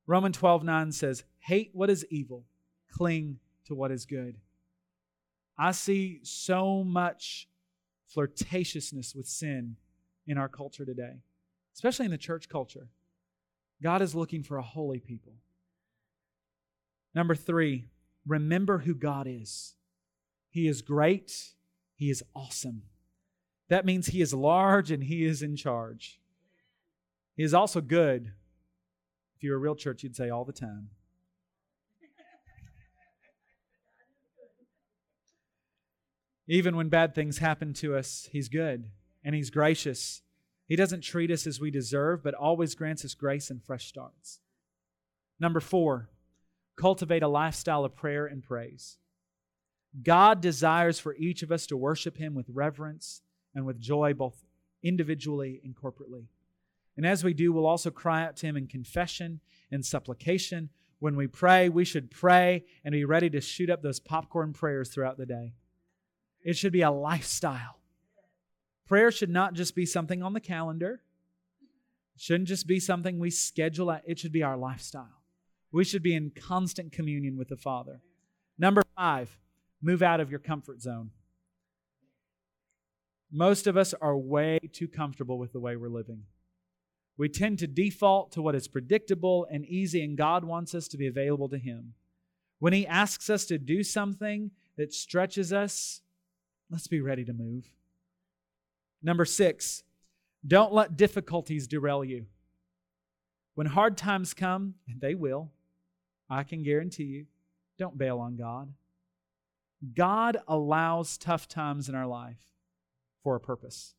Romans 0.06 0.38
12 0.38 0.66
9 0.66 0.92
says, 0.92 1.24
Hate 1.40 1.70
what 1.72 1.90
is 1.90 2.06
evil, 2.10 2.44
cling 2.92 3.40
to 3.66 3.74
what 3.74 3.92
is 3.92 4.06
good. 4.06 4.36
I 5.58 5.72
see 5.72 6.20
so 6.24 6.84
much 6.84 7.48
flirtatiousness 8.14 9.16
with 9.16 9.28
sin 9.28 9.78
in 10.28 10.38
our 10.38 10.50
culture 10.50 10.84
today, 10.84 11.22
especially 11.74 12.06
in 12.06 12.12
the 12.12 12.18
church 12.18 12.50
culture. 12.50 12.90
God 13.82 14.02
is 14.02 14.14
looking 14.14 14.44
for 14.44 14.58
a 14.58 14.62
holy 14.62 15.00
people. 15.00 15.34
Number 17.16 17.34
three, 17.34 17.88
remember 18.28 18.80
who 18.80 18.94
God 18.94 19.28
is. 19.28 19.76
He 20.50 20.68
is 20.68 20.82
great, 20.82 21.54
He 21.96 22.10
is 22.10 22.24
awesome. 22.36 22.84
That 23.70 23.86
means 23.86 24.08
He 24.08 24.22
is 24.22 24.34
large 24.34 24.92
and 24.92 25.04
He 25.04 25.26
is 25.26 25.42
in 25.42 25.56
charge. 25.56 26.20
He 27.36 27.44
is 27.44 27.54
also 27.54 27.82
good. 27.82 28.32
If 29.36 29.44
you 29.44 29.52
were 29.52 29.58
a 29.58 29.60
real 29.60 29.76
church, 29.76 30.04
you'd 30.04 30.16
say 30.16 30.30
all 30.30 30.46
the 30.46 30.54
time. 30.54 30.90
Even 36.48 36.78
when 36.78 36.88
bad 36.88 37.14
things 37.14 37.40
happen 37.40 37.74
to 37.74 37.96
us, 37.96 38.30
He's 38.32 38.50
good 38.50 38.86
and 39.24 39.36
He's 39.36 39.50
gracious. 39.50 40.22
He 40.68 40.76
doesn't 40.76 41.02
treat 41.02 41.30
us 41.32 41.46
as 41.46 41.60
we 41.60 41.72
deserve, 41.72 42.24
but 42.24 42.34
always 42.34 42.76
grants 42.76 43.06
us 43.06 43.14
grace 43.14 43.50
and 43.50 43.64
fresh 43.64 43.88
starts. 43.88 44.40
Number 45.40 45.60
four, 45.60 46.10
cultivate 46.78 47.24
a 47.24 47.28
lifestyle 47.28 47.84
of 47.84 47.96
prayer 47.96 48.26
and 48.26 48.44
praise. 48.44 48.98
God 50.04 50.42
desires 50.42 51.00
for 51.00 51.16
each 51.16 51.44
of 51.44 51.52
us 51.52 51.66
to 51.68 51.78
worship 51.78 52.18
Him 52.18 52.36
with 52.36 52.48
reverence 52.50 53.22
and 53.56 53.66
with 53.66 53.82
joy, 53.82 54.14
both 54.14 54.44
individually 54.84 55.60
and 55.64 55.76
corporately. 55.76 56.28
And 56.96 57.06
as 57.06 57.24
we 57.24 57.34
do, 57.34 57.52
we'll 57.52 57.66
also 57.66 57.90
cry 57.90 58.26
out 58.26 58.38
to 58.38 58.46
Him 58.46 58.56
in 58.56 58.68
confession 58.68 59.40
and 59.72 59.86
supplication. 59.86 60.70
When 61.00 61.16
we 61.16 61.28
pray, 61.28 61.70
we 61.70 61.86
should 61.86 62.12
pray 62.12 62.64
and 62.84 62.92
be 62.92 63.06
ready 63.06 63.30
to 63.32 63.42
shoot 63.42 63.70
up 63.70 63.82
those 63.82 64.00
popcorn 64.00 64.54
prayers 64.54 64.90
throughout 64.90 65.18
the 65.18 65.26
day. 65.26 65.54
It 66.44 66.58
should 66.58 66.74
be 66.74 66.82
a 66.82 66.92
lifestyle. 66.92 67.80
Prayer 68.88 69.12
should 69.12 69.30
not 69.30 69.54
just 69.54 69.76
be 69.76 69.86
something 69.86 70.24
on 70.24 70.34
the 70.34 70.40
calendar. 70.40 71.02
It 72.16 72.22
shouldn't 72.22 72.48
just 72.48 72.68
be 72.68 72.80
something 72.80 73.20
we 73.20 73.30
schedule. 73.30 73.92
It 74.06 74.18
should 74.18 74.32
be 74.32 74.44
our 74.44 74.58
lifestyle. 74.58 75.17
We 75.72 75.84
should 75.84 76.04
be 76.04 76.16
in 76.16 76.32
constant 76.32 76.92
communion 76.92 77.38
with 77.38 77.50
the 77.50 77.58
Father. 77.58 78.02
Number 78.58 78.84
five, 78.96 79.38
move 79.82 80.02
out 80.02 80.20
of 80.20 80.30
your 80.30 80.40
comfort 80.40 80.82
zone. 80.82 81.12
Most 83.32 83.68
of 83.68 83.76
us 83.76 83.94
are 84.02 84.18
way 84.18 84.60
too 84.72 84.88
comfortable 84.88 85.38
with 85.38 85.52
the 85.52 85.60
way 85.60 85.76
we're 85.76 85.90
living. 85.90 86.24
We 87.18 87.30
tend 87.30 87.60
to 87.60 87.68
default 87.68 88.32
to 88.34 88.42
what 88.42 88.56
is 88.56 88.68
predictable 88.68 89.48
and 89.52 89.66
easy, 89.66 90.04
and 90.04 90.18
God 90.18 90.46
wants 90.46 90.74
us 90.74 90.88
to 90.90 90.98
be 90.98 91.08
available 91.08 91.50
to 91.50 91.58
Him. 91.58 91.94
When 92.60 92.74
He 92.74 92.88
asks 92.88 93.30
us 93.30 93.46
to 93.46 93.58
do 93.58 93.84
something 93.84 94.52
that 94.78 94.94
stretches 94.94 95.52
us, 95.52 96.02
Let's 96.70 96.88
be 96.88 97.02
ready 97.02 97.24
to 97.26 97.34
move. 97.34 97.66
Number 99.02 99.26
six, 99.26 99.84
don't 100.46 100.74
let 100.74 100.98
difficulties 100.98 101.68
derail 101.68 102.04
you. 102.04 102.26
When 103.56 103.68
hard 103.68 103.98
times 103.98 104.34
come, 104.34 104.76
and 104.88 105.00
they 105.00 105.16
will, 105.16 105.52
I 106.30 106.44
can 106.44 106.64
guarantee 106.64 107.04
you, 107.04 107.26
don't 107.78 107.98
bail 107.98 108.20
on 108.20 108.36
God. 108.36 108.74
God 109.96 110.38
allows 110.48 111.18
tough 111.18 111.48
times 111.48 111.88
in 111.88 111.96
our 111.96 112.08
life 112.08 112.54
for 113.24 113.36
a 113.36 113.40
purpose. 113.40 113.94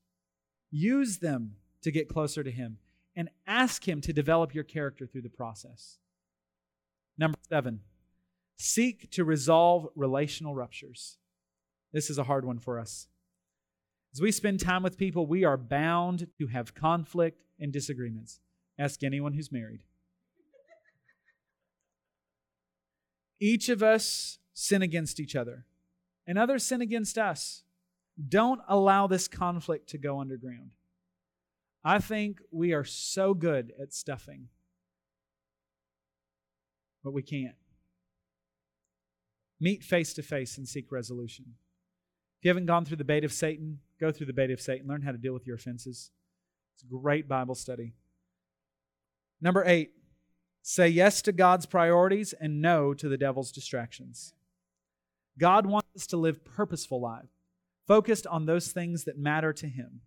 Use 0.70 1.18
them 1.18 1.56
to 1.82 1.90
get 1.90 2.08
closer 2.08 2.42
to 2.42 2.50
Him 2.50 2.78
and 3.14 3.30
ask 3.46 3.86
Him 3.86 4.00
to 4.02 4.12
develop 4.12 4.54
your 4.54 4.64
character 4.64 5.06
through 5.06 5.22
the 5.22 5.28
process. 5.28 5.98
Number 7.16 7.38
seven, 7.48 7.80
seek 8.56 9.10
to 9.12 9.24
resolve 9.24 9.88
relational 9.94 10.54
ruptures. 10.54 11.16
This 11.92 12.10
is 12.10 12.18
a 12.18 12.24
hard 12.24 12.44
one 12.44 12.58
for 12.58 12.78
us. 12.78 13.08
As 14.12 14.20
we 14.20 14.32
spend 14.32 14.60
time 14.60 14.82
with 14.82 14.98
people, 14.98 15.26
we 15.26 15.44
are 15.44 15.56
bound 15.56 16.28
to 16.38 16.46
have 16.48 16.74
conflict 16.74 17.42
and 17.60 17.72
disagreements. 17.72 18.40
Ask 18.78 19.02
anyone 19.02 19.32
who's 19.32 19.52
married. 19.52 19.82
Each 23.40 23.68
of 23.68 23.82
us 23.82 24.38
sin 24.52 24.82
against 24.82 25.20
each 25.20 25.36
other, 25.36 25.64
and 26.26 26.38
others 26.38 26.64
sin 26.64 26.80
against 26.80 27.16
us. 27.16 27.62
Don't 28.28 28.60
allow 28.68 29.06
this 29.06 29.28
conflict 29.28 29.88
to 29.90 29.98
go 29.98 30.20
underground. 30.20 30.72
I 31.84 32.00
think 32.00 32.40
we 32.50 32.72
are 32.72 32.84
so 32.84 33.34
good 33.34 33.72
at 33.80 33.94
stuffing, 33.94 34.48
but 37.04 37.12
we 37.12 37.22
can't. 37.22 37.54
Meet 39.60 39.84
face 39.84 40.12
to 40.14 40.22
face 40.22 40.58
and 40.58 40.68
seek 40.68 40.90
resolution. 40.90 41.54
If 42.38 42.44
you 42.44 42.50
haven't 42.50 42.66
gone 42.66 42.84
through 42.84 42.98
the 42.98 43.04
bait 43.04 43.24
of 43.24 43.32
Satan, 43.32 43.80
go 44.00 44.12
through 44.12 44.26
the 44.26 44.32
bait 44.32 44.50
of 44.50 44.60
Satan. 44.60 44.86
Learn 44.86 45.02
how 45.02 45.12
to 45.12 45.18
deal 45.18 45.32
with 45.32 45.46
your 45.46 45.56
offenses. 45.56 46.10
It's 46.74 46.84
a 46.84 46.86
great 46.86 47.28
Bible 47.28 47.56
study. 47.56 47.94
Number 49.40 49.64
eight, 49.64 49.92
say 50.68 50.88
yes 50.88 51.22
to 51.22 51.32
God's 51.32 51.64
priorities 51.66 52.34
and 52.38 52.60
no 52.60 52.92
to 52.92 53.08
the 53.08 53.16
devil's 53.16 53.50
distractions. 53.50 54.34
God 55.38 55.64
wants 55.64 55.88
us 55.96 56.06
to 56.08 56.16
live 56.16 56.44
purposeful 56.44 57.00
lives, 57.00 57.32
focused 57.86 58.26
on 58.26 58.44
those 58.44 58.68
things 58.68 59.04
that 59.04 59.18
matter 59.18 59.52
to 59.54 59.66
Him. 59.66 60.02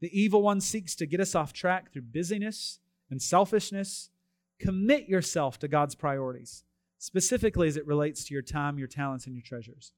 The 0.00 0.10
evil 0.18 0.42
one 0.42 0.60
seeks 0.60 0.96
to 0.96 1.06
get 1.06 1.20
us 1.20 1.34
off 1.34 1.52
track 1.52 1.92
through 1.92 2.02
busyness 2.02 2.80
and 3.08 3.22
selfishness. 3.22 4.10
Commit 4.58 5.08
yourself 5.08 5.58
to 5.60 5.68
God's 5.68 5.94
priorities, 5.94 6.64
specifically 6.98 7.68
as 7.68 7.76
it 7.76 7.86
relates 7.86 8.24
to 8.24 8.34
your 8.34 8.42
time, 8.42 8.78
your 8.78 8.88
talents, 8.88 9.26
and 9.26 9.34
your 9.34 9.44
treasures 9.44 9.92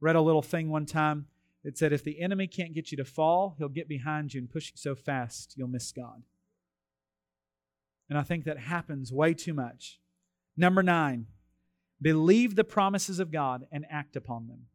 read 0.00 0.16
a 0.16 0.20
little 0.20 0.42
thing 0.42 0.68
one 0.68 0.84
time 0.84 1.26
that 1.64 1.78
said 1.78 1.92
if 1.92 2.04
the 2.04 2.20
enemy 2.20 2.46
can't 2.46 2.74
get 2.74 2.90
you 2.90 2.96
to 2.98 3.04
fall, 3.04 3.54
he'll 3.58 3.68
get 3.68 3.88
behind 3.88 4.34
you 4.34 4.40
and 4.40 4.50
push 4.50 4.66
you 4.66 4.76
so 4.76 4.94
fast 4.94 5.54
you'll 5.56 5.66
miss 5.66 5.90
God. 5.92 6.22
And 8.08 8.18
I 8.18 8.22
think 8.22 8.44
that 8.44 8.58
happens 8.58 9.12
way 9.12 9.34
too 9.34 9.54
much. 9.54 9.98
Number 10.56 10.82
nine, 10.82 11.26
believe 12.00 12.54
the 12.54 12.64
promises 12.64 13.18
of 13.18 13.32
God 13.32 13.66
and 13.72 13.84
act 13.90 14.16
upon 14.16 14.46
them. 14.46 14.66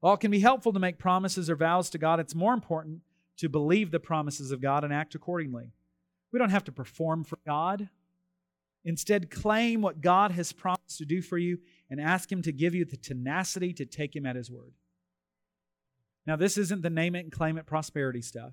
While 0.00 0.14
it 0.14 0.20
can 0.20 0.30
be 0.30 0.40
helpful 0.40 0.72
to 0.72 0.78
make 0.78 0.98
promises 0.98 1.50
or 1.50 1.56
vows 1.56 1.90
to 1.90 1.98
God, 1.98 2.20
it's 2.20 2.34
more 2.34 2.54
important 2.54 3.00
to 3.38 3.48
believe 3.48 3.90
the 3.90 4.00
promises 4.00 4.50
of 4.52 4.60
God 4.60 4.84
and 4.84 4.92
act 4.92 5.14
accordingly. 5.14 5.72
We 6.32 6.38
don't 6.38 6.50
have 6.50 6.64
to 6.64 6.72
perform 6.72 7.24
for 7.24 7.38
God. 7.46 7.88
Instead, 8.84 9.30
claim 9.30 9.80
what 9.80 10.00
God 10.00 10.32
has 10.32 10.52
promised 10.52 10.98
to 10.98 11.04
do 11.04 11.20
for 11.20 11.38
you 11.38 11.58
and 11.90 12.00
ask 12.00 12.30
Him 12.30 12.42
to 12.42 12.52
give 12.52 12.74
you 12.74 12.84
the 12.84 12.96
tenacity 12.96 13.72
to 13.74 13.84
take 13.84 14.14
Him 14.14 14.26
at 14.26 14.36
His 14.36 14.50
word. 14.50 14.72
Now, 16.26 16.36
this 16.36 16.58
isn't 16.58 16.82
the 16.82 16.90
name 16.90 17.14
it 17.14 17.20
and 17.20 17.32
claim 17.32 17.58
it 17.58 17.66
prosperity 17.66 18.22
stuff. 18.22 18.52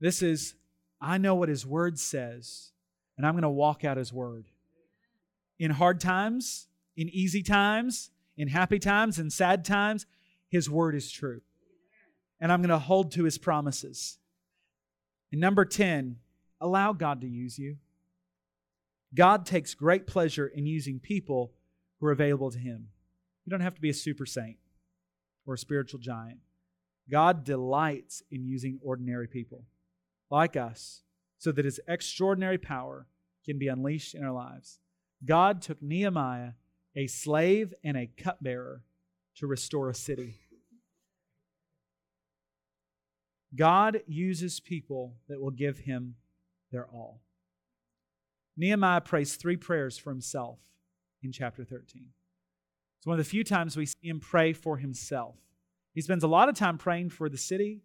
This 0.00 0.22
is, 0.22 0.54
I 1.00 1.18
know 1.18 1.34
what 1.34 1.48
His 1.48 1.64
word 1.64 1.98
says, 1.98 2.72
and 3.16 3.26
I'm 3.26 3.34
going 3.34 3.42
to 3.42 3.48
walk 3.48 3.84
out 3.84 3.96
His 3.96 4.12
word. 4.12 4.46
In 5.58 5.70
hard 5.70 6.00
times, 6.00 6.68
in 6.96 7.08
easy 7.08 7.42
times, 7.42 8.10
in 8.36 8.48
happy 8.48 8.78
times, 8.78 9.18
in 9.18 9.30
sad 9.30 9.64
times, 9.64 10.06
His 10.48 10.68
word 10.68 10.94
is 10.94 11.10
true. 11.10 11.40
And 12.40 12.50
I'm 12.50 12.60
going 12.60 12.70
to 12.70 12.78
hold 12.78 13.12
to 13.12 13.24
His 13.24 13.38
promises. 13.38 14.18
And 15.32 15.40
number 15.40 15.64
10, 15.64 16.16
allow 16.60 16.92
God 16.92 17.20
to 17.20 17.28
use 17.28 17.58
you. 17.58 17.76
God 19.14 19.46
takes 19.46 19.74
great 19.74 20.06
pleasure 20.06 20.46
in 20.46 20.66
using 20.66 21.00
people 21.00 21.52
who 21.98 22.06
are 22.06 22.12
available 22.12 22.50
to 22.50 22.58
Him. 22.58 22.88
You 23.44 23.50
don't 23.50 23.60
have 23.60 23.74
to 23.74 23.80
be 23.80 23.90
a 23.90 23.94
super 23.94 24.26
saint 24.26 24.58
or 25.46 25.54
a 25.54 25.58
spiritual 25.58 26.00
giant. 26.00 26.38
God 27.10 27.44
delights 27.44 28.22
in 28.30 28.44
using 28.44 28.78
ordinary 28.82 29.26
people 29.26 29.64
like 30.30 30.56
us 30.56 31.02
so 31.38 31.52
that 31.52 31.64
His 31.64 31.80
extraordinary 31.88 32.58
power 32.58 33.06
can 33.44 33.58
be 33.58 33.68
unleashed 33.68 34.14
in 34.14 34.24
our 34.24 34.32
lives. 34.32 34.78
God 35.24 35.62
took 35.62 35.82
Nehemiah, 35.82 36.52
a 36.96 37.06
slave 37.06 37.74
and 37.84 37.96
a 37.96 38.06
cupbearer, 38.06 38.82
to 39.36 39.46
restore 39.46 39.88
a 39.88 39.94
city. 39.94 40.40
God 43.54 44.02
uses 44.06 44.60
people 44.60 45.14
that 45.28 45.40
will 45.40 45.50
give 45.50 45.78
him 45.78 46.16
their 46.70 46.86
all. 46.86 47.20
Nehemiah 48.56 49.00
prays 49.00 49.36
three 49.36 49.56
prayers 49.56 49.98
for 49.98 50.10
himself 50.10 50.58
in 51.22 51.32
chapter 51.32 51.64
13. 51.64 52.06
It's 52.98 53.06
one 53.06 53.18
of 53.18 53.24
the 53.24 53.30
few 53.30 53.42
times 53.42 53.76
we 53.76 53.86
see 53.86 54.08
him 54.08 54.20
pray 54.20 54.52
for 54.52 54.76
himself. 54.76 55.36
He 55.94 56.02
spends 56.02 56.22
a 56.22 56.28
lot 56.28 56.48
of 56.48 56.54
time 56.54 56.78
praying 56.78 57.10
for 57.10 57.28
the 57.28 57.38
city, 57.38 57.80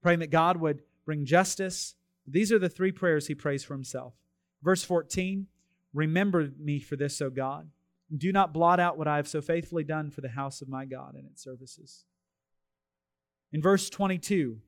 praying 0.00 0.20
that 0.20 0.30
God 0.30 0.56
would 0.58 0.82
bring 1.10 1.24
justice. 1.24 1.96
These 2.24 2.52
are 2.52 2.58
the 2.60 2.68
three 2.68 2.92
prayers 2.92 3.26
he 3.26 3.34
prays 3.34 3.64
for 3.64 3.74
himself. 3.74 4.14
Verse 4.62 4.84
14 4.84 5.48
Remember 5.92 6.50
me 6.56 6.78
for 6.78 6.94
this, 6.94 7.20
O 7.20 7.30
God. 7.30 7.68
Do 8.16 8.30
not 8.30 8.54
blot 8.54 8.78
out 8.78 8.96
what 8.96 9.08
I 9.08 9.16
have 9.16 9.26
so 9.26 9.40
faithfully 9.40 9.82
done 9.82 10.12
for 10.12 10.20
the 10.20 10.28
house 10.28 10.62
of 10.62 10.68
my 10.68 10.84
God 10.84 11.16
and 11.16 11.26
its 11.26 11.42
services. 11.42 12.04
In 13.52 13.60
verse 13.60 13.90
22, 13.90 14.58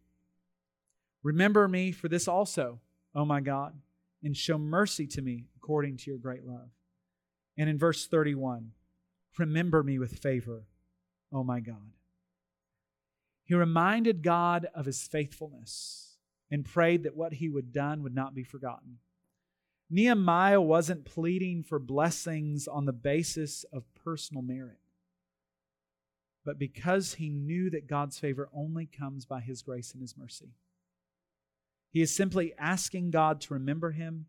Remember 1.22 1.68
me 1.68 1.92
for 1.92 2.08
this 2.08 2.26
also, 2.26 2.80
O 3.14 3.24
my 3.24 3.40
God, 3.40 3.72
and 4.24 4.36
show 4.36 4.58
mercy 4.58 5.06
to 5.06 5.22
me 5.22 5.44
according 5.56 5.96
to 5.98 6.10
your 6.10 6.18
great 6.18 6.44
love. 6.44 6.70
And 7.56 7.70
in 7.70 7.78
verse 7.78 8.08
31, 8.08 8.72
remember 9.38 9.84
me 9.84 10.00
with 10.00 10.18
favor, 10.18 10.64
O 11.32 11.44
my 11.44 11.60
God. 11.60 11.92
He 13.44 13.54
reminded 13.54 14.24
God 14.24 14.66
of 14.74 14.86
his 14.86 15.06
faithfulness 15.06 16.11
and 16.52 16.66
prayed 16.66 17.02
that 17.02 17.16
what 17.16 17.32
he 17.32 17.48
would 17.48 17.72
done 17.72 18.02
would 18.02 18.14
not 18.14 18.34
be 18.34 18.44
forgotten. 18.44 18.98
Nehemiah 19.90 20.60
wasn't 20.60 21.06
pleading 21.06 21.64
for 21.64 21.78
blessings 21.78 22.68
on 22.68 22.84
the 22.84 22.92
basis 22.92 23.64
of 23.72 23.82
personal 24.04 24.42
merit, 24.42 24.78
but 26.44 26.58
because 26.58 27.14
he 27.14 27.30
knew 27.30 27.70
that 27.70 27.88
God's 27.88 28.18
favor 28.18 28.50
only 28.54 28.86
comes 28.86 29.24
by 29.24 29.40
his 29.40 29.62
grace 29.62 29.92
and 29.92 30.02
his 30.02 30.16
mercy. 30.16 30.50
He 31.90 32.02
is 32.02 32.14
simply 32.14 32.52
asking 32.58 33.10
God 33.10 33.40
to 33.42 33.54
remember 33.54 33.90
him 33.90 34.26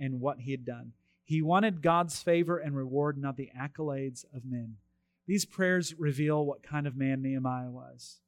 and 0.00 0.20
what 0.20 0.40
he 0.40 0.50
had 0.50 0.64
done. 0.64 0.92
He 1.24 1.42
wanted 1.42 1.82
God's 1.82 2.22
favor 2.22 2.56
and 2.58 2.76
reward, 2.76 3.18
not 3.18 3.36
the 3.36 3.50
accolades 3.58 4.24
of 4.34 4.44
men. 4.44 4.76
These 5.26 5.44
prayers 5.44 5.94
reveal 5.98 6.44
what 6.44 6.62
kind 6.62 6.86
of 6.86 6.96
man 6.96 7.20
Nehemiah 7.20 7.70
was. 7.70 8.20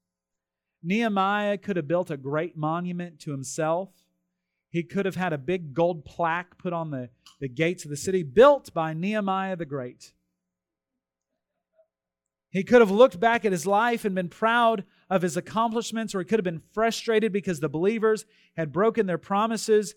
Nehemiah 0.82 1.58
could 1.58 1.76
have 1.76 1.88
built 1.88 2.10
a 2.10 2.16
great 2.16 2.56
monument 2.56 3.18
to 3.20 3.32
himself 3.32 3.90
he 4.70 4.82
could 4.82 5.06
have 5.06 5.16
had 5.16 5.32
a 5.32 5.38
big 5.38 5.72
gold 5.72 6.04
plaque 6.04 6.58
put 6.58 6.72
on 6.72 6.90
the, 6.90 7.08
the 7.40 7.48
gates 7.48 7.84
of 7.84 7.90
the 7.90 7.96
city, 7.96 8.22
built 8.22 8.72
by 8.74 8.92
Nehemiah 8.92 9.56
the 9.56 9.64
Great. 9.64 10.12
He 12.50 12.62
could 12.62 12.80
have 12.80 12.90
looked 12.90 13.20
back 13.20 13.44
at 13.44 13.52
his 13.52 13.66
life 13.66 14.04
and 14.04 14.14
been 14.14 14.28
proud 14.28 14.84
of 15.10 15.22
his 15.22 15.36
accomplishments, 15.36 16.14
or 16.14 16.20
he 16.20 16.24
could 16.24 16.38
have 16.38 16.44
been 16.44 16.62
frustrated 16.72 17.32
because 17.32 17.60
the 17.60 17.68
believers 17.68 18.24
had 18.56 18.72
broken 18.72 19.06
their 19.06 19.18
promises. 19.18 19.94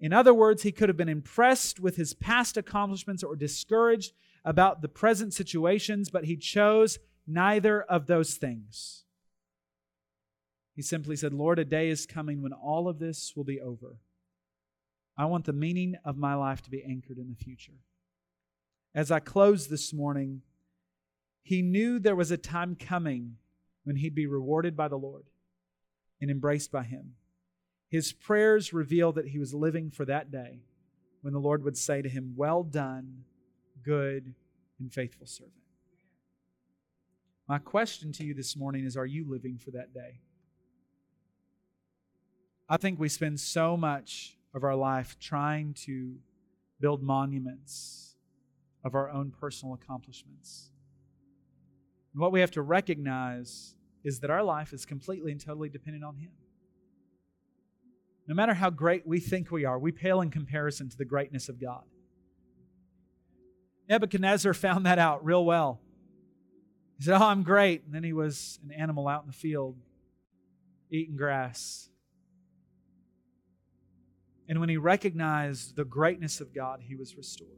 In 0.00 0.12
other 0.12 0.34
words, 0.34 0.62
he 0.62 0.72
could 0.72 0.88
have 0.88 0.96
been 0.96 1.08
impressed 1.08 1.80
with 1.80 1.96
his 1.96 2.14
past 2.14 2.56
accomplishments 2.56 3.22
or 3.22 3.36
discouraged 3.36 4.12
about 4.44 4.82
the 4.82 4.88
present 4.88 5.32
situations, 5.32 6.10
but 6.10 6.24
he 6.24 6.36
chose 6.36 6.98
neither 7.26 7.82
of 7.82 8.06
those 8.06 8.34
things. 8.34 9.04
He 10.74 10.82
simply 10.82 11.16
said, 11.16 11.32
Lord, 11.32 11.58
a 11.58 11.64
day 11.64 11.88
is 11.88 12.06
coming 12.06 12.42
when 12.42 12.52
all 12.52 12.88
of 12.88 12.98
this 12.98 13.34
will 13.36 13.44
be 13.44 13.60
over. 13.60 13.96
I 15.16 15.26
want 15.26 15.44
the 15.44 15.52
meaning 15.52 15.96
of 16.04 16.16
my 16.16 16.34
life 16.34 16.62
to 16.62 16.70
be 16.70 16.82
anchored 16.82 17.18
in 17.18 17.28
the 17.28 17.44
future. 17.44 17.80
As 18.94 19.10
I 19.10 19.20
close 19.20 19.68
this 19.68 19.92
morning, 19.92 20.42
he 21.42 21.60
knew 21.60 21.98
there 21.98 22.16
was 22.16 22.30
a 22.30 22.36
time 22.36 22.76
coming 22.76 23.36
when 23.84 23.96
he'd 23.96 24.14
be 24.14 24.26
rewarded 24.26 24.76
by 24.76 24.88
the 24.88 24.96
Lord 24.96 25.24
and 26.20 26.30
embraced 26.30 26.70
by 26.70 26.84
him. 26.84 27.14
His 27.90 28.12
prayers 28.12 28.72
reveal 28.72 29.12
that 29.12 29.28
he 29.28 29.38
was 29.38 29.52
living 29.52 29.90
for 29.90 30.04
that 30.06 30.30
day 30.30 30.60
when 31.20 31.34
the 31.34 31.40
Lord 31.40 31.62
would 31.64 31.76
say 31.76 32.00
to 32.00 32.08
him, 32.08 32.34
Well 32.36 32.62
done, 32.62 33.24
good 33.82 34.34
and 34.78 34.92
faithful 34.92 35.26
servant. 35.26 35.52
My 37.48 37.58
question 37.58 38.12
to 38.12 38.24
you 38.24 38.34
this 38.34 38.56
morning 38.56 38.86
is 38.86 38.96
Are 38.96 39.04
you 39.04 39.28
living 39.28 39.58
for 39.58 39.72
that 39.72 39.92
day? 39.92 40.20
I 42.72 42.78
think 42.78 42.98
we 42.98 43.10
spend 43.10 43.38
so 43.38 43.76
much 43.76 44.38
of 44.54 44.64
our 44.64 44.74
life 44.74 45.18
trying 45.20 45.74
to 45.84 46.14
build 46.80 47.02
monuments 47.02 48.16
of 48.82 48.94
our 48.94 49.10
own 49.10 49.30
personal 49.30 49.74
accomplishments. 49.74 50.70
And 52.14 52.22
what 52.22 52.32
we 52.32 52.40
have 52.40 52.50
to 52.52 52.62
recognize 52.62 53.74
is 54.04 54.20
that 54.20 54.30
our 54.30 54.42
life 54.42 54.72
is 54.72 54.86
completely 54.86 55.32
and 55.32 55.38
totally 55.38 55.68
dependent 55.68 56.02
on 56.02 56.16
Him. 56.16 56.30
No 58.26 58.34
matter 58.34 58.54
how 58.54 58.70
great 58.70 59.06
we 59.06 59.20
think 59.20 59.50
we 59.50 59.66
are, 59.66 59.78
we 59.78 59.92
pale 59.92 60.22
in 60.22 60.30
comparison 60.30 60.88
to 60.88 60.96
the 60.96 61.04
greatness 61.04 61.50
of 61.50 61.60
God. 61.60 61.84
Nebuchadnezzar 63.86 64.54
found 64.54 64.86
that 64.86 64.98
out 64.98 65.22
real 65.22 65.44
well. 65.44 65.78
He 66.96 67.04
said, 67.04 67.20
Oh, 67.20 67.26
I'm 67.26 67.42
great. 67.42 67.84
And 67.84 67.94
then 67.94 68.02
he 68.02 68.14
was 68.14 68.58
an 68.64 68.72
animal 68.72 69.08
out 69.08 69.24
in 69.24 69.26
the 69.26 69.34
field 69.34 69.76
eating 70.90 71.16
grass. 71.16 71.90
And 74.48 74.60
when 74.60 74.68
he 74.68 74.76
recognized 74.76 75.76
the 75.76 75.84
greatness 75.84 76.40
of 76.40 76.54
God, 76.54 76.80
he 76.82 76.94
was 76.94 77.16
restored. 77.16 77.50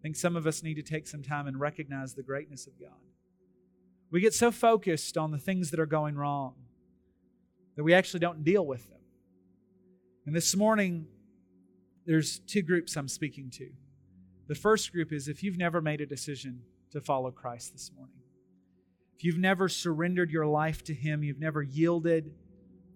I 0.00 0.02
think 0.02 0.16
some 0.16 0.36
of 0.36 0.46
us 0.46 0.62
need 0.62 0.74
to 0.74 0.82
take 0.82 1.06
some 1.06 1.22
time 1.22 1.46
and 1.46 1.60
recognize 1.60 2.14
the 2.14 2.22
greatness 2.22 2.66
of 2.66 2.78
God. 2.80 2.98
We 4.10 4.20
get 4.20 4.34
so 4.34 4.50
focused 4.50 5.16
on 5.16 5.30
the 5.30 5.38
things 5.38 5.70
that 5.70 5.78
are 5.78 5.86
going 5.86 6.16
wrong 6.16 6.54
that 7.76 7.84
we 7.84 7.94
actually 7.94 8.20
don't 8.20 8.42
deal 8.42 8.66
with 8.66 8.88
them. 8.88 8.98
And 10.26 10.34
this 10.34 10.56
morning, 10.56 11.06
there's 12.06 12.40
two 12.40 12.62
groups 12.62 12.96
I'm 12.96 13.08
speaking 13.08 13.50
to. 13.50 13.70
The 14.48 14.54
first 14.54 14.90
group 14.92 15.12
is 15.12 15.28
if 15.28 15.42
you've 15.42 15.58
never 15.58 15.80
made 15.80 16.00
a 16.00 16.06
decision 16.06 16.62
to 16.92 17.00
follow 17.00 17.30
Christ 17.30 17.72
this 17.72 17.92
morning, 17.94 18.16
if 19.16 19.24
you've 19.24 19.38
never 19.38 19.68
surrendered 19.68 20.30
your 20.30 20.46
life 20.46 20.82
to 20.84 20.94
Him, 20.94 21.22
you've 21.22 21.38
never 21.38 21.62
yielded 21.62 22.32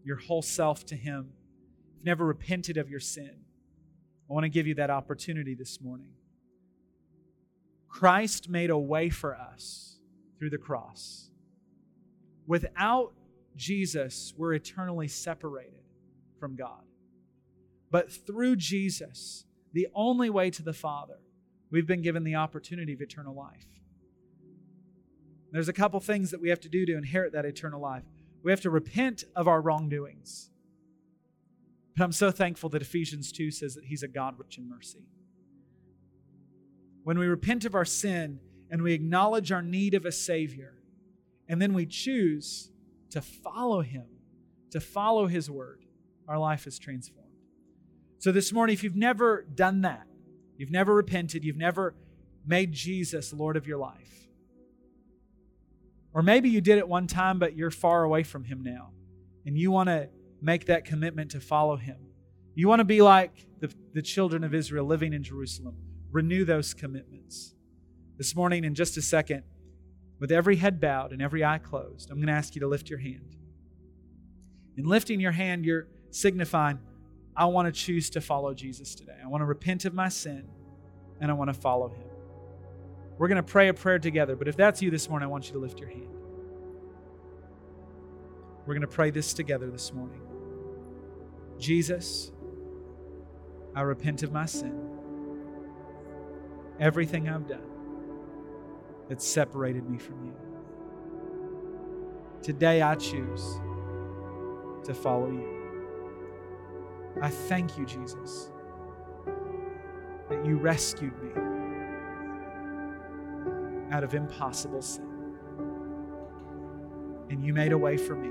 your 0.04 0.16
whole 0.16 0.42
self 0.42 0.84
to 0.86 0.96
Him 0.96 1.28
never 2.04 2.24
repented 2.24 2.76
of 2.76 2.90
your 2.90 3.00
sin, 3.00 3.44
I 4.28 4.32
want 4.32 4.44
to 4.44 4.48
give 4.48 4.66
you 4.66 4.74
that 4.76 4.90
opportunity 4.90 5.54
this 5.54 5.80
morning. 5.80 6.12
Christ 7.88 8.48
made 8.48 8.70
a 8.70 8.78
way 8.78 9.10
for 9.10 9.36
us 9.36 9.98
through 10.38 10.50
the 10.50 10.58
cross. 10.58 11.30
Without 12.46 13.12
Jesus, 13.56 14.34
we're 14.36 14.54
eternally 14.54 15.08
separated 15.08 15.82
from 16.40 16.56
God. 16.56 16.82
But 17.90 18.10
through 18.10 18.56
Jesus, 18.56 19.44
the 19.72 19.86
only 19.94 20.30
way 20.30 20.50
to 20.50 20.62
the 20.62 20.72
Father, 20.72 21.18
we've 21.70 21.86
been 21.86 22.02
given 22.02 22.24
the 22.24 22.34
opportunity 22.34 22.92
of 22.92 23.00
eternal 23.00 23.34
life. 23.34 23.66
There's 25.52 25.68
a 25.68 25.72
couple 25.72 26.00
things 26.00 26.32
that 26.32 26.40
we 26.40 26.48
have 26.48 26.60
to 26.62 26.68
do 26.68 26.84
to 26.86 26.96
inherit 26.96 27.32
that 27.32 27.44
eternal 27.44 27.80
life. 27.80 28.02
We 28.42 28.50
have 28.50 28.60
to 28.62 28.70
repent 28.70 29.22
of 29.36 29.46
our 29.46 29.60
wrongdoings. 29.60 30.50
But 31.96 32.04
I'm 32.04 32.12
so 32.12 32.30
thankful 32.30 32.70
that 32.70 32.82
Ephesians 32.82 33.30
2 33.30 33.50
says 33.50 33.74
that 33.74 33.84
He's 33.84 34.02
a 34.02 34.08
God 34.08 34.34
rich 34.38 34.58
in 34.58 34.68
mercy. 34.68 35.06
When 37.04 37.18
we 37.18 37.26
repent 37.26 37.64
of 37.64 37.74
our 37.74 37.84
sin 37.84 38.40
and 38.70 38.82
we 38.82 38.92
acknowledge 38.94 39.52
our 39.52 39.62
need 39.62 39.94
of 39.94 40.04
a 40.04 40.12
Savior, 40.12 40.74
and 41.48 41.60
then 41.60 41.74
we 41.74 41.86
choose 41.86 42.70
to 43.10 43.20
follow 43.20 43.82
Him, 43.82 44.06
to 44.70 44.80
follow 44.80 45.26
His 45.26 45.50
word, 45.50 45.84
our 46.26 46.38
life 46.38 46.66
is 46.66 46.78
transformed. 46.78 47.28
So 48.18 48.32
this 48.32 48.52
morning, 48.52 48.72
if 48.72 48.82
you've 48.82 48.96
never 48.96 49.46
done 49.54 49.82
that, 49.82 50.06
you've 50.56 50.70
never 50.70 50.94
repented, 50.94 51.44
you've 51.44 51.56
never 51.56 51.94
made 52.46 52.72
Jesus 52.72 53.32
Lord 53.32 53.56
of 53.56 53.66
your 53.66 53.78
life, 53.78 54.28
or 56.12 56.22
maybe 56.22 56.48
you 56.48 56.60
did 56.60 56.78
it 56.78 56.88
one 56.88 57.06
time, 57.06 57.38
but 57.38 57.56
you're 57.56 57.70
far 57.70 58.02
away 58.02 58.22
from 58.22 58.44
Him 58.44 58.62
now, 58.62 58.90
and 59.44 59.58
you 59.58 59.70
want 59.70 59.88
to 59.90 60.08
make 60.44 60.66
that 60.66 60.84
commitment 60.84 61.30
to 61.30 61.40
follow 61.40 61.76
him. 61.76 61.96
You 62.54 62.68
want 62.68 62.80
to 62.80 62.84
be 62.84 63.00
like 63.02 63.46
the, 63.60 63.72
the 63.94 64.02
children 64.02 64.44
of 64.44 64.54
Israel 64.54 64.84
living 64.84 65.12
in 65.12 65.22
Jerusalem. 65.22 65.76
Renew 66.12 66.44
those 66.44 66.74
commitments. 66.74 67.54
This 68.18 68.36
morning, 68.36 68.62
in 68.64 68.74
just 68.74 68.96
a 68.96 69.02
second, 69.02 69.42
with 70.20 70.30
every 70.30 70.56
head 70.56 70.80
bowed 70.80 71.12
and 71.12 71.20
every 71.20 71.44
eye 71.44 71.58
closed, 71.58 72.10
I'm 72.10 72.18
going 72.18 72.28
to 72.28 72.34
ask 72.34 72.54
you 72.54 72.60
to 72.60 72.68
lift 72.68 72.90
your 72.90 73.00
hand. 73.00 73.36
In 74.76 74.84
lifting 74.84 75.18
your 75.18 75.32
hand, 75.32 75.64
you're 75.64 75.88
signifying, 76.10 76.78
I 77.36 77.46
want 77.46 77.66
to 77.66 77.72
choose 77.72 78.10
to 78.10 78.20
follow 78.20 78.54
Jesus 78.54 78.94
today. 78.94 79.16
I 79.22 79.26
want 79.26 79.40
to 79.40 79.46
repent 79.46 79.84
of 79.86 79.94
my 79.94 80.08
sin 80.08 80.46
and 81.20 81.30
I 81.30 81.34
want 81.34 81.48
to 81.48 81.54
follow 81.54 81.88
him. 81.88 82.04
We're 83.18 83.28
going 83.28 83.36
to 83.36 83.42
pray 83.42 83.68
a 83.68 83.74
prayer 83.74 83.98
together, 83.98 84.36
but 84.36 84.46
if 84.46 84.56
that's 84.56 84.82
you 84.82 84.90
this 84.90 85.08
morning, 85.08 85.26
I 85.26 85.30
want 85.30 85.46
you 85.46 85.54
to 85.54 85.58
lift 85.58 85.80
your 85.80 85.88
hand. 85.88 86.08
We're 88.66 88.74
going 88.74 88.82
to 88.82 88.88
pray 88.88 89.10
this 89.10 89.34
together 89.34 89.70
this 89.70 89.92
morning. 89.92 90.20
Jesus, 91.64 92.30
I 93.74 93.80
repent 93.80 94.22
of 94.22 94.30
my 94.30 94.44
sin. 94.44 94.78
Everything 96.78 97.26
I've 97.26 97.48
done 97.48 97.64
that 99.08 99.22
separated 99.22 99.88
me 99.88 99.96
from 99.96 100.26
you. 100.26 100.34
Today 102.42 102.82
I 102.82 102.96
choose 102.96 103.58
to 104.84 104.92
follow 104.92 105.30
you. 105.30 105.48
I 107.22 107.30
thank 107.30 107.78
you, 107.78 107.86
Jesus, 107.86 108.50
that 110.28 110.44
you 110.44 110.58
rescued 110.58 111.14
me 111.22 111.30
out 113.90 114.04
of 114.04 114.14
impossible 114.14 114.82
sin. 114.82 115.08
And 117.30 117.42
you 117.42 117.54
made 117.54 117.72
a 117.72 117.78
way 117.78 117.96
for 117.96 118.16
me. 118.16 118.28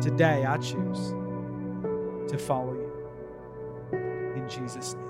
Today 0.00 0.44
I 0.46 0.56
choose 0.58 1.14
to 2.28 2.38
follow 2.38 2.74
you. 2.74 2.92
In 4.36 4.48
Jesus' 4.48 4.94
name. 4.94 5.04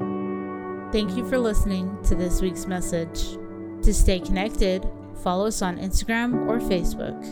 Amen. 0.00 0.88
Thank 0.92 1.16
you 1.16 1.28
for 1.28 1.38
listening 1.38 1.98
to 2.04 2.14
this 2.14 2.40
week's 2.40 2.66
message. 2.66 3.36
To 3.82 3.92
stay 3.92 4.20
connected, 4.20 4.88
follow 5.22 5.46
us 5.46 5.60
on 5.60 5.76
Instagram 5.78 6.48
or 6.48 6.58
Facebook, 6.58 7.22